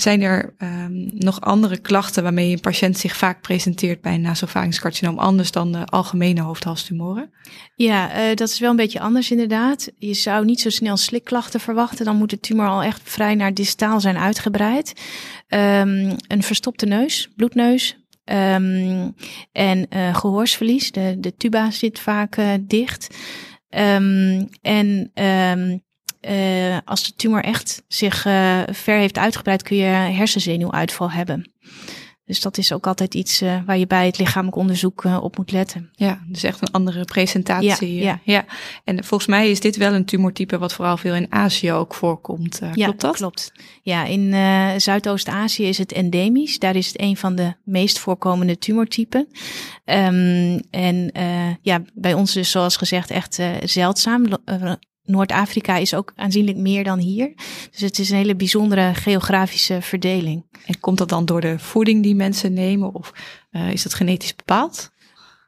Zijn 0.00 0.22
er 0.22 0.54
nog 1.14 1.40
andere 1.40 1.78
klachten 1.78 2.22
waarmee 2.22 2.52
een 2.52 2.60
patiënt 2.60 2.98
zich 2.98 3.16
vaak 3.16 3.40
presenteert 3.40 4.00
bij 4.00 4.14
een 4.14 4.20
nasopharynxcarcinoom 4.20 5.18
anders 5.18 5.50
dan 5.50 5.72
de 5.72 5.84
algemene 5.84 6.40
hoofdhalstumoren? 6.40 7.30
Ja, 7.74 8.10
uh, 8.10 8.34
dat 8.34 8.48
is 8.48 8.58
wel 8.58 8.70
een 8.70 8.76
beetje 8.76 9.00
anders 9.00 9.30
inderdaad. 9.30 9.90
Je 9.98 10.14
zou 10.14 10.44
niet 10.44 10.60
zo 10.60 10.70
snel 10.70 10.96
slikklachten 10.96 11.60
verwachten. 11.60 12.04
Dan 12.04 12.16
moet 12.16 12.30
de 12.30 12.40
tumor 12.40 12.68
al 12.68 12.82
echt 12.82 13.00
vrij 13.04 13.34
naar 13.34 13.54
distaal 13.54 14.00
zijn 14.00 14.18
uitgebreid. 14.18 14.92
Um, 15.48 16.16
een 16.28 16.42
verstopte 16.42 16.86
neus, 16.86 17.28
bloedneus. 17.36 18.06
Um, 18.24 19.14
en 19.52 19.86
uh, 19.90 20.14
gehoorsverlies. 20.14 20.92
De, 20.92 21.16
de 21.18 21.34
tuba 21.36 21.70
zit 21.70 21.98
vaak 21.98 22.36
uh, 22.36 22.52
dicht. 22.60 23.16
En 23.68 25.10
uh, 26.20 26.78
als 26.84 27.04
de 27.04 27.12
tumor 27.16 27.42
echt 27.42 27.82
zich 27.88 28.22
ver 28.72 28.98
heeft 28.98 29.18
uitgebreid, 29.18 29.62
kun 29.62 29.76
je 29.76 29.84
hersenzenuwuitval 29.84 31.10
hebben. 31.10 31.52
Dus 32.28 32.40
dat 32.40 32.58
is 32.58 32.72
ook 32.72 32.86
altijd 32.86 33.14
iets 33.14 33.42
uh, 33.42 33.60
waar 33.66 33.78
je 33.78 33.86
bij 33.86 34.06
het 34.06 34.18
lichamelijk 34.18 34.56
onderzoek 34.56 35.04
uh, 35.04 35.22
op 35.22 35.36
moet 35.36 35.52
letten. 35.52 35.90
Ja, 35.92 36.22
dus 36.26 36.42
echt 36.42 36.62
een 36.62 36.70
andere 36.70 37.04
presentatie. 37.04 37.94
Ja, 37.94 38.02
ja. 38.02 38.20
ja. 38.24 38.44
En 38.84 39.04
volgens 39.04 39.28
mij 39.28 39.50
is 39.50 39.60
dit 39.60 39.76
wel 39.76 39.94
een 39.94 40.04
tumortype 40.04 40.58
wat 40.58 40.72
vooral 40.72 40.96
veel 40.96 41.14
in 41.14 41.32
Azië 41.32 41.72
ook 41.72 41.94
voorkomt. 41.94 42.62
Uh, 42.62 42.70
ja, 42.74 42.84
klopt 42.84 43.00
dat? 43.00 43.16
klopt. 43.16 43.52
Ja, 43.82 44.04
in 44.04 44.34
Zuidoost-Azië 44.80 45.64
is 45.64 45.78
het 45.78 45.92
endemisch. 45.92 46.58
Daar 46.58 46.76
is 46.76 46.86
het 46.86 47.00
een 47.00 47.16
van 47.16 47.34
de 47.34 47.54
meest 47.64 47.98
voorkomende 47.98 48.58
tumortypen. 48.58 49.28
Um, 49.84 50.60
en 50.70 51.10
ja, 51.62 51.82
bij 51.94 52.14
ons 52.14 52.32
dus 52.32 52.50
zoals 52.50 52.76
gezegd 52.76 53.10
echt 53.10 53.38
zeldzaam. 53.64 54.24
Noord-Afrika 55.08 55.76
is 55.76 55.94
ook 55.94 56.12
aanzienlijk 56.16 56.56
meer 56.56 56.84
dan 56.84 56.98
hier. 56.98 57.32
Dus 57.70 57.80
het 57.80 57.98
is 57.98 58.10
een 58.10 58.16
hele 58.16 58.36
bijzondere 58.36 58.94
geografische 58.94 59.82
verdeling. 59.82 60.46
En 60.66 60.80
komt 60.80 60.98
dat 60.98 61.08
dan 61.08 61.24
door 61.24 61.40
de 61.40 61.58
voeding 61.58 62.02
die 62.02 62.14
mensen 62.14 62.52
nemen 62.52 62.94
of 62.94 63.12
uh, 63.52 63.72
is 63.72 63.82
dat 63.82 63.94
genetisch 63.94 64.34
bepaald? 64.34 64.90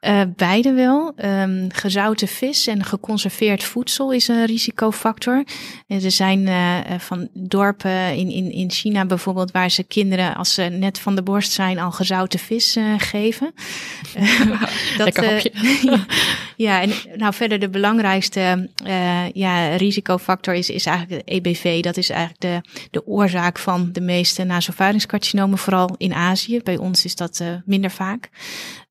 Uh, 0.01 0.22
beide 0.36 0.72
wel. 0.72 1.12
Um, 1.24 1.66
gezouten 1.72 2.28
vis 2.28 2.66
en 2.66 2.84
geconserveerd 2.84 3.64
voedsel 3.64 4.12
is 4.12 4.28
een 4.28 4.46
risicofactor. 4.46 5.44
Er 5.86 6.11
zijn 6.11 6.46
uh, 6.46 6.78
van 6.98 7.28
dorpen 7.32 8.16
in, 8.16 8.30
in, 8.30 8.53
in 8.53 8.70
China 8.70 9.05
bijvoorbeeld, 9.05 9.51
waar 9.51 9.70
ze 9.70 9.82
kinderen, 9.82 10.34
als 10.34 10.55
ze 10.55 10.62
net 10.62 10.98
van 10.98 11.14
de 11.14 11.22
borst 11.22 11.53
zijn, 11.53 11.78
al 11.78 11.90
gezouten 11.90 12.38
vis 12.38 12.76
uh, 12.76 12.94
geven. 12.98 13.55
dat, 14.98 15.14
ja, 15.82 16.07
ja, 16.57 16.82
en 16.82 16.92
nou 17.16 17.34
verder 17.34 17.59
de 17.59 17.68
belangrijkste 17.68 18.70
ja, 19.32 19.76
risicofactor 19.76 20.55
is, 20.55 20.70
is 20.70 20.86
eigenlijk 20.86 21.26
de 21.26 21.32
EBV. 21.32 21.82
Dat 21.82 21.96
is 21.96 22.11
eigenlijk 22.11 22.40
de, 22.40 22.86
de 22.90 23.07
oorzaak 23.07 23.59
van 23.59 23.92
de 23.92 24.01
meeste 24.01 24.44
nasopharynxcarcinomen, 24.44 25.59
vooral 25.59 25.94
in 25.98 26.14
Azië. 26.14 26.61
Bij 26.62 26.76
ons 26.76 27.05
is 27.05 27.14
dat 27.14 27.44
minder 27.64 27.90
vaak. 27.90 28.30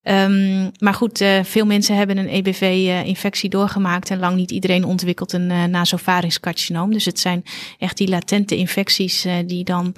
Um, 0.09 0.71
maar 0.79 0.93
goed, 0.93 1.21
uh, 1.21 1.43
veel 1.43 1.65
mensen 1.65 1.95
hebben 1.95 2.17
een 2.17 2.27
EBV-infectie 2.27 3.49
doorgemaakt 3.49 4.09
en 4.09 4.19
lang 4.19 4.35
niet 4.35 4.51
iedereen 4.51 4.83
ontwikkelt 4.83 5.33
een 5.33 5.49
uh, 5.49 5.63
nasopharynxcarcinoom. 5.63 6.93
Dus 6.93 7.05
het 7.05 7.19
zijn 7.19 7.43
echt 7.77 7.97
die 7.97 8.07
latente 8.07 8.55
infecties 8.55 9.25
uh, 9.25 9.33
die 9.45 9.63
dan 9.63 9.93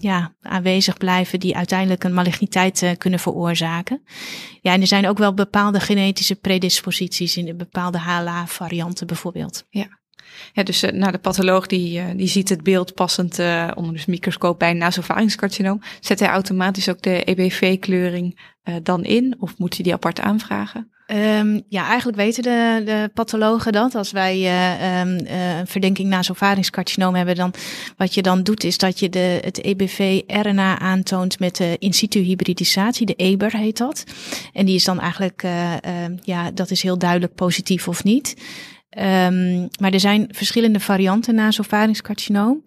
ja, 0.00 0.34
aanwezig 0.42 0.96
blijven, 0.96 1.40
die 1.40 1.56
uiteindelijk 1.56 2.04
een 2.04 2.14
maligniteit 2.14 2.94
kunnen 2.98 3.18
veroorzaken. 3.18 4.02
Ja, 4.60 4.72
en 4.72 4.80
er 4.80 4.86
zijn 4.86 5.08
ook 5.08 5.18
wel 5.18 5.34
bepaalde 5.34 5.80
genetische 5.80 6.34
predisposities 6.34 7.36
in 7.36 7.44
de 7.44 7.54
bepaalde 7.54 7.98
HLA-varianten 7.98 9.06
bijvoorbeeld. 9.06 9.66
Ja. 9.70 10.02
Ja, 10.52 10.62
dus 10.62 10.82
uh, 10.82 10.90
nou, 10.90 11.12
de 11.12 11.18
patholoog 11.18 11.66
die, 11.66 11.98
uh, 11.98 12.04
die 12.16 12.26
ziet 12.26 12.48
het 12.48 12.62
beeld 12.62 12.94
passend 12.94 13.38
uh, 13.38 13.70
onder 13.74 13.94
de 13.94 14.02
microscoop 14.06 14.58
bij 14.58 14.70
een 14.70 14.78
nasopharynxcarcinoom. 14.78 15.80
Zet 16.00 16.20
hij 16.20 16.28
automatisch 16.28 16.88
ook 16.88 17.02
de 17.02 17.24
EBV-kleuring 17.24 18.52
dan 18.82 19.04
in 19.04 19.36
of 19.38 19.58
moet 19.58 19.74
hij 19.74 19.84
die 19.84 19.92
apart 19.92 20.20
aanvragen? 20.20 20.92
Um, 21.06 21.62
ja, 21.68 21.86
eigenlijk 21.86 22.18
weten 22.18 22.42
de, 22.42 22.82
de 22.84 23.10
pathologen 23.14 23.72
dat. 23.72 23.94
Als 23.94 24.12
wij 24.12 24.36
um, 25.00 25.18
een 25.26 25.66
verdenking 25.66 26.08
nasopharynxcarcinoom 26.08 27.14
hebben, 27.14 27.34
dan 27.34 27.54
wat 27.96 28.14
je 28.14 28.22
dan 28.22 28.42
doet 28.42 28.64
is 28.64 28.78
dat 28.78 28.98
je 28.98 29.08
de, 29.08 29.40
het 29.44 29.62
EBV-RNA 29.62 30.78
aantoont 30.78 31.38
met 31.38 31.56
de 31.56 31.76
in 31.78 31.92
situ 31.92 32.20
hybridisatie. 32.20 33.06
De 33.06 33.14
EBER 33.14 33.56
heet 33.56 33.78
dat. 33.78 34.04
En 34.52 34.66
die 34.66 34.74
is 34.74 34.84
dan 34.84 35.00
eigenlijk, 35.00 35.44
ja, 36.22 36.50
dat 36.50 36.70
is 36.70 36.82
heel 36.82 36.98
duidelijk 36.98 37.34
positief 37.34 37.88
of 37.88 38.04
niet. 38.04 38.34
Um, 38.98 39.68
maar 39.80 39.92
er 39.92 40.00
zijn 40.00 40.28
verschillende 40.30 40.80
varianten 40.80 41.34
nasopharynxcarcinoom. 41.34 42.62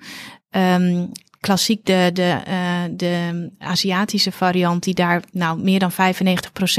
Um, 0.50 1.12
klassiek 1.40 1.86
de, 1.86 2.10
de, 2.14 2.42
uh, 2.48 2.84
de 2.92 3.50
Aziatische 3.60 4.32
variant 4.32 4.84
die 4.84 4.94
daar 4.94 5.24
nou 5.32 5.62
meer 5.62 5.80
dan 5.80 5.92
95% 5.92 5.96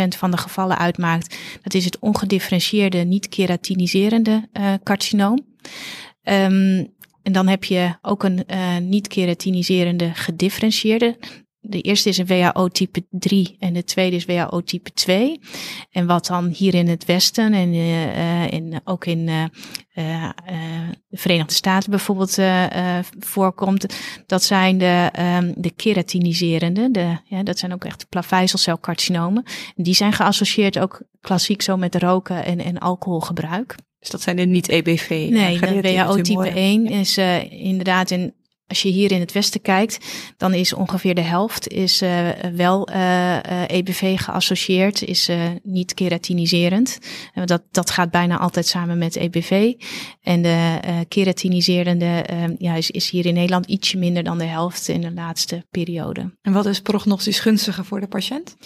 van 0.08 0.30
de 0.30 0.36
gevallen 0.36 0.78
uitmaakt. 0.78 1.36
Dat 1.62 1.74
is 1.74 1.84
het 1.84 1.98
ongedifferentieerde, 1.98 2.98
niet 2.98 3.28
keratiniserende 3.28 4.48
uh, 4.52 4.72
carcinoom. 4.82 5.46
Um, 6.22 6.96
en 7.22 7.32
dan 7.32 7.48
heb 7.48 7.64
je 7.64 7.94
ook 8.02 8.22
een 8.22 8.44
uh, 8.46 8.76
niet-keratiniserende 8.76 10.10
gedifferentieerde. 10.14 11.16
De 11.68 11.80
eerste 11.80 12.08
is 12.08 12.18
een 12.18 12.26
WHO 12.26 12.68
type 12.68 13.06
3 13.10 13.56
en 13.58 13.72
de 13.72 13.84
tweede 13.84 14.16
is 14.16 14.24
WHO 14.24 14.60
type 14.60 14.92
2. 14.92 15.40
En 15.90 16.06
wat 16.06 16.26
dan 16.26 16.46
hier 16.46 16.74
in 16.74 16.88
het 16.88 17.04
Westen 17.04 17.52
en 17.52 17.74
uh, 17.74 18.50
in, 18.50 18.80
ook 18.84 19.06
in 19.06 19.28
uh, 19.28 19.44
de 21.08 21.16
Verenigde 21.16 21.54
Staten 21.54 21.90
bijvoorbeeld 21.90 22.38
voorkomt, 23.18 23.86
dat 24.26 24.42
zijn 24.42 24.78
de, 24.78 25.10
um, 25.40 25.52
de 25.56 25.70
keratiniserende. 25.70 26.90
De, 26.90 27.16
ja, 27.24 27.42
dat 27.42 27.58
zijn 27.58 27.72
ook 27.72 27.84
echt 27.84 28.08
plaveiselcelcarcinomen. 28.08 29.44
Die 29.74 29.94
zijn 29.94 30.12
geassocieerd 30.12 30.78
ook 30.78 31.02
klassiek 31.20 31.62
zo 31.62 31.76
met 31.76 31.94
roken 31.94 32.44
en, 32.44 32.58
en 32.60 32.78
alcoholgebruik. 32.78 33.76
Dus 33.98 34.10
dat 34.10 34.22
zijn 34.22 34.36
de 34.36 34.46
niet-EBV. 34.46 35.08
Nee, 35.30 35.60
de 35.60 35.80
WHO 35.80 36.20
type 36.20 36.48
1 36.48 36.86
is 36.86 37.18
uh, 37.18 37.52
inderdaad 37.52 38.10
in 38.10 38.34
als 38.68 38.82
je 38.82 38.88
hier 38.88 39.12
in 39.12 39.20
het 39.20 39.32
westen 39.32 39.60
kijkt, 39.60 39.98
dan 40.36 40.54
is 40.54 40.72
ongeveer 40.72 41.14
de 41.14 41.20
helft 41.20 41.68
is 41.68 42.02
uh, 42.02 42.28
wel 42.54 42.88
uh, 42.90 42.96
uh, 42.96 43.68
EBV 43.68 44.20
geassocieerd, 44.20 45.02
is 45.02 45.30
niet 45.62 45.94
keratiniserend. 45.94 46.98
dat, 47.44 47.62
dat 47.70 47.90
gaat 47.90 48.10
bijna 48.10 48.38
altijd 48.38 48.66
samen 48.66 48.98
met 48.98 49.16
EBV. 49.16 49.72
En 50.22 50.42
de 50.42 50.78
keratiniserende 51.08 52.24
ja, 52.58 52.74
is, 52.74 52.90
is 52.90 53.10
hier 53.10 53.26
in 53.26 53.34
Nederland 53.34 53.66
ietsje 53.66 53.98
minder 53.98 54.22
dan 54.22 54.38
de 54.38 54.44
helft 54.44 54.88
in 54.88 55.00
de 55.00 55.12
laatste 55.12 55.64
periode. 55.70 56.36
En 56.42 56.52
wat 56.52 56.66
is 56.66 56.80
prognostisch 56.80 57.40
gunstiger 57.40 57.84
voor 57.84 58.00
de 58.00 58.08
patiënt? 58.08 58.56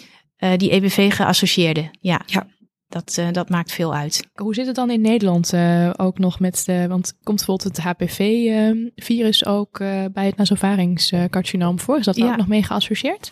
die 0.57 0.71
EBV 0.71 1.15
geassocieerde, 1.15 1.91
ja. 1.99 2.21
ja. 2.25 2.47
Dat, 2.93 3.17
uh, 3.19 3.27
dat 3.31 3.49
maakt 3.49 3.71
veel 3.71 3.93
uit. 3.93 4.27
Hoe 4.35 4.53
zit 4.53 4.65
het 4.65 4.75
dan 4.75 4.89
in 4.89 5.01
Nederland 5.01 5.53
uh, 5.53 5.89
ook 5.97 6.19
nog 6.19 6.39
met 6.39 6.63
de, 6.65 6.85
want 6.87 7.13
komt 7.23 7.37
bijvoorbeeld 7.37 7.77
het 7.77 7.85
HPV-virus 7.85 9.41
uh, 9.41 9.53
ook 9.53 9.79
eh, 9.79 10.05
bij 10.13 10.25
het 10.25 10.35
nasovaringscarcinoom 10.35 11.79
voor? 11.79 11.97
Is 11.97 12.05
dat 12.05 12.15
ja. 12.15 12.31
ook 12.31 12.37
nog 12.37 12.47
mee 12.47 12.63
geassocieerd? 12.63 13.31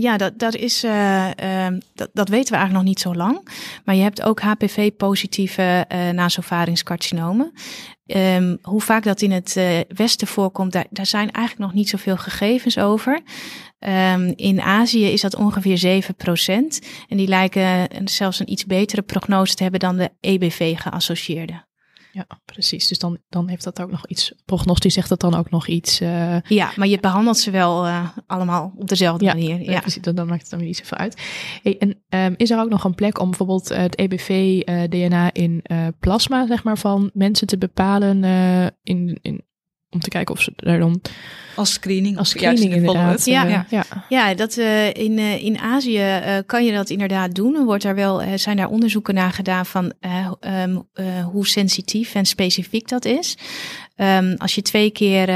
Ja, 0.00 0.16
dat, 0.16 0.38
dat, 0.38 0.54
is, 0.54 0.84
ehm, 0.84 1.80
dat, 1.94 2.10
dat 2.12 2.28
weten 2.28 2.52
we 2.52 2.58
eigenlijk 2.58 2.72
nog 2.72 2.82
niet 2.82 3.00
zo 3.00 3.14
lang. 3.14 3.48
Maar 3.84 3.94
je 3.94 4.02
hebt 4.02 4.22
ook 4.22 4.40
HPV-positieve 4.40 5.84
nasovaringscarcinomen. 6.12 7.52
Um, 8.06 8.58
hoe 8.62 8.80
vaak 8.80 9.02
dat 9.02 9.22
in 9.22 9.30
het 9.30 9.60
Westen 9.88 10.26
voorkomt, 10.26 10.72
daar, 10.72 11.06
zijn 11.06 11.30
eigenlijk 11.30 11.66
nog 11.66 11.74
niet 11.74 11.88
zoveel 11.88 12.16
gegevens 12.16 12.78
over. 12.78 13.20
Um, 13.78 14.32
in 14.36 14.60
Azië 14.60 15.04
is 15.04 15.20
dat 15.20 15.36
ongeveer 15.36 16.02
7%. 16.14 16.48
En 17.08 17.16
die 17.16 17.28
lijken 17.28 17.88
zelfs 18.04 18.38
een 18.38 18.52
iets 18.52 18.66
betere 18.66 19.02
prognose 19.02 19.54
te 19.54 19.62
hebben 19.62 19.80
dan 19.80 19.96
de 19.96 20.10
EBV-geassocieerde. 20.20 21.64
Ja, 22.14 22.26
precies. 22.44 22.88
Dus 22.88 22.98
dan, 22.98 23.18
dan 23.28 23.48
heeft 23.48 23.64
dat 23.64 23.80
ook 23.80 23.90
nog 23.90 24.06
iets. 24.06 24.32
Prognostisch 24.44 24.94
zegt 24.94 25.08
dat 25.08 25.20
dan 25.20 25.34
ook 25.34 25.50
nog 25.50 25.66
iets. 25.66 26.00
Uh... 26.00 26.40
Ja, 26.40 26.72
maar 26.76 26.88
je 26.88 27.00
behandelt 27.00 27.38
ze 27.38 27.50
wel 27.50 27.86
uh, 27.86 28.08
allemaal 28.26 28.72
op 28.76 28.88
dezelfde 28.88 29.24
ja, 29.24 29.32
manier. 29.32 29.70
Ja, 29.70 29.80
precies. 29.80 30.02
Dan, 30.02 30.14
dan, 30.14 30.26
maakt 30.26 30.40
het 30.40 30.50
dan 30.50 30.58
weer 30.58 30.68
niet 30.68 30.76
zoveel 30.76 30.98
uit. 30.98 31.22
Hey, 31.62 31.78
en 31.78 32.02
um, 32.24 32.34
is 32.36 32.50
er 32.50 32.60
ook 32.60 32.68
nog 32.68 32.84
een 32.84 32.94
plek 32.94 33.20
om 33.20 33.28
bijvoorbeeld 33.28 33.72
uh, 33.72 33.78
het 33.78 33.98
EBV-DNA 33.98 35.32
in 35.32 35.64
plasma, 35.98 36.46
zeg 36.46 36.64
maar, 36.64 36.78
van 36.78 37.10
mensen 37.14 37.46
te 37.46 37.58
bepalen 37.58 38.24
in, 38.82 39.18
in 39.22 39.44
om 39.92 40.00
te 40.00 40.08
kijken 40.08 40.34
of 40.34 40.40
ze 40.40 40.52
daar 40.56 40.78
dan 40.78 41.00
als 41.54 41.72
screening, 41.72 42.18
als 42.18 42.28
screening 42.28 42.74
inderdaad. 42.74 43.24
Ja, 43.24 43.44
ja. 43.44 43.66
ja. 43.68 43.84
ja 44.08 44.34
dat 44.34 44.56
uh, 44.56 44.94
in, 44.94 45.18
uh, 45.18 45.44
in 45.44 45.58
Azië 45.58 45.98
uh, 45.98 46.36
kan 46.46 46.64
je 46.64 46.72
dat 46.72 46.90
inderdaad 46.90 47.34
doen. 47.34 47.54
Er 47.54 47.64
wordt 47.64 47.82
daar 47.82 47.94
wel, 47.94 48.22
zijn 48.34 48.56
daar 48.56 48.68
onderzoeken 48.68 49.14
naar 49.14 49.32
gedaan 49.32 49.66
van 49.66 49.92
um, 50.40 50.86
hoe 51.32 51.46
sensitief 51.46 52.14
en 52.14 52.26
specifiek 52.26 52.88
dat 52.88 53.04
is. 53.04 53.36
Um, 53.96 54.34
als 54.36 54.54
je 54.54 54.62
twee 54.62 54.90
keer 54.90 55.28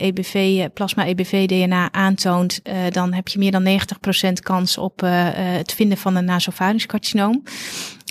EBV, 0.00 0.68
plasma 0.74 1.06
EBV 1.06 1.46
DNA 1.46 1.92
aantoont, 1.92 2.60
dan 2.90 3.12
heb 3.12 3.28
je 3.28 3.38
meer 3.38 3.50
dan 3.50 3.80
90% 4.28 4.32
kans 4.42 4.78
op 4.78 5.00
het 5.00 5.72
vinden 5.72 5.98
van 5.98 6.16
een 6.16 6.24
nasopharynxcarcinoom. 6.24 7.42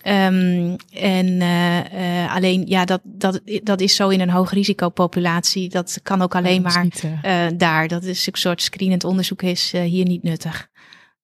Um, 0.07 0.75
en 0.91 1.27
uh, 1.27 2.35
alleen, 2.35 2.63
ja, 2.67 2.85
dat, 2.85 3.01
dat, 3.03 3.41
dat 3.63 3.81
is 3.81 3.95
zo 3.95 4.09
in 4.09 4.21
een 4.21 4.29
hoogrisicopopulatie. 4.29 5.69
Dat 5.69 5.99
kan 6.03 6.21
ook 6.21 6.35
alleen 6.35 6.61
maar 6.61 6.83
niet, 6.83 7.03
uh, 7.03 7.45
daar. 7.55 7.87
Dat 7.87 8.03
is 8.03 8.27
een 8.27 8.33
soort 8.33 8.61
screenend 8.61 9.03
onderzoek 9.03 9.41
is 9.41 9.71
hier 9.71 10.05
niet 10.05 10.23
nuttig. 10.23 10.67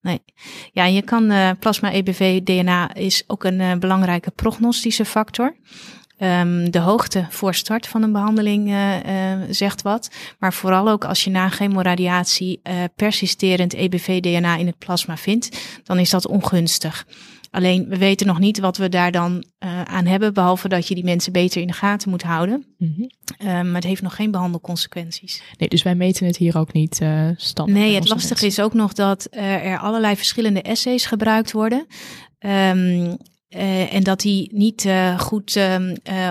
Nee. 0.02 0.22
Ja, 0.72 0.86
je 0.86 1.02
kan 1.02 1.34
plasma 1.60 1.92
EBV 1.92 2.42
DNA 2.42 2.94
is 2.94 3.24
ook 3.28 3.44
een 3.44 3.80
belangrijke 3.80 4.32
prognostische 4.32 5.06
factor. 5.06 5.56
Um, 6.24 6.72
de 6.72 6.80
hoogte 6.80 7.26
voor 7.30 7.54
start 7.54 7.88
van 7.88 8.04
een 8.04 8.12
behandeling 8.12 8.68
uh, 8.68 8.96
uh, 8.96 9.40
zegt 9.50 9.82
wat. 9.82 10.12
Maar 10.40 10.54
vooral 10.54 10.90
ook 10.90 11.06
als 11.06 11.24
je 11.24 11.30
na 11.30 11.50
chemoradiatie 11.50 12.60
uh, 12.64 12.74
persisterend 12.96 13.74
EBV-DNA 13.74 14.58
in 14.58 14.66
het 14.66 14.78
plasma 14.78 15.18
vindt, 15.18 15.58
dan 15.84 16.00
is 16.00 16.10
dat 16.10 16.28
ongunstig. 16.28 17.06
Alleen 17.52 17.88
we 17.88 17.98
weten 17.98 18.28
nog 18.28 18.40
niet 18.40 18.60
wat 18.60 18.78
we 18.78 18.90
daar 18.90 19.12
dan 19.12 19.44
uh, 19.60 19.82
aan 19.82 20.06
hebben, 20.06 20.34
behalve 20.34 20.68
dat 20.68 20.88
je 20.88 20.96
die 20.96 21.04
mensen 21.04 21.32
beter 21.32 21.62
in 21.62 21.68
de 21.68 21.74
gaten 21.74 22.10
moet 22.10 22.24
houden. 22.24 22.66
Mm 22.78 22.94
-hmm. 22.96 23.12
uh, 23.40 23.48
maar 23.48 23.76
het 23.76 23.84
heeft 23.84 24.02
nog 24.02 24.16
geen 24.16 24.32
behandelconsequenties. 24.32 25.42
Nee, 25.58 25.70
dus 25.70 25.84
wij 25.84 25.96
meten 25.96 26.26
het 26.26 26.38
hier 26.38 26.58
ook 26.58 26.74
niet 26.74 27.00
uh, 27.02 27.30
standaard. 27.36 27.80
Nee, 27.80 27.96
het 27.96 28.10
lastige 28.10 28.46
is 28.46 28.60
ook 28.60 28.74
nog 28.74 28.94
dat 28.94 29.28
er 29.32 29.80
allerlei 29.80 30.16
verschillende 30.16 30.62
essays 30.62 31.06
gebruikt 31.06 31.52
worden. 31.52 31.88
Um, 32.40 33.18
uh, 33.56 33.94
en 33.94 34.04
dat 34.04 34.20
die 34.20 34.50
niet 34.54 34.84
uh, 34.84 35.20
goed 35.20 35.56
uh, 35.56 35.76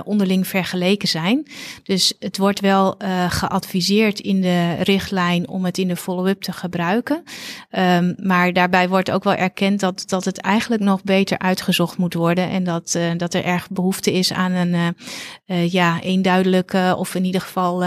onderling 0.05 0.47
vergeleken 0.47 1.09
zijn. 1.09 1.47
Dus 1.83 2.15
het 2.19 2.39
wordt 2.39 2.61
wel 2.61 2.95
geadviseerd 3.29 4.21
in 4.21 4.41
de 4.41 4.75
richtlijn 4.75 5.49
om 5.49 5.65
het 5.65 5.79
in 5.79 5.89
de 5.89 5.97
follow-up 5.97 6.43
te 6.43 6.53
gebruiken. 6.53 7.23
Um, 7.79 8.15
maar 8.23 8.53
daarbij 8.53 8.89
wordt 8.89 9.11
ook 9.11 9.25
wel 9.25 9.35
erkend 9.35 9.81
dat, 9.81 10.03
dat 10.07 10.25
het 10.25 10.39
eigenlijk 10.39 10.83
nog 10.83 11.03
beter 11.03 11.39
uitgezocht 11.39 11.97
moet 11.97 12.15
worden. 12.15 12.51
En 12.51 12.65
dat, 12.65 12.99
dat 13.17 13.35
er 13.35 13.45
erg 13.45 13.71
behoefte 13.71 14.13
is 14.13 14.33
aan 14.33 14.53
een 14.53 14.97
ja, 15.71 16.01
eenduidelijke 16.01 16.95
of 16.99 17.15
in 17.15 17.25
ieder 17.25 17.41
geval 17.41 17.85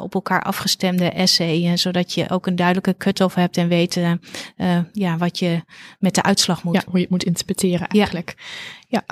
op 0.00 0.14
elkaar 0.14 0.42
afgestemde 0.42 1.10
essay. 1.10 1.76
zodat 1.76 2.12
je 2.12 2.30
ook 2.30 2.46
een 2.46 2.56
duidelijke 2.56 2.96
cut-off 2.96 3.34
hebt 3.34 3.56
en 3.56 3.68
weet 3.68 4.00
ja, 4.92 5.16
wat 5.16 5.38
je 5.38 5.62
met 5.98 6.14
de 6.14 6.22
uitslag 6.22 6.62
moet. 6.62 6.74
Ja, 6.74 6.82
hoe 6.86 6.94
je 6.94 7.00
het 7.00 7.10
moet 7.10 7.24
interpreteren 7.24 7.86
eigenlijk. 7.86 8.34
Ja. 8.36 8.44
Ja. 8.96 9.04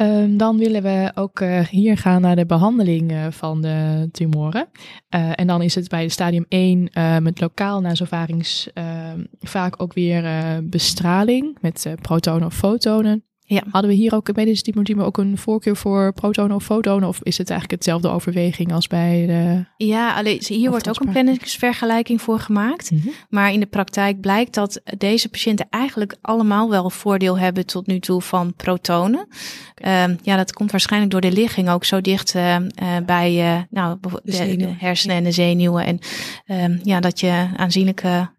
Um, 0.00 0.36
dan 0.36 0.58
willen 0.58 0.82
we 0.82 1.12
ook 1.14 1.40
uh, 1.40 1.58
hier 1.58 1.96
gaan 1.96 2.20
naar 2.20 2.36
de 2.36 2.46
behandeling 2.46 3.12
uh, 3.12 3.26
van 3.30 3.60
de 3.60 4.08
tumoren. 4.12 4.68
Uh, 5.14 5.30
en 5.34 5.46
dan 5.46 5.62
is 5.62 5.74
het 5.74 5.88
bij 5.88 6.08
stadium 6.08 6.46
1 6.48 6.90
met 7.22 7.40
lokaal 7.40 7.80
nasovarings 7.80 8.72
ehm, 8.72 9.24
vaak 9.40 9.82
ook 9.82 9.92
weer 9.92 10.24
bestraling 10.62 11.58
met 11.60 11.94
protonen 12.00 12.46
of 12.46 12.54
fotonen. 12.54 13.24
Ja. 13.52 13.62
Hadden 13.70 13.90
we 13.90 13.96
hier 13.96 14.14
ook 14.14 14.32
bij 14.32 14.44
deze 14.44 14.62
type 14.62 15.02
ook 15.02 15.18
een 15.18 15.38
voorkeur 15.38 15.76
voor 15.76 16.12
protonen 16.12 16.56
of 16.56 16.64
fotonen? 16.64 17.08
Of 17.08 17.20
is 17.22 17.38
het 17.38 17.50
eigenlijk 17.50 17.80
hetzelfde 17.80 18.08
overweging 18.08 18.72
als 18.72 18.86
bij 18.86 19.26
de... 19.26 19.64
Ja, 19.86 20.14
alleen 20.14 20.42
hier 20.46 20.70
wordt 20.70 20.88
ook 20.88 21.00
een 21.00 21.12
planningsvergelijking 21.12 22.22
voor 22.22 22.38
gemaakt. 22.38 22.90
Mm 22.90 23.00
-hmm. 23.02 23.12
Maar 23.28 23.52
in 23.52 23.60
de 23.60 23.66
praktijk 23.66 24.20
blijkt 24.20 24.54
dat 24.54 24.80
deze 24.98 25.28
patiënten 25.28 25.66
eigenlijk 25.70 26.16
allemaal 26.20 26.70
wel 26.70 26.90
voordeel 26.90 27.38
hebben 27.38 27.66
tot 27.66 27.86
nu 27.86 27.98
toe 27.98 28.20
van 28.20 28.54
protonen. 28.54 29.26
Okay. 29.70 30.04
Um, 30.04 30.18
ja, 30.22 30.36
dat 30.36 30.52
komt 30.52 30.70
waarschijnlijk 30.70 31.12
door 31.12 31.20
de 31.20 31.32
ligging 31.32 31.70
ook 31.70 31.84
zo 31.84 32.00
dicht 32.00 32.34
uh, 32.34 32.54
uh, 32.54 32.60
bij 33.06 33.54
uh, 33.54 33.60
nou, 33.70 33.98
de, 34.00 34.20
de, 34.24 34.56
de, 34.56 34.74
hersenen 34.78 35.16
en 35.16 35.24
de 35.24 35.32
zenuwen. 35.32 35.86
En 35.86 35.98
um, 36.46 36.80
ja, 36.82 37.00
dat 37.00 37.20
je 37.20 37.48
aanzienlijke 37.56 38.30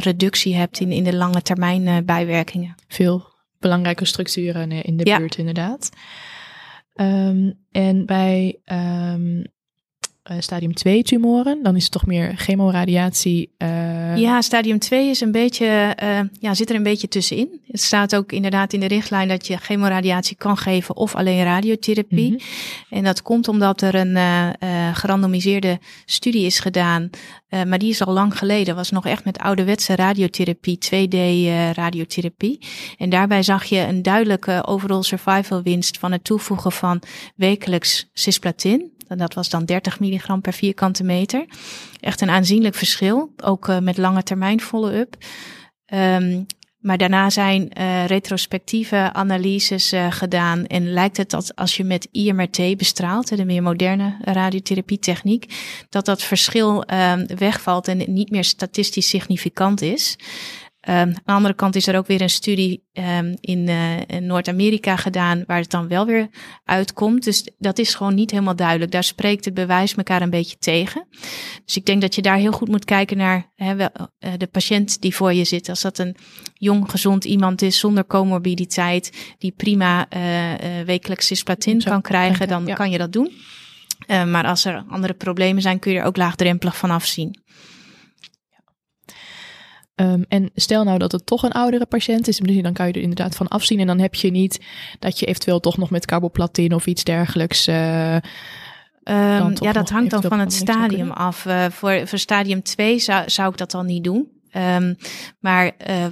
reductie 0.00 0.54
hebt 0.54 0.80
in, 0.80 0.92
in 0.92 1.04
de 1.04 1.14
lange 1.14 1.42
termijn 1.42 2.04
bijwerkingen. 2.04 2.74
Veel 2.88 3.32
belangrijke 3.64 4.04
structuren 4.04 4.70
in 4.70 4.96
de 4.96 5.06
ja. 5.06 5.18
buurt, 5.18 5.36
inderdaad. 5.36 5.88
Um, 6.94 7.58
en 7.70 8.06
bij 8.06 8.60
um, 8.64 9.44
stadium 10.38 10.74
2 10.74 11.02
tumoren, 11.02 11.62
dan 11.62 11.76
is 11.76 11.82
het 11.82 11.92
toch 11.92 12.06
meer 12.06 12.32
chemoradiatie. 12.36 13.50
Uh... 13.58 14.16
Ja, 14.16 14.40
stadium 14.40 14.78
2 14.78 15.10
is 15.10 15.20
een 15.20 15.32
beetje, 15.32 15.96
uh, 16.02 16.20
ja, 16.40 16.54
zit 16.54 16.70
er 16.70 16.76
een 16.76 16.82
beetje 16.82 17.08
tussenin. 17.08 17.60
Het 17.66 17.80
staat 17.80 18.16
ook 18.16 18.32
inderdaad 18.32 18.72
in 18.72 18.80
de 18.80 18.86
richtlijn 18.86 19.28
dat 19.28 19.46
je 19.46 19.56
chemoradiatie 19.56 20.36
kan 20.36 20.56
geven 20.56 20.96
of 20.96 21.14
alleen 21.14 21.44
radiotherapie. 21.44 22.30
Mm 22.30 22.38
-hmm. 22.38 22.98
En 22.98 23.04
dat 23.04 23.22
komt 23.22 23.48
omdat 23.48 23.80
er 23.80 23.94
een 23.94 24.16
gerandomiseerde 24.94 25.78
studie 26.04 26.46
is 26.46 26.58
gedaan, 26.58 27.10
maar 27.48 27.78
die 27.78 27.90
is 27.90 28.02
al 28.02 28.12
lang 28.12 28.38
geleden. 28.38 28.74
Was 28.74 28.90
nog 28.90 29.06
echt 29.06 29.24
met 29.24 29.38
ouderwetse 29.38 29.96
radiotherapie, 29.96 30.78
2D 30.84 31.16
radiotherapie. 31.72 32.58
En 32.98 33.10
daarbij 33.10 33.42
zag 33.42 33.64
je 33.64 33.78
een 33.78 34.02
duidelijke 34.02 34.66
overall 34.66 35.02
survival 35.02 35.62
winst 35.62 35.98
van 35.98 36.12
het 36.12 36.24
toevoegen 36.24 36.72
van 36.72 37.02
wekelijks 37.36 38.10
cisplatin. 38.12 38.93
En 39.08 39.18
dat 39.18 39.34
was 39.34 39.48
dan 39.48 39.64
30 39.64 40.00
milligram 40.00 40.40
per 40.40 40.52
vierkante 40.52 41.04
meter. 41.04 41.44
Echt 42.00 42.20
een 42.20 42.30
aanzienlijk 42.30 42.74
verschil, 42.74 43.32
ook 43.42 43.68
uh, 43.68 43.78
met 43.78 43.96
lange 43.96 44.22
termijn 44.22 44.60
follow-up. 44.60 45.16
Um, 45.94 46.46
maar 46.84 46.98
daarna 46.98 47.30
zijn 47.30 47.70
uh, 47.78 48.06
retrospectieve 48.06 49.10
analyses 49.12 49.92
uh, 49.92 50.06
gedaan. 50.10 50.66
En 50.66 50.92
lijkt 50.92 51.16
het 51.16 51.30
dat 51.30 51.56
als 51.56 51.76
je 51.76 51.84
met 51.84 52.08
IMRT 52.12 52.76
bestraalt, 52.76 53.36
de 53.36 53.44
meer 53.44 53.62
moderne 53.62 54.16
radiotherapietechniek, 54.20 55.54
dat 55.88 56.04
dat 56.04 56.22
verschil 56.22 56.84
uh, 56.92 57.12
wegvalt 57.36 57.88
en 57.88 58.02
niet 58.06 58.30
meer 58.30 58.44
statistisch 58.44 59.08
significant 59.08 59.82
is. 59.82 60.16
Um, 60.88 60.94
aan 60.94 61.14
de 61.24 61.32
andere 61.32 61.54
kant 61.54 61.76
is 61.76 61.86
er 61.86 61.96
ook 61.96 62.06
weer 62.06 62.20
een 62.20 62.30
studie 62.30 62.84
um, 62.92 63.36
in, 63.40 63.68
uh, 63.68 64.00
in 64.06 64.26
Noord-Amerika 64.26 64.96
gedaan 64.96 65.44
waar 65.46 65.58
het 65.58 65.70
dan 65.70 65.88
wel 65.88 66.06
weer 66.06 66.28
uitkomt. 66.64 67.24
Dus 67.24 67.48
dat 67.58 67.78
is 67.78 67.94
gewoon 67.94 68.14
niet 68.14 68.30
helemaal 68.30 68.56
duidelijk. 68.56 68.90
Daar 68.90 69.04
spreekt 69.04 69.44
het 69.44 69.54
bewijs 69.54 69.94
elkaar 69.94 70.22
een 70.22 70.30
beetje 70.30 70.56
tegen. 70.58 71.06
Dus 71.64 71.76
ik 71.76 71.86
denk 71.86 72.00
dat 72.00 72.14
je 72.14 72.22
daar 72.22 72.36
heel 72.36 72.52
goed 72.52 72.68
moet 72.68 72.84
kijken 72.84 73.16
naar 73.16 73.52
wel, 73.56 73.88
uh, 73.98 74.32
de 74.36 74.46
patiënt 74.46 75.00
die 75.00 75.14
voor 75.14 75.32
je 75.32 75.44
zit. 75.44 75.68
Als 75.68 75.80
dat 75.80 75.98
een 75.98 76.16
jong, 76.54 76.90
gezond 76.90 77.24
iemand 77.24 77.62
is 77.62 77.78
zonder 77.78 78.06
comorbiditeit, 78.06 79.34
die 79.38 79.52
prima 79.56 80.06
uh, 80.16 80.84
wekelijks 80.86 81.26
cisplatin 81.26 81.82
kan 81.82 82.02
krijgen, 82.02 82.48
dan 82.48 82.66
ja. 82.66 82.74
kan 82.74 82.90
je 82.90 82.98
dat 82.98 83.12
doen. 83.12 83.32
maar 84.06 84.44
als 84.44 84.64
er 84.64 84.84
andere 84.88 85.14
problemen 85.14 85.62
zijn, 85.62 85.78
kun 85.78 85.92
je 85.92 85.98
er 85.98 86.04
ook 86.04 86.16
laagdrempelig 86.16 86.76
van 86.76 86.90
afzien. 86.90 87.42
Um, 89.96 90.24
en 90.28 90.50
stel 90.54 90.84
nou 90.84 90.98
dat 90.98 91.12
het 91.12 91.26
toch 91.26 91.42
een 91.42 91.52
oudere 91.52 91.86
patiënt 91.86 92.28
is, 92.28 92.38
dan 92.38 92.72
kan 92.72 92.86
je 92.86 92.92
er 92.92 93.00
inderdaad 93.00 93.36
van 93.36 93.48
afzien. 93.48 93.80
En 93.80 93.86
dan 93.86 93.98
heb 93.98 94.14
je 94.14 94.30
niet 94.30 94.60
dat 94.98 95.18
je 95.18 95.26
eventueel 95.26 95.60
toch 95.60 95.76
nog 95.76 95.90
met 95.90 96.06
carboplatin 96.06 96.74
of 96.74 96.86
iets 96.86 97.04
dergelijks. 97.04 97.68
Uh, 97.68 98.14
um, 98.14 99.52
ja, 99.54 99.72
dat 99.72 99.90
hangt 99.90 100.10
dan 100.10 100.22
van 100.22 100.38
het 100.38 100.52
stadium 100.52 101.10
af. 101.10 101.44
Uh, 101.44 101.66
voor, 101.70 102.06
voor 102.06 102.18
stadium 102.18 102.62
2 102.62 102.98
zou, 102.98 103.30
zou 103.30 103.50
ik 103.50 103.56
dat 103.56 103.70
dan 103.70 103.86
niet 103.86 104.04
doen. 104.04 104.28
Um, 104.56 104.96
maar 105.40 105.72
uh, 105.88 106.06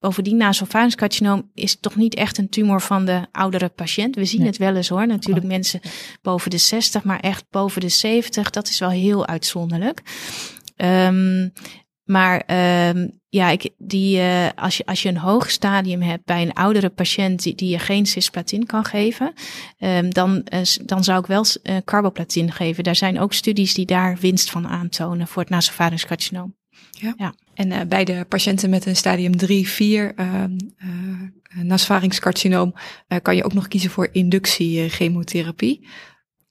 bovendien, 0.00 0.36
nasopharynxcarcinoom 0.36 1.50
is 1.54 1.80
toch 1.80 1.96
niet 1.96 2.14
echt 2.14 2.38
een 2.38 2.48
tumor 2.48 2.80
van 2.80 3.04
de 3.04 3.26
oudere 3.32 3.68
patiënt. 3.68 4.14
We 4.14 4.24
zien 4.24 4.40
nee. 4.40 4.48
het 4.48 4.58
wel 4.58 4.76
eens 4.76 4.88
hoor. 4.88 5.06
Natuurlijk 5.06 5.46
oh. 5.46 5.52
mensen 5.52 5.80
boven 6.22 6.50
de 6.50 6.58
60, 6.58 7.04
maar 7.04 7.20
echt 7.20 7.44
boven 7.50 7.80
de 7.80 7.88
70. 7.88 8.50
Dat 8.50 8.68
is 8.68 8.78
wel 8.78 8.90
heel 8.90 9.26
uitzonderlijk. 9.26 10.02
Um, 10.76 11.52
maar 12.04 12.42
um, 12.88 13.20
ja, 13.28 13.48
ik, 13.50 13.70
die, 13.78 14.18
uh, 14.18 14.48
als, 14.54 14.76
je, 14.76 14.86
als 14.86 15.02
je 15.02 15.08
een 15.08 15.16
hoog 15.16 15.50
stadium 15.50 16.02
hebt 16.02 16.24
bij 16.24 16.42
een 16.42 16.52
oudere 16.52 16.88
patiënt 16.88 17.42
die, 17.42 17.54
die 17.54 17.68
je 17.68 17.78
geen 17.78 18.06
cisplatin 18.06 18.66
kan 18.66 18.84
geven, 18.84 19.32
um, 19.78 20.10
dan, 20.12 20.46
uh, 20.54 20.60
dan 20.84 21.04
zou 21.04 21.20
ik 21.20 21.26
wel 21.26 21.44
uh, 21.62 21.76
carboplatin 21.84 22.52
geven. 22.52 22.84
Daar 22.84 22.96
zijn 22.96 23.20
ook 23.20 23.32
studies 23.32 23.74
die 23.74 23.86
daar 23.86 24.16
winst 24.20 24.50
van 24.50 24.68
aantonen 24.68 25.26
voor 25.26 25.42
het 25.42 25.50
nasopharynxcarcinoom. 25.50 26.54
Ja. 26.90 27.14
ja. 27.16 27.34
En 27.54 27.88
bij 27.88 28.04
de 28.04 28.24
patiënten 28.28 28.70
met 28.70 28.86
een 28.86 28.96
stadium 28.96 29.36
3, 29.36 29.68
4 29.68 30.12
uh, 30.16 30.44
nasopharynxcarcinoom 31.54 32.74
kan 33.22 33.36
je 33.36 33.44
ook 33.44 33.52
nog 33.52 33.68
kiezen 33.68 33.90
voor 33.90 34.08
inductie 34.12 34.88
chemotherapie. 34.88 35.86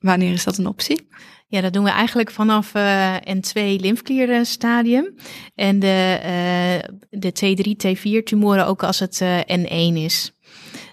Wanneer 0.03 0.31
is 0.31 0.43
dat 0.43 0.57
een 0.57 0.67
optie? 0.67 1.07
Ja, 1.47 1.61
dat 1.61 1.73
doen 1.73 1.83
we 1.83 1.89
eigenlijk 1.89 2.31
vanaf 2.31 2.73
uh, 2.75 3.15
N2 3.15 3.53
lymfklierstadium. 3.53 5.15
En 5.55 5.79
de, 5.79 6.19
uh, 6.19 7.19
de 7.19 7.31
T3, 7.31 7.87
T4 7.87 8.23
tumoren 8.23 8.67
ook 8.67 8.83
als 8.83 8.99
het 8.99 9.19
uh, 9.21 9.39
N1 9.39 9.95
is. 9.95 10.31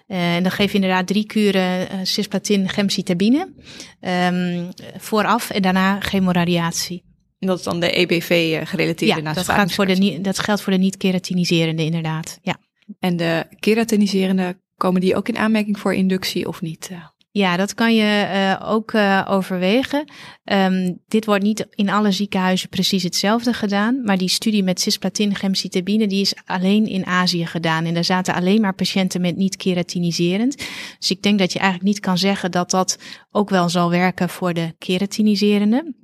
en 0.06 0.42
dan 0.42 0.52
geef 0.52 0.68
je 0.68 0.74
inderdaad 0.74 1.06
drie 1.06 1.26
kuren 1.26 2.06
cisplatin 2.06 2.68
gemcitabine 2.68 3.52
um, 4.00 4.68
vooraf 4.96 5.50
en 5.50 5.62
daarna 5.62 6.00
chemoradiatie. 6.00 7.04
En 7.38 7.46
dat 7.46 7.58
is 7.58 7.64
dan 7.64 7.80
de 7.80 7.90
EBV-gerelateerde 7.90 9.22
ja, 9.22 9.32
dat, 9.32 9.48
gaat 9.48 9.72
voor 9.72 9.86
de, 9.86 10.20
dat 10.20 10.38
geldt 10.38 10.62
voor 10.62 10.72
de 10.72 10.78
niet-keratiniserende 10.78 11.84
inderdaad, 11.84 12.38
ja. 12.42 12.56
En 12.98 13.16
de 13.16 13.46
keratiniserende, 13.58 14.60
komen 14.76 15.00
die 15.00 15.16
ook 15.16 15.28
in 15.28 15.38
aanmerking 15.38 15.78
voor 15.78 15.94
inductie 15.94 16.48
of 16.48 16.60
niet? 16.60 16.90
Ja, 17.32 17.56
dat 17.56 17.74
kan 17.74 17.94
je 17.94 18.28
uh, 18.32 18.70
ook 18.70 18.92
uh, 18.92 19.26
overwegen. 19.28 20.04
Um, 20.44 21.00
dit 21.08 21.24
wordt 21.24 21.42
niet 21.42 21.66
in 21.70 21.90
alle 21.90 22.12
ziekenhuizen 22.12 22.68
precies 22.68 23.02
hetzelfde 23.02 23.52
gedaan. 23.52 24.02
Maar 24.04 24.18
die 24.18 24.28
studie 24.28 24.62
met 24.62 24.80
cisplatin 24.80 25.34
gemcitabine, 25.34 26.06
die 26.06 26.20
is 26.20 26.34
alleen 26.44 26.86
in 26.86 27.06
Azië 27.06 27.46
gedaan. 27.46 27.84
En 27.84 27.94
daar 27.94 28.04
zaten 28.04 28.34
alleen 28.34 28.60
maar 28.60 28.74
patiënten 28.74 29.20
met 29.20 29.36
niet 29.36 29.56
keratiniserend. 29.56 30.56
Dus 30.98 31.10
ik 31.10 31.22
denk 31.22 31.38
dat 31.38 31.52
je 31.52 31.58
eigenlijk 31.58 31.88
niet 31.88 32.00
kan 32.00 32.18
zeggen 32.18 32.50
dat 32.50 32.70
dat 32.70 32.98
ook 33.30 33.50
wel 33.50 33.68
zal 33.68 33.90
werken 33.90 34.28
voor 34.28 34.54
de 34.54 34.74
keratiniserende. 34.78 35.94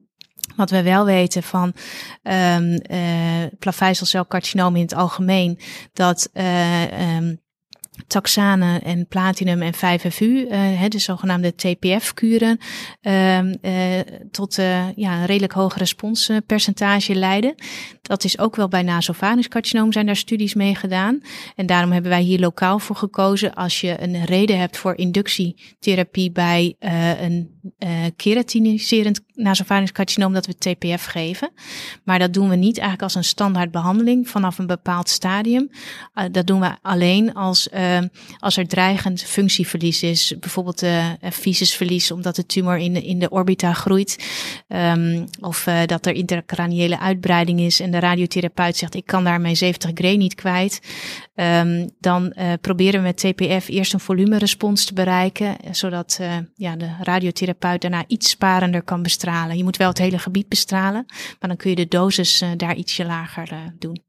Wat 0.57 0.71
we 0.71 0.83
wel 0.83 1.05
weten 1.05 1.43
van 1.43 1.73
um, 2.23 2.81
uh, 2.91 3.43
in 4.75 4.83
het 4.83 4.95
algemeen, 4.95 5.59
dat 5.93 6.31
uh, 6.35 6.83
taxane 8.07 8.79
en 8.79 9.07
platinum 9.09 9.63
en 9.63 9.75
5FU, 9.75 10.23
uh, 10.23 10.85
de 10.89 10.99
zogenaamde 10.99 11.55
TPF-kuren, 11.55 12.59
uh, 13.03 13.39
uh, 13.39 14.01
tot 14.31 14.59
uh, 14.59 14.85
ja, 14.95 15.19
een 15.19 15.27
redelijk 15.27 15.53
hoog 15.53 15.77
responspercentage 15.77 17.15
leiden. 17.15 17.55
Dat 18.07 18.25
is 18.25 18.39
ook 18.39 18.57
wel 18.57 18.69
bij 18.69 18.83
nasopharynxcarcinoom 18.83 19.93
zijn 19.93 20.07
daar 20.07 20.17
studies 20.17 20.55
mee 20.55 20.75
gedaan. 20.75 21.21
En 21.55 21.67
daarom 21.67 21.93
hebben 21.93 22.11
wij 22.11 22.23
hier 22.23 22.41
lokaal 22.41 22.79
voor 22.79 22.97
gekozen. 22.97 23.55
Als 23.55 23.81
je 23.81 24.03
een 24.03 24.25
reden 24.25 24.59
hebt 24.59 24.77
voor 24.77 24.97
inductietherapie 24.97 26.31
bij 26.31 26.75
uh, 26.81 27.21
een 27.23 27.59
uh, 27.79 27.91
keratiniserend 28.17 29.21
nasopharynxcarcinoom, 29.35 30.33
dat 30.33 30.47
we 30.47 30.59
TPF 30.59 31.05
geven. 31.05 31.51
Maar 32.05 32.19
dat 32.19 32.33
doen 32.33 32.49
we 32.49 32.57
niet 32.57 32.79
eigenlijk 32.79 33.03
als 33.03 33.15
een 33.15 33.25
standaard 33.25 33.71
behandeling 33.71 34.29
vanaf 34.29 34.59
een 34.59 34.67
bepaald 34.67 35.09
stadium. 35.09 35.71
Uh, 36.15 36.25
dat 36.31 36.47
doen 36.47 36.61
we 36.61 36.77
alleen 36.83 37.35
als 37.35 37.69
als 38.39 38.57
er 38.57 38.67
dreigend 38.67 39.23
functieverlies 39.23 40.03
is, 40.03 40.35
bijvoorbeeld 40.41 40.83
uh, 40.83 41.07
fysisverlies 41.33 42.11
omdat 42.11 42.37
de 42.37 42.47
tumor 42.47 42.77
in 42.77 42.93
de, 42.93 43.03
in 43.03 43.19
de 43.19 43.31
orbita 43.31 43.73
groeit, 43.73 44.25
um, 44.69 45.25
of 45.41 45.69
dat 45.87 46.07
er 46.07 46.15
intercraniële 46.15 46.99
uitbreiding 46.99 47.61
is 47.61 47.81
en 47.81 47.91
de 48.01 48.07
radiotherapeut 48.07 48.77
zegt 48.77 48.95
ik 48.95 49.07
kan 49.07 49.25
daar 49.25 49.41
mijn 49.41 49.57
70 49.57 49.91
gray 49.95 50.17
niet 50.17 50.35
kwijt, 50.35 50.81
um, 51.35 51.91
dan 52.01 52.33
uh, 52.37 52.53
proberen 52.61 53.01
we 53.01 53.07
met 53.07 53.17
TPF 53.17 53.69
eerst 53.69 53.93
een 53.93 54.01
volumerespons 54.01 54.85
te 54.85 54.95
bereiken, 54.95 55.57
zodat 55.71 56.21
ja, 56.55 56.77
de 56.77 56.91
radiotherapeut 57.01 57.81
daarna 57.81 58.05
iets 58.07 58.31
sparender 58.31 58.83
kan 58.83 59.03
bestralen. 59.03 59.57
Je 59.57 59.65
moet 59.65 59.77
wel 59.77 59.89
het 59.89 59.99
hele 59.99 60.19
gebied 60.19 60.49
bestralen, 60.49 61.05
maar 61.41 61.49
dan 61.49 61.57
kun 61.57 61.71
je 61.71 61.77
de 61.77 61.89
dosis 61.89 62.45
daar 62.57 62.77
ietsje 62.77 63.05
lager 63.05 63.75
doen. 63.79 64.06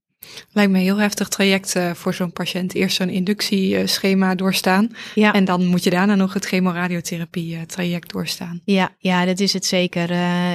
Lijkt 0.51 0.71
me 0.71 0.77
een 0.77 0.83
heel 0.83 0.97
heftig 0.97 1.27
traject 1.27 1.75
uh, 1.75 1.91
voor 1.93 2.13
zo'n 2.13 2.31
patiënt. 2.31 2.73
Eerst 2.73 2.95
zo'n 2.95 3.09
inductieschema 3.09 4.35
doorstaan. 4.35 4.91
Ja. 5.15 5.33
En 5.33 5.45
dan 5.45 5.65
moet 5.65 5.83
je 5.83 5.89
daarna 5.89 6.15
nog 6.15 6.33
het 6.33 6.45
chemoradiotherapie 6.45 7.55
uh, 7.55 7.61
traject 7.61 8.11
doorstaan. 8.11 8.61
Ja, 8.65 8.89
ja, 8.97 9.25
dat 9.25 9.39
is 9.39 9.53
het 9.53 9.65
zeker. 9.65 10.11
Uh, 10.11 10.51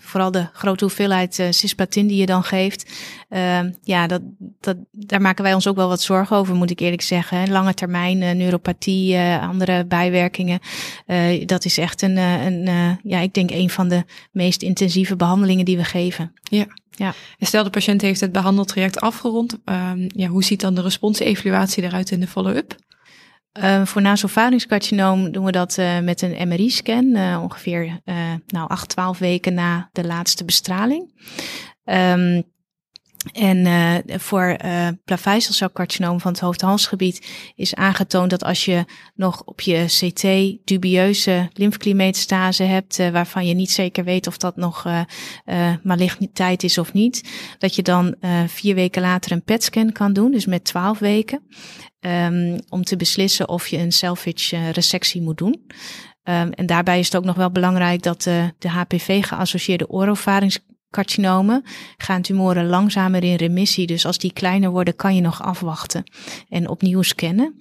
vooral 0.00 0.30
de 0.30 0.48
grote 0.52 0.84
hoeveelheid 0.84 1.42
cisplatin 1.50 2.06
die 2.06 2.16
je 2.16 2.26
dan 2.26 2.42
geeft. 2.44 2.90
Ehm, 3.28 3.70
ja, 3.82 4.06
dat, 4.06 4.22
dat, 4.60 4.76
daar 4.90 5.20
maken 5.20 5.44
wij 5.44 5.54
ons 5.54 5.66
ook 5.66 5.76
wel 5.76 5.88
wat 5.88 6.02
zorgen 6.02 6.36
over, 6.36 6.54
moet 6.54 6.70
ik 6.70 6.80
eerlijk 6.80 7.02
zeggen. 7.02 7.50
Lange 7.50 7.74
termijn 7.74 8.18
neuropathie, 8.18 9.18
andere 9.18 9.84
bijwerkingen. 9.84 10.60
dat 11.46 11.64
is 11.64 11.78
echt 11.78 12.02
een, 12.02 12.16
een 12.16 12.98
ja, 13.02 13.18
ik 13.18 13.34
denk 13.34 13.50
een 13.50 13.70
van 13.70 13.88
de 13.88 14.04
meest 14.32 14.62
intensieve 14.62 15.16
behandelingen 15.16 15.64
die 15.64 15.76
we 15.76 15.84
geven. 15.84 16.32
Ja. 16.42 16.66
Ja. 16.96 17.14
En 17.38 17.46
stel 17.46 17.64
de 17.64 17.70
patiënt 17.70 18.00
heeft 18.00 18.20
het 18.20 18.32
behandeltraject 18.32 19.00
afgerond. 19.00 19.58
Um, 19.64 20.06
ja, 20.08 20.28
hoe 20.28 20.44
ziet 20.44 20.60
dan 20.60 20.74
de 20.74 20.82
responsevaluatie 20.82 21.82
eruit 21.82 22.10
in 22.10 22.20
de 22.20 22.26
follow-up? 22.26 22.74
Uh, 23.60 23.86
voor 23.86 24.02
nasopharynxcarcinoom 24.02 25.32
doen 25.32 25.44
we 25.44 25.52
dat 25.52 25.76
uh, 25.78 25.98
met 25.98 26.22
een 26.22 26.48
MRI-scan, 26.48 27.04
uh, 27.04 27.40
ongeveer 27.42 28.00
nou, 28.46 28.68
8, 28.68 28.88
12 28.88 29.18
weken 29.18 29.54
na 29.54 29.88
de 29.92 30.04
laatste 30.04 30.44
bestraling. 30.44 31.12
Um, 31.84 32.42
en 33.32 33.56
uh, 33.56 34.18
voor 34.18 34.56
uh, 34.64 34.88
plaveiselcelcarcinoom 35.04 36.20
van 36.20 36.32
het 36.32 36.40
hoofd-halsgebied 36.40 37.26
is 37.54 37.74
aangetoond 37.74 38.30
dat 38.30 38.44
als 38.44 38.64
je 38.64 38.84
nog 39.14 39.42
op 39.44 39.60
je 39.60 39.84
CT 39.86 40.22
dubieuze 40.66 41.50
lymfekliemmetastase 41.52 42.62
hebt, 42.62 42.98
uh, 42.98 43.08
waarvan 43.08 43.46
je 43.46 43.54
niet 43.54 43.70
zeker 43.70 44.04
weet 44.04 44.26
of 44.26 44.36
dat 44.36 44.56
nog 44.56 44.86
maligniteit 45.82 46.62
is 46.62 46.78
of 46.78 46.92
niet, 46.92 47.28
dat 47.58 47.74
je 47.74 47.82
dan 47.82 48.14
vier 48.46 48.74
weken 48.74 49.02
later 49.02 49.32
een 49.32 49.42
PET-scan 49.42 49.92
kan 49.92 50.12
doen, 50.12 50.30
dus 50.30 50.46
met 50.46 50.64
twaalf 50.64 50.98
weken, 50.98 51.42
um, 52.00 52.58
om 52.68 52.82
te 52.82 52.96
beslissen 52.96 53.48
of 53.48 53.68
je 53.68 53.78
een 53.78 53.92
salvage 53.92 54.70
resectie 54.70 55.22
moet 55.22 55.38
doen. 55.38 55.66
Um, 56.24 56.52
en 56.52 56.66
daarbij 56.66 56.98
is 56.98 57.06
het 57.06 57.16
ook 57.16 57.24
nog 57.24 57.36
wel 57.36 57.50
belangrijk 57.50 58.02
dat 58.02 58.22
de 58.58 58.68
HPV-geassocieerde 58.68 59.88
orofarinx 59.88 60.58
carcinomen 60.96 61.64
gaan 61.96 62.22
tumoren 62.22 62.66
langzamer 62.66 63.24
in 63.24 63.34
remissie. 63.34 63.86
Dus 63.86 64.06
als 64.06 64.18
die 64.18 64.32
kleiner 64.32 64.70
worden, 64.70 64.96
kan 64.96 65.14
je 65.14 65.20
nog 65.20 65.42
afwachten 65.42 66.04
en 66.48 66.68
opnieuw 66.68 67.02
scannen. 67.02 67.60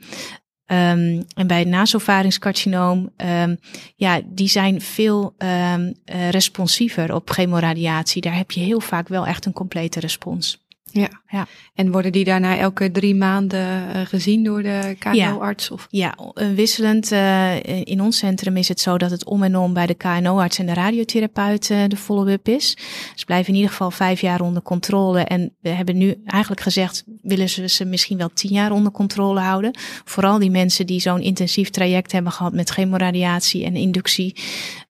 Um, 0.72 1.26
en 1.36 1.48
bij 1.48 1.60
het 1.60 1.68
nasopharynxcarcinoom, 1.68 3.10
um, 3.18 3.58
ja, 3.96 4.22
die 4.26 4.48
zijn 4.48 4.82
veel 4.82 5.36
um, 5.38 5.94
uh, 6.06 6.30
responsiever 6.30 7.14
op 7.14 7.30
chemoradiatie. 7.30 8.22
Daar 8.22 8.36
heb 8.36 8.52
je 8.52 8.60
heel 8.60 8.80
vaak 8.80 9.08
wel 9.08 9.26
echt 9.28 9.46
een 9.46 9.54
complete 9.54 10.00
respons. 10.00 10.65
Ja. 11.00 11.10
Ja. 11.28 11.48
En 11.74 11.92
worden 11.92 12.12
die 12.12 12.24
daarna 12.24 12.58
elke 12.58 12.92
drie 12.92 13.16
maanden 13.16 13.94
eh, 13.94 14.02
gezien 14.06 14.44
door 14.44 14.64
de 14.64 14.96
KNO-arts? 15.00 15.72
Of? 15.72 15.88
Ja, 15.90 16.18
eh, 16.34 16.48
wisselend. 16.50 17.12
eh, 17.12 17.66
in 17.84 18.02
ons 18.02 18.18
centrum 18.18 18.58
is 18.58 18.68
het 18.68 18.80
zo 18.80 18.98
dat 18.98 19.12
het 19.12 19.26
om 19.26 19.44
en 19.44 19.58
om 19.58 19.74
bij 19.74 19.86
de 19.86 19.94
KNO-arts 19.94 20.60
en 20.60 20.66
de 20.66 20.74
radiotherapeut 20.74 21.68
de 21.68 21.98
follow-up 21.98 22.48
is. 22.48 22.78
Ze 23.16 23.26
blijven 23.26 23.50
in 23.50 23.56
ieder 23.56 23.72
geval 23.72 23.92
vijf 23.92 24.22
jaar 24.22 24.42
onder 24.42 24.62
controle. 24.62 25.20
En 25.20 25.56
we 25.62 25.70
hebben 25.70 25.98
nu 25.98 26.22
eigenlijk 26.26 26.62
gezegd, 26.62 27.04
willen 27.22 27.50
ze 27.50 27.68
ze 27.68 27.86
misschien 27.86 28.18
wel 28.18 28.30
tien 28.34 28.52
jaar 28.54 28.72
onder 28.72 28.92
controle 28.92 29.40
houden. 29.40 29.72
Vooral 30.06 30.40
die 30.40 30.52
mensen 30.52 30.86
die 30.86 31.00
zo'n 31.00 31.22
intensief 31.22 31.70
traject 31.70 32.12
hebben 32.12 32.32
gehad 32.32 32.54
met 32.54 32.70
chemoradiatie 32.70 33.66
en 33.66 33.76
inductie. 33.76 34.36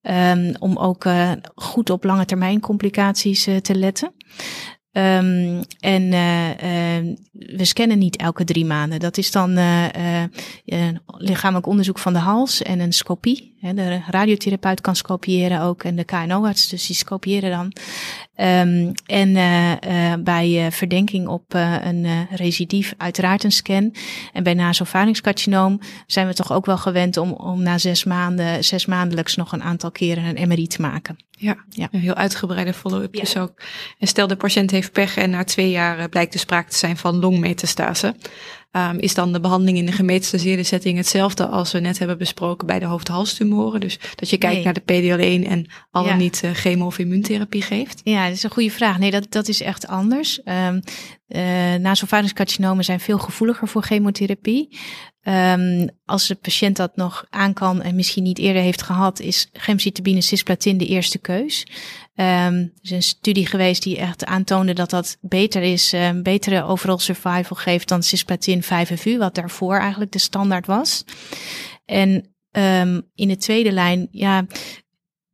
ehm, 0.01 0.53
om 0.59 0.77
ook 0.77 1.05
goed 1.55 1.89
op 1.89 2.03
lange 2.03 2.25
termijn 2.25 2.59
complicaties 2.59 3.43
te 3.61 3.75
letten. 3.75 4.11
Ehm, 4.95 5.61
en 5.79 6.13
eh, 6.13 6.97
eh, 6.97 7.05
we 7.31 7.65
scannen 7.65 7.97
niet 7.97 8.15
elke 8.15 8.43
drie 8.43 8.65
maanden. 8.65 8.99
Dat 8.99 9.17
is 9.17 9.31
dan 9.31 9.57
eh, 9.57 10.23
eh, 10.23 10.95
lichamelijk 11.05 11.67
onderzoek 11.67 11.99
van 11.99 12.13
de 12.13 12.19
hals 12.19 12.61
en 12.61 12.79
een 12.79 12.93
scopie. 12.93 13.53
De 13.59 14.01
radiotherapeut 14.09 14.81
kan 14.81 14.95
scopiëren 14.95 15.61
ook 15.61 15.83
en 15.83 15.95
de 15.95 16.03
KNO-arts, 16.03 16.69
dus 16.69 16.87
die 16.87 16.95
scopiëren 16.95 17.51
dan. 17.51 17.73
Ehm, 18.35 18.91
en 19.05 19.33
bij 20.23 20.71
verdenking 20.71 21.27
op 21.27 21.53
een 21.53 22.27
recidief 22.29 22.93
uiteraard 22.97 23.43
een 23.43 23.51
scan. 23.51 23.95
En 24.33 24.43
bij 24.43 24.53
nasopharynxcarcinoom 24.53 25.79
zijn 26.07 26.27
we 26.27 26.33
toch 26.33 26.51
ook 26.51 26.65
wel 26.65 26.77
gewend 26.77 27.17
om, 27.17 27.31
om 27.31 27.63
na 27.63 27.77
zes 27.77 28.03
maanden, 28.03 28.63
zes 28.63 28.85
maandelijks 28.85 29.35
nog 29.35 29.51
een 29.51 29.63
aantal 29.63 29.91
keren 29.91 30.41
een 30.41 30.47
MRI 30.47 30.67
te 30.67 30.81
maken. 30.81 31.24
Ja, 31.37 31.55
Ja. 31.69 31.87
een 31.91 31.99
heel 31.99 32.13
uitgebreide 32.13 32.73
follow-up 32.73 33.15
Ja. 33.15 33.21
dus 33.21 33.37
ook. 33.37 33.61
En 33.99 34.07
stel 34.07 34.27
de 34.27 34.35
patiënt 34.35 34.71
heeft 34.71 34.91
pech 34.91 35.17
en 35.17 35.29
na 35.29 35.43
twee 35.43 35.69
jaar 35.69 35.99
eh, 35.99 36.05
blijkt 36.09 36.33
er 36.33 36.39
sprake 36.39 36.69
te 36.69 36.77
zijn 36.77 36.97
van 36.97 37.15
longmetastase. 37.19 38.15
Ehm, 38.71 38.97
is 38.99 39.13
dan 39.13 39.33
de 39.33 39.39
behandeling 39.39 39.77
in 39.77 39.85
de 39.85 39.91
gemetastaseerde 39.91 40.63
setting 40.63 40.97
hetzelfde 40.97 41.47
als 41.47 41.71
we 41.71 41.79
net 41.79 41.99
hebben 41.99 42.17
besproken 42.17 42.67
bij 42.67 42.79
de 42.79 42.85
hoofd-halstumoren? 42.85 43.79
Dus 43.79 43.99
dat 44.15 44.29
je 44.29 44.37
kijkt 44.37 44.55
Nee. 44.55 44.63
naar 44.63 44.73
de 44.73 44.81
PDL1 44.81 45.47
en 45.47 45.65
al 45.91 46.03
dan 46.03 46.11
Ja. 46.11 46.17
niet 46.17 46.41
eh, 46.43 46.51
chemo- 46.51 46.85
of 46.85 46.99
immuuntherapie 46.99 47.61
geeft? 47.61 48.01
Ja, 48.03 48.23
dat 48.27 48.35
is 48.35 48.43
een 48.43 48.49
goede 48.51 48.71
vraag. 48.71 48.97
Nee, 48.99 49.11
dat, 49.11 49.25
dat 49.31 49.47
is 49.47 49.61
echt 49.61 49.87
anders. 49.87 50.39
Um, 50.45 50.79
uh, 51.27 51.73
nasopharynxcarcinomen 51.75 52.83
zijn 52.83 52.99
veel 52.99 53.17
gevoeliger 53.17 53.67
voor 53.67 53.83
chemotherapie. 53.83 54.79
Um, 55.23 55.89
als 56.05 56.27
de 56.27 56.35
patiënt 56.35 56.75
dat 56.75 56.95
nog 56.95 57.25
aan 57.29 57.53
kan 57.53 57.81
en 57.81 57.95
misschien 57.95 58.23
niet 58.23 58.37
eerder 58.37 58.61
heeft 58.61 58.81
gehad, 58.81 59.19
is 59.19 59.49
gemcitabine 59.53 60.21
cisplatin 60.21 60.77
de 60.77 60.85
eerste 60.85 61.17
keus. 61.17 61.67
Um, 62.15 62.25
er 62.25 62.71
is 62.81 62.91
een 62.91 63.03
studie 63.03 63.47
geweest 63.47 63.83
die 63.83 63.97
echt 63.97 64.25
aantoonde 64.25 64.73
dat 64.73 64.89
dat 64.89 65.17
beter 65.21 65.61
is, 65.61 65.93
um, 65.93 66.23
betere 66.23 66.63
overall 66.63 66.99
survival 66.99 67.57
geeft 67.57 67.87
dan 67.87 68.03
cisplatin 68.03 68.63
5FU, 68.63 69.17
wat 69.17 69.35
daarvoor 69.35 69.77
eigenlijk 69.77 70.11
de 70.11 70.19
standaard 70.19 70.65
was. 70.65 71.05
En 71.85 72.35
in 73.15 73.27
de 73.27 73.37
tweede 73.37 73.71
lijn, 73.71 74.07
ja, 74.11 74.45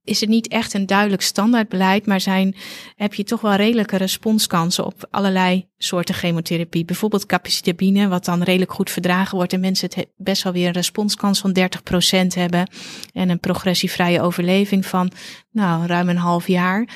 is 0.04 0.22
er 0.22 0.28
niet 0.28 0.47
echt 0.47 0.74
een 0.74 0.86
duidelijk 0.86 1.22
standaardbeleid, 1.22 2.06
maar 2.06 2.22
zijn, 2.22 2.56
heb 2.95 3.14
je 3.14 3.24
toch 3.24 3.41
wel 3.41 3.54
redelijke 3.54 3.97
responskansen 3.97 4.86
op 4.86 5.08
allerlei 5.12 5.68
soorten 5.78 6.16
chemotherapie. 6.16 6.86
Bijvoorbeeld 6.86 7.26
capecitabine, 7.26 8.08
wat 8.08 8.26
dan 8.26 8.43
redelijk 8.43 8.74
goed 8.74 8.89
verdragen 8.89 9.38
wordt 9.38 9.54
en 9.54 9.60
mensen 9.60 9.89
het 9.93 10.08
best 10.18 10.43
wel 10.43 10.54
weer 10.54 10.68
een 10.68 10.74
responskans 10.74 11.39
van 11.39 11.58
30% 11.60 12.28
hebben 12.28 12.70
en 13.14 13.30
een 13.30 13.39
progressievrije 13.39 14.22
overleving 14.22 14.86
van 14.86 15.12
nou, 15.52 15.86
ruim 15.86 16.10
een 16.10 16.18
half 16.18 16.47
jaar. 16.47 16.88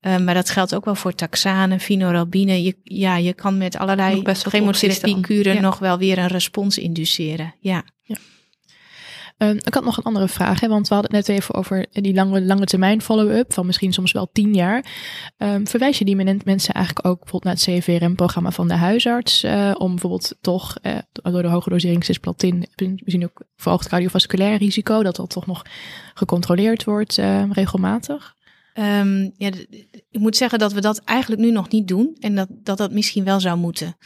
Uh, 0.00 0.18
maar 0.18 0.34
dat 0.34 0.50
geldt 0.50 0.74
ook 0.74 0.84
wel 0.84 0.94
voor 0.94 1.14
taxane, 1.14 1.78
vinorabine. 1.78 2.62
Je, 2.62 2.76
ja, 2.82 3.16
je 3.16 3.32
kan 3.32 3.58
met 3.58 3.76
allerlei 3.76 4.22
chemotherapie-kuren 4.24 5.54
ja. 5.54 5.60
nog 5.60 5.78
wel 5.78 5.98
weer 5.98 6.18
een 6.18 6.26
respons 6.26 6.78
induceren. 6.78 7.54
Ja. 7.60 7.84
ja. 8.02 8.16
Uh, 9.42 9.48
ik 9.50 9.74
had 9.74 9.84
nog 9.84 9.96
een 9.96 10.04
andere 10.04 10.28
vraag, 10.28 10.60
hè, 10.60 10.68
want 10.68 10.88
we 10.88 10.94
hadden 10.94 11.16
het 11.16 11.26
net 11.26 11.36
even 11.36 11.54
over 11.54 11.86
die 11.92 12.14
lange, 12.14 12.42
lange 12.42 12.64
termijn 12.64 13.02
follow-up 13.02 13.52
van 13.52 13.66
misschien 13.66 13.92
soms 13.92 14.12
wel 14.12 14.30
tien 14.32 14.54
jaar. 14.54 14.84
Um, 15.38 15.66
verwijs 15.66 15.98
je 15.98 16.04
die 16.04 16.16
mensen 16.44 16.74
eigenlijk 16.74 17.06
ook 17.06 17.18
bijvoorbeeld 17.18 17.44
naar 17.44 17.74
het 17.74 17.84
CVRM-programma 17.84 18.50
van 18.50 18.68
de 18.68 18.74
huisarts, 18.74 19.44
uh, 19.44 19.74
om 19.78 19.90
bijvoorbeeld 19.90 20.34
toch 20.40 20.76
uh, 20.82 20.98
door 21.12 21.42
de 21.42 21.48
hoge 21.48 21.70
dosering 21.70 22.04
cisplatin, 22.04 22.68
misschien 22.76 23.24
ook 23.24 23.42
verhoogd 23.56 23.88
cardiovasculair 23.88 24.58
risico, 24.58 25.02
dat 25.02 25.16
dat 25.16 25.30
toch 25.30 25.46
nog 25.46 25.62
gecontroleerd 26.14 26.84
wordt 26.84 27.18
uh, 27.18 27.50
regelmatig? 27.50 28.34
Ja, 29.36 29.50
ik 30.10 30.20
moet 30.20 30.36
zeggen 30.36 30.58
dat 30.58 30.72
we 30.72 30.80
dat 30.80 30.98
eigenlijk 30.98 31.40
nu 31.40 31.50
nog 31.50 31.68
niet 31.68 31.88
doen 31.88 32.16
en 32.20 32.34
dat 32.34 32.48
dat, 32.50 32.78
dat 32.78 32.92
misschien 32.92 33.24
wel 33.24 33.40
zou 33.40 33.58
moeten. 33.58 33.96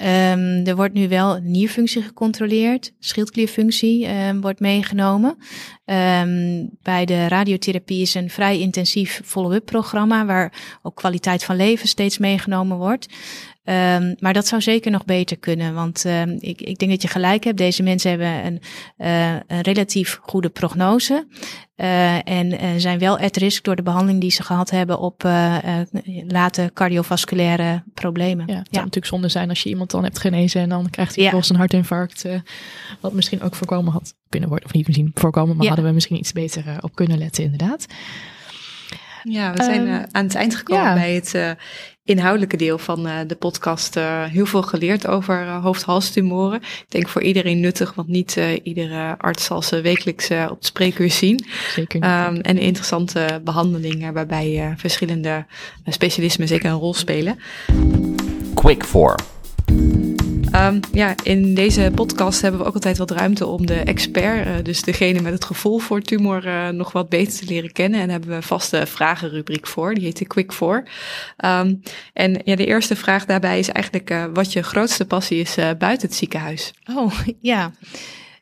Um, 0.00 0.66
er 0.66 0.76
wordt 0.76 0.94
nu 0.94 1.08
wel 1.08 1.38
nierfunctie 1.40 2.02
gecontroleerd, 2.02 2.92
schildklierfunctie 2.98 4.08
um, 4.08 4.40
wordt 4.40 4.60
meegenomen. 4.60 5.36
Um, 5.84 6.70
bij 6.82 7.04
de 7.04 7.28
radiotherapie 7.28 8.00
is 8.00 8.14
een 8.14 8.30
vrij 8.30 8.60
intensief 8.60 9.20
follow-up 9.24 9.64
programma 9.64 10.24
waar 10.24 10.78
ook 10.82 10.94
kwaliteit 10.96 11.44
van 11.44 11.56
leven 11.56 11.88
steeds 11.88 12.18
meegenomen 12.18 12.76
wordt. 12.76 13.06
Um, 13.66 14.14
maar 14.18 14.32
dat 14.32 14.46
zou 14.46 14.62
zeker 14.62 14.90
nog 14.90 15.04
beter 15.04 15.38
kunnen, 15.38 15.74
want 15.74 16.04
um, 16.04 16.36
ik, 16.40 16.60
ik 16.60 16.78
denk 16.78 16.90
dat 16.90 17.02
je 17.02 17.08
gelijk 17.08 17.44
hebt. 17.44 17.58
Deze 17.58 17.82
mensen 17.82 18.10
hebben 18.10 18.44
een, 18.44 18.60
uh, 18.98 19.32
een 19.46 19.60
relatief 19.60 20.18
goede 20.22 20.48
prognose 20.48 21.26
uh, 21.76 22.28
en 22.28 22.52
uh, 22.52 22.60
zijn 22.76 22.98
wel 22.98 23.18
at 23.18 23.36
risk 23.36 23.64
door 23.64 23.76
de 23.76 23.82
behandeling 23.82 24.20
die 24.20 24.30
ze 24.30 24.42
gehad 24.42 24.70
hebben 24.70 24.98
op 24.98 25.22
late 26.26 26.70
cardiovasculaire 26.74 27.82
problemen. 27.94 28.46
Ja, 28.46 28.54
het 28.54 28.68
zou 28.70 28.84
natuurlijk 28.84 29.12
zonde 29.12 29.28
zijn 29.28 29.48
als 29.48 29.62
je 29.62 29.68
iemand 29.68 29.90
dan 29.90 30.04
hebt 30.04 30.18
genezen 30.18 30.60
en 30.60 30.68
dan 30.68 30.90
krijgt 30.90 31.16
hij 31.16 31.24
volgens 31.24 31.48
ja. 31.48 31.54
een 31.54 31.60
hartinfarct, 31.60 32.24
wat 33.00 33.12
misschien 33.12 33.42
ook 33.42 33.54
voorkomen 33.54 33.92
had 33.92 34.14
kunnen 34.28 34.48
worden, 34.48 34.68
of 34.68 34.74
niet 34.74 34.86
misschien 34.86 35.10
voorkomen, 35.14 35.54
maar 35.56 35.64
ja. 35.64 35.70
hadden 35.70 35.88
we 35.88 35.94
misschien 35.94 36.18
iets 36.18 36.32
beter 36.32 36.64
op 36.80 36.94
kunnen 36.94 37.18
letten, 37.18 37.44
inderdaad. 37.44 37.86
Ja, 39.22 39.52
we 39.52 39.62
zijn 39.62 39.88
um, 39.88 40.06
aan 40.10 40.24
het 40.24 40.34
eind 40.34 40.54
gekomen 40.54 40.84
ja. 40.84 40.94
bij 40.94 41.14
het 41.14 41.34
uh, 41.34 41.50
inhoudelijke 42.04 42.56
deel 42.56 42.78
van 42.78 43.06
uh, 43.06 43.18
de 43.26 43.34
podcast. 43.34 43.96
Uh, 43.96 44.24
heel 44.24 44.46
veel 44.46 44.62
geleerd 44.62 45.06
over 45.06 45.46
hoofd-halstumoren. 45.46 46.60
Ik 46.60 46.86
denk 46.88 47.08
voor 47.08 47.22
iedereen 47.22 47.60
nuttig, 47.60 47.94
want 47.94 48.08
niet 48.08 48.40
iedere 48.62 49.18
arts 49.18 49.44
zal 49.44 49.62
ze 49.62 49.80
wekelijks 49.80 50.30
op 50.30 50.56
het 50.56 50.66
spreekuur 50.66 51.10
zien. 51.10 51.44
Zeker 51.74 52.00
niet. 52.00 52.36
Um, 52.36 52.40
en 52.40 52.58
interessante 52.58 53.40
behandelingen 53.44 54.12
waarbij 54.12 54.74
verschillende 54.76 55.46
specialismen 55.86 56.48
zeker 56.48 56.70
een 56.70 56.78
rol 56.78 56.94
spelen. 56.94 57.38
Quick 58.54 58.84
for. 58.84 59.14
Um, 60.54 60.80
ja, 60.92 61.14
in 61.22 61.54
deze 61.54 61.92
podcast 61.94 62.40
hebben 62.40 62.60
we 62.60 62.66
ook 62.66 62.74
altijd 62.74 62.98
wat 62.98 63.10
ruimte 63.10 63.46
om 63.46 63.66
de 63.66 63.74
expert, 63.74 64.46
uh, 64.46 64.52
dus 64.62 64.82
degene 64.82 65.20
met 65.20 65.32
het 65.32 65.44
gevoel 65.44 65.78
voor 65.78 66.00
tumor, 66.00 66.46
uh, 66.46 66.68
nog 66.68 66.92
wat 66.92 67.08
beter 67.08 67.38
te 67.38 67.44
leren 67.44 67.72
kennen. 67.72 68.00
En 68.00 68.04
daar 68.04 68.12
hebben 68.12 68.30
we 68.30 68.36
een 68.36 68.42
vaste 68.42 68.86
vragenrubriek 68.86 69.66
voor, 69.66 69.94
die 69.94 70.04
heet 70.04 70.18
de 70.18 70.26
Quick 70.26 70.52
For. 70.52 70.88
Um, 71.44 71.82
en 72.12 72.40
ja, 72.44 72.56
de 72.56 72.66
eerste 72.66 72.96
vraag 72.96 73.24
daarbij 73.24 73.58
is 73.58 73.68
eigenlijk 73.68 74.10
uh, 74.10 74.24
wat 74.32 74.52
je 74.52 74.62
grootste 74.62 75.04
passie 75.04 75.40
is 75.40 75.54
buiten 75.54 76.08
het 76.08 76.14
ziekenhuis. 76.14 76.74
Oh, 76.94 77.12
ja. 77.40 77.72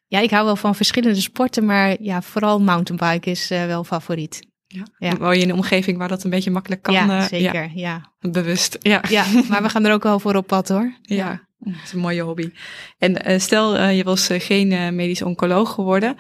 Ja, 0.07 0.21
ik 0.21 0.31
hou 0.31 0.45
wel 0.45 0.57
van 0.57 0.75
verschillende 0.75 1.21
sporten, 1.21 1.65
maar 1.65 1.97
ja, 2.01 2.23
vooral 2.23 2.61
mountainbiken 2.61 3.31
is 3.31 3.49
wel 3.49 3.85
favoriet. 3.85 4.47
Ja. 4.67 4.83
ja. 4.99 5.17
Woon 5.17 5.37
je 5.37 5.43
in 5.43 5.49
een 5.49 5.55
omgeving 5.55 5.99
waar 5.99 6.09
dat 6.09 6.25
een 6.25 6.31
beetje 6.31 6.51
makkelijk 6.51 6.83
kan? 6.83 6.95
Ja, 6.95 7.29
zeker. 7.29 7.71
Ja. 7.75 8.03
ja. 8.21 8.31
Bewust. 8.31 8.77
Ja. 8.81 9.03
ja, 9.09 9.25
maar 9.49 9.63
we 9.63 9.69
gaan 9.69 9.85
er 9.85 9.93
ook 9.93 10.03
wel 10.03 10.21
voor 10.21 10.35
op 10.35 10.47
pad 10.47 10.69
hoor. 10.69 10.93
Ja. 11.03 11.51
Dat 11.75 11.83
is 11.85 11.93
een 11.93 11.99
mooie 11.99 12.23
hobby. 12.23 12.51
En 12.99 13.31
uh, 13.31 13.39
stel, 13.39 13.77
uh, 13.77 13.97
je 13.97 14.05
was 14.05 14.31
uh, 14.31 14.41
geen 14.41 14.95
medisch 14.95 15.23
oncoloog 15.23 15.75
geworden, 15.75 16.17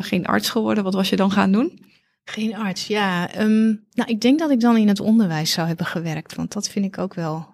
geen 0.00 0.26
arts 0.26 0.50
geworden, 0.50 0.84
wat 0.84 0.94
was 0.94 1.08
je 1.08 1.16
dan 1.16 1.30
gaan 1.30 1.52
doen? 1.52 1.82
Geen 2.24 2.56
arts, 2.56 2.86
ja. 2.86 3.40
Um, 3.40 3.86
nou, 3.92 4.10
ik 4.10 4.20
denk 4.20 4.38
dat 4.38 4.50
ik 4.50 4.60
dan 4.60 4.76
in 4.76 4.88
het 4.88 5.00
onderwijs 5.00 5.52
zou 5.52 5.66
hebben 5.66 5.86
gewerkt, 5.86 6.34
want 6.34 6.52
dat 6.52 6.68
vind 6.68 6.84
ik 6.84 6.98
ook 6.98 7.14
wel 7.14 7.52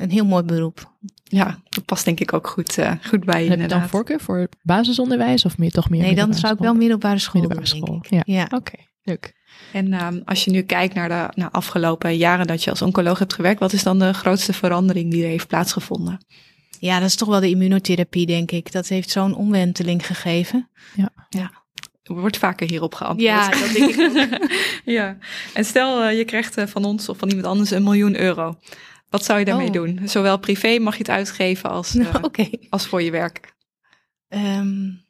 een 0.00 0.10
heel 0.10 0.24
mooi 0.24 0.42
beroep. 0.42 0.94
Ja, 1.24 1.58
dat 1.68 1.84
past 1.84 2.04
denk 2.04 2.20
ik 2.20 2.32
ook 2.32 2.46
goed, 2.46 2.78
goed 3.02 3.24
bij 3.24 3.44
je. 3.44 3.50
Heb 3.50 3.60
je 3.60 3.68
dan 3.68 3.88
voorkeur 3.88 4.20
voor 4.20 4.48
basisonderwijs 4.62 5.44
of 5.44 5.58
meer 5.58 5.70
toch 5.70 5.90
meer? 5.90 6.00
Nee, 6.00 6.14
dan 6.14 6.34
zou 6.34 6.52
ik 6.52 6.58
wel 6.58 6.74
middelbare 6.74 7.18
school 7.18 7.40
middelbare 7.40 7.70
doen, 7.70 7.80
school. 7.80 8.00
Denk 8.00 8.04
ik. 8.04 8.26
Ja, 8.26 8.34
ja. 8.34 8.44
oké, 8.44 8.54
okay. 8.54 8.86
leuk. 9.02 9.35
En 9.76 9.92
um, 9.92 10.22
als 10.24 10.44
je 10.44 10.50
nu 10.50 10.62
kijkt 10.62 10.94
naar 10.94 11.08
de 11.08 11.40
naar 11.40 11.50
afgelopen 11.50 12.16
jaren 12.16 12.46
dat 12.46 12.64
je 12.64 12.70
als 12.70 12.82
oncoloog 12.82 13.18
hebt 13.18 13.34
gewerkt, 13.34 13.60
wat 13.60 13.72
is 13.72 13.82
dan 13.82 13.98
de 13.98 14.12
grootste 14.12 14.52
verandering 14.52 15.10
die 15.10 15.22
er 15.22 15.28
heeft 15.28 15.46
plaatsgevonden? 15.46 16.26
Ja, 16.78 16.98
dat 16.98 17.08
is 17.08 17.16
toch 17.16 17.28
wel 17.28 17.40
de 17.40 17.48
immunotherapie, 17.48 18.26
denk 18.26 18.50
ik. 18.50 18.72
Dat 18.72 18.88
heeft 18.88 19.10
zo'n 19.10 19.34
omwenteling 19.34 20.06
gegeven. 20.06 20.70
Ja. 20.94 21.10
ja. 21.28 21.50
Wordt 22.02 22.38
vaker 22.38 22.68
hierop 22.68 22.94
geantwoord. 22.94 23.28
Ja, 23.28 23.50
dat 23.50 23.72
denk 23.72 23.90
ik 23.90 24.00
ook. 24.00 24.50
ja. 24.98 25.16
En 25.54 25.64
stel, 25.64 26.04
uh, 26.04 26.16
je 26.16 26.24
krijgt 26.24 26.58
uh, 26.58 26.66
van 26.66 26.84
ons 26.84 27.08
of 27.08 27.18
van 27.18 27.28
iemand 27.28 27.46
anders 27.46 27.70
een 27.70 27.82
miljoen 27.82 28.20
euro. 28.20 28.58
Wat 29.08 29.24
zou 29.24 29.38
je 29.38 29.44
daarmee 29.44 29.66
oh. 29.66 29.72
doen? 29.72 30.00
Zowel 30.04 30.38
privé 30.38 30.78
mag 30.78 30.92
je 30.92 30.98
het 30.98 31.10
uitgeven 31.10 31.70
als, 31.70 31.94
uh, 31.96 32.14
okay. 32.22 32.66
als 32.70 32.86
voor 32.86 33.02
je 33.02 33.10
werk. 33.10 33.54
Um, 34.28 35.05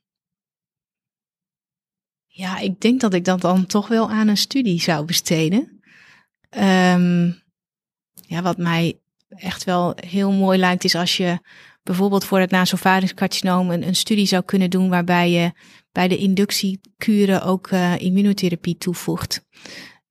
ja, 2.37 2.59
ik 2.59 2.81
denk 2.81 3.01
dat 3.01 3.15
ik 3.15 3.25
dat 3.25 3.41
dan 3.41 3.67
toch 3.67 3.89
wel 3.89 4.11
aan 4.11 4.29
een 4.29 4.37
studie 4.37 4.81
zou 4.81 5.05
besteden. 5.05 5.81
Um, 6.51 7.43
ja, 8.13 8.43
wat 8.43 8.59
mij 8.59 9.01
echt 9.29 9.65
wel 9.65 9.97
heel 10.07 10.33
mooi 10.33 10.59
lijkt, 10.59 10.85
is 10.85 10.95
als 10.95 11.17
je 11.17 11.39
bijvoorbeeld 11.83 12.25
voor 12.25 12.41
het 12.41 12.51
nasopharynxcarcinoom 12.51 13.71
een, 13.71 13.87
een 13.87 13.97
studie 13.97 14.27
zou 14.27 14.43
kunnen 14.43 14.71
doen 14.71 14.89
waarbij 14.89 15.31
je 15.31 15.53
bij 15.93 16.09
de 16.09 16.17
inductiekuren 16.17 17.43
ook 17.43 17.71
uh, 17.71 17.99
immunotherapie 17.99 18.79
toevoegt. 18.79 19.45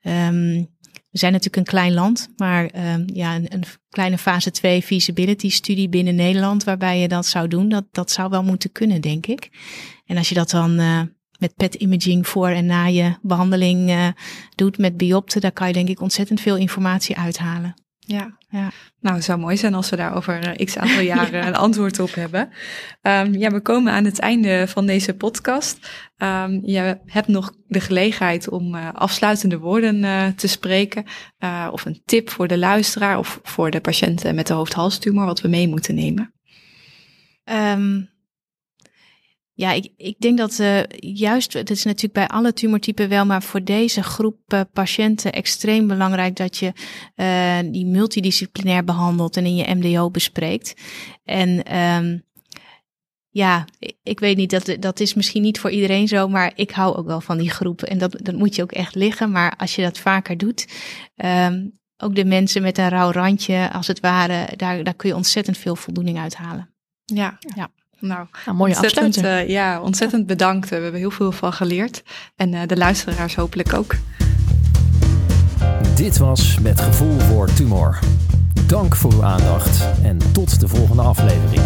Um, 0.01 0.73
we 1.09 1.21
zijn 1.21 1.31
natuurlijk 1.31 1.67
een 1.67 1.73
klein 1.73 1.93
land, 1.93 2.29
maar 2.35 2.93
um, 2.93 3.05
ja, 3.13 3.35
een, 3.35 3.53
een, 3.53 3.63
kleine 3.89 4.17
fase 4.17 4.51
2 4.51 4.81
feasibility 4.81 5.49
studie 5.49 5.89
binnen 5.89 6.15
Nederland 6.15 6.63
waarbij 6.63 6.99
je 6.99 7.07
dat 7.07 7.25
zou 7.25 7.47
doen, 7.47 7.69
dat, 7.69 7.85
dat 7.91 8.11
zou 8.11 8.29
wel 8.29 8.43
moeten 8.43 8.71
kunnen, 8.71 9.01
denk 9.01 9.25
ik. 9.25 9.49
En 10.05 10.17
als 10.17 10.29
je 10.29 10.35
dat 10.35 10.49
dan 10.49 10.79
uh, 10.79 11.01
met 11.45 11.55
PET 11.55 11.75
imaging 11.75 12.27
voor 12.27 12.47
en 12.47 12.65
na 12.65 12.85
je 12.85 13.15
behandeling 13.21 13.89
uh, 13.89 14.07
doet 14.55 14.77
met 14.77 14.97
biopten, 14.97 15.41
daar 15.41 15.51
kan 15.51 15.67
je 15.67 15.73
denk 15.73 15.89
ik 15.89 16.01
ontzettend 16.01 16.41
veel 16.41 16.57
informatie 16.57 17.17
uithalen. 17.17 17.73
Ja. 17.99 18.37
ja, 18.49 18.71
nou 18.99 19.15
het 19.15 19.23
zou 19.23 19.39
mooi 19.39 19.57
zijn 19.57 19.73
als 19.73 19.89
we 19.89 19.95
daar 19.95 20.15
over 20.15 20.39
eh, 20.39 20.65
x 20.65 20.77
aantal 20.77 21.01
jaren 21.13 21.47
een 21.47 21.55
antwoord 21.55 21.99
op 21.99 22.13
hebben. 22.15 22.49
Um, 23.01 23.33
ja, 23.33 23.51
we 23.51 23.59
komen 23.61 23.93
aan 23.93 24.05
het 24.05 24.19
einde 24.19 24.67
van 24.67 24.85
deze 24.85 25.13
podcast. 25.13 25.89
Um, 26.17 26.61
je 26.65 26.97
hebt 27.05 27.27
nog 27.27 27.53
de 27.67 27.79
gelegenheid 27.79 28.49
om 28.49 28.75
uh, 28.75 28.89
afsluitende 28.93 29.57
woorden 29.57 29.95
uh, 29.95 30.27
te 30.27 30.47
spreken. 30.47 31.05
Uh, 31.39 31.67
of 31.71 31.85
een 31.85 32.01
tip 32.05 32.29
voor 32.29 32.47
de 32.47 32.57
luisteraar 32.57 33.17
of 33.17 33.39
voor 33.43 33.71
de 33.71 33.81
patiënten 33.81 34.35
met 34.35 34.47
de 34.47 34.53
hoofd-halstumor 34.53 35.25
wat 35.25 35.41
we 35.41 35.47
mee 35.47 35.67
moeten 35.67 35.95
nemen. 35.95 36.33
Um, 37.43 38.14
ja, 39.55 39.71
ik, 39.71 39.91
ik 39.97 40.19
denk 40.19 40.37
dat 40.37 40.59
uh, 40.59 40.79
juist, 40.99 41.53
het 41.53 41.69
is 41.69 41.83
natuurlijk 41.83 42.13
bij 42.13 42.27
alle 42.27 42.53
tumortypen 42.53 43.09
wel, 43.09 43.25
maar 43.25 43.43
voor 43.43 43.63
deze 43.63 44.03
groep 44.03 44.37
uh, 44.53 44.61
patiënten 44.73 45.33
extreem 45.33 45.87
belangrijk 45.87 46.35
dat 46.35 46.57
je 46.57 46.73
uh, 47.15 47.71
die 47.71 47.85
multidisciplinair 47.85 48.83
behandelt 48.83 49.37
en 49.37 49.45
in 49.45 49.55
je 49.55 49.75
MDO 49.75 50.09
bespreekt. 50.09 50.73
En 51.23 51.77
um, 51.77 52.23
ja, 53.29 53.65
ik 54.03 54.19
weet 54.19 54.37
niet, 54.37 54.49
dat, 54.49 54.75
dat 54.79 54.99
is 54.99 55.13
misschien 55.13 55.41
niet 55.41 55.59
voor 55.59 55.69
iedereen 55.69 56.07
zo, 56.07 56.27
maar 56.27 56.51
ik 56.55 56.71
hou 56.71 56.95
ook 56.95 57.05
wel 57.05 57.21
van 57.21 57.37
die 57.37 57.49
groep. 57.49 57.81
En 57.81 57.97
dat, 57.97 58.17
dat 58.21 58.35
moet 58.35 58.55
je 58.55 58.61
ook 58.61 58.71
echt 58.71 58.95
liggen. 58.95 59.31
Maar 59.31 59.55
als 59.57 59.75
je 59.75 59.81
dat 59.81 59.99
vaker 59.99 60.37
doet, 60.37 60.67
um, 61.15 61.71
ook 61.97 62.15
de 62.15 62.25
mensen 62.25 62.61
met 62.61 62.77
een 62.77 62.89
rauw 62.89 63.11
randje, 63.11 63.71
als 63.71 63.87
het 63.87 63.99
ware, 63.99 64.49
daar, 64.55 64.83
daar 64.83 64.93
kun 64.93 65.09
je 65.09 65.15
ontzettend 65.15 65.57
veel 65.57 65.75
voldoening 65.75 66.17
uithalen. 66.17 66.69
Ja, 67.05 67.37
ja. 67.55 67.71
Nou, 67.99 68.27
nou 68.45 68.57
mooie 68.57 68.75
ontzettend, 68.75 69.17
uh, 69.17 69.49
ja, 69.49 69.81
ontzettend 69.81 70.27
bedankt. 70.27 70.69
We 70.69 70.75
hebben 70.75 70.99
heel 70.99 71.11
veel 71.11 71.31
van 71.31 71.53
geleerd. 71.53 72.03
En 72.35 72.53
uh, 72.53 72.61
de 72.65 72.77
luisteraars 72.77 73.35
hopelijk 73.35 73.73
ook. 73.73 73.95
Dit 75.95 76.17
was 76.17 76.59
Met 76.59 76.81
Gevoel 76.81 77.19
voor 77.19 77.53
Tumor. 77.53 77.99
Dank 78.67 78.95
voor 78.95 79.13
uw 79.13 79.23
aandacht 79.23 79.85
en 80.03 80.17
tot 80.31 80.59
de 80.59 80.67
volgende 80.67 81.01
aflevering. 81.01 81.61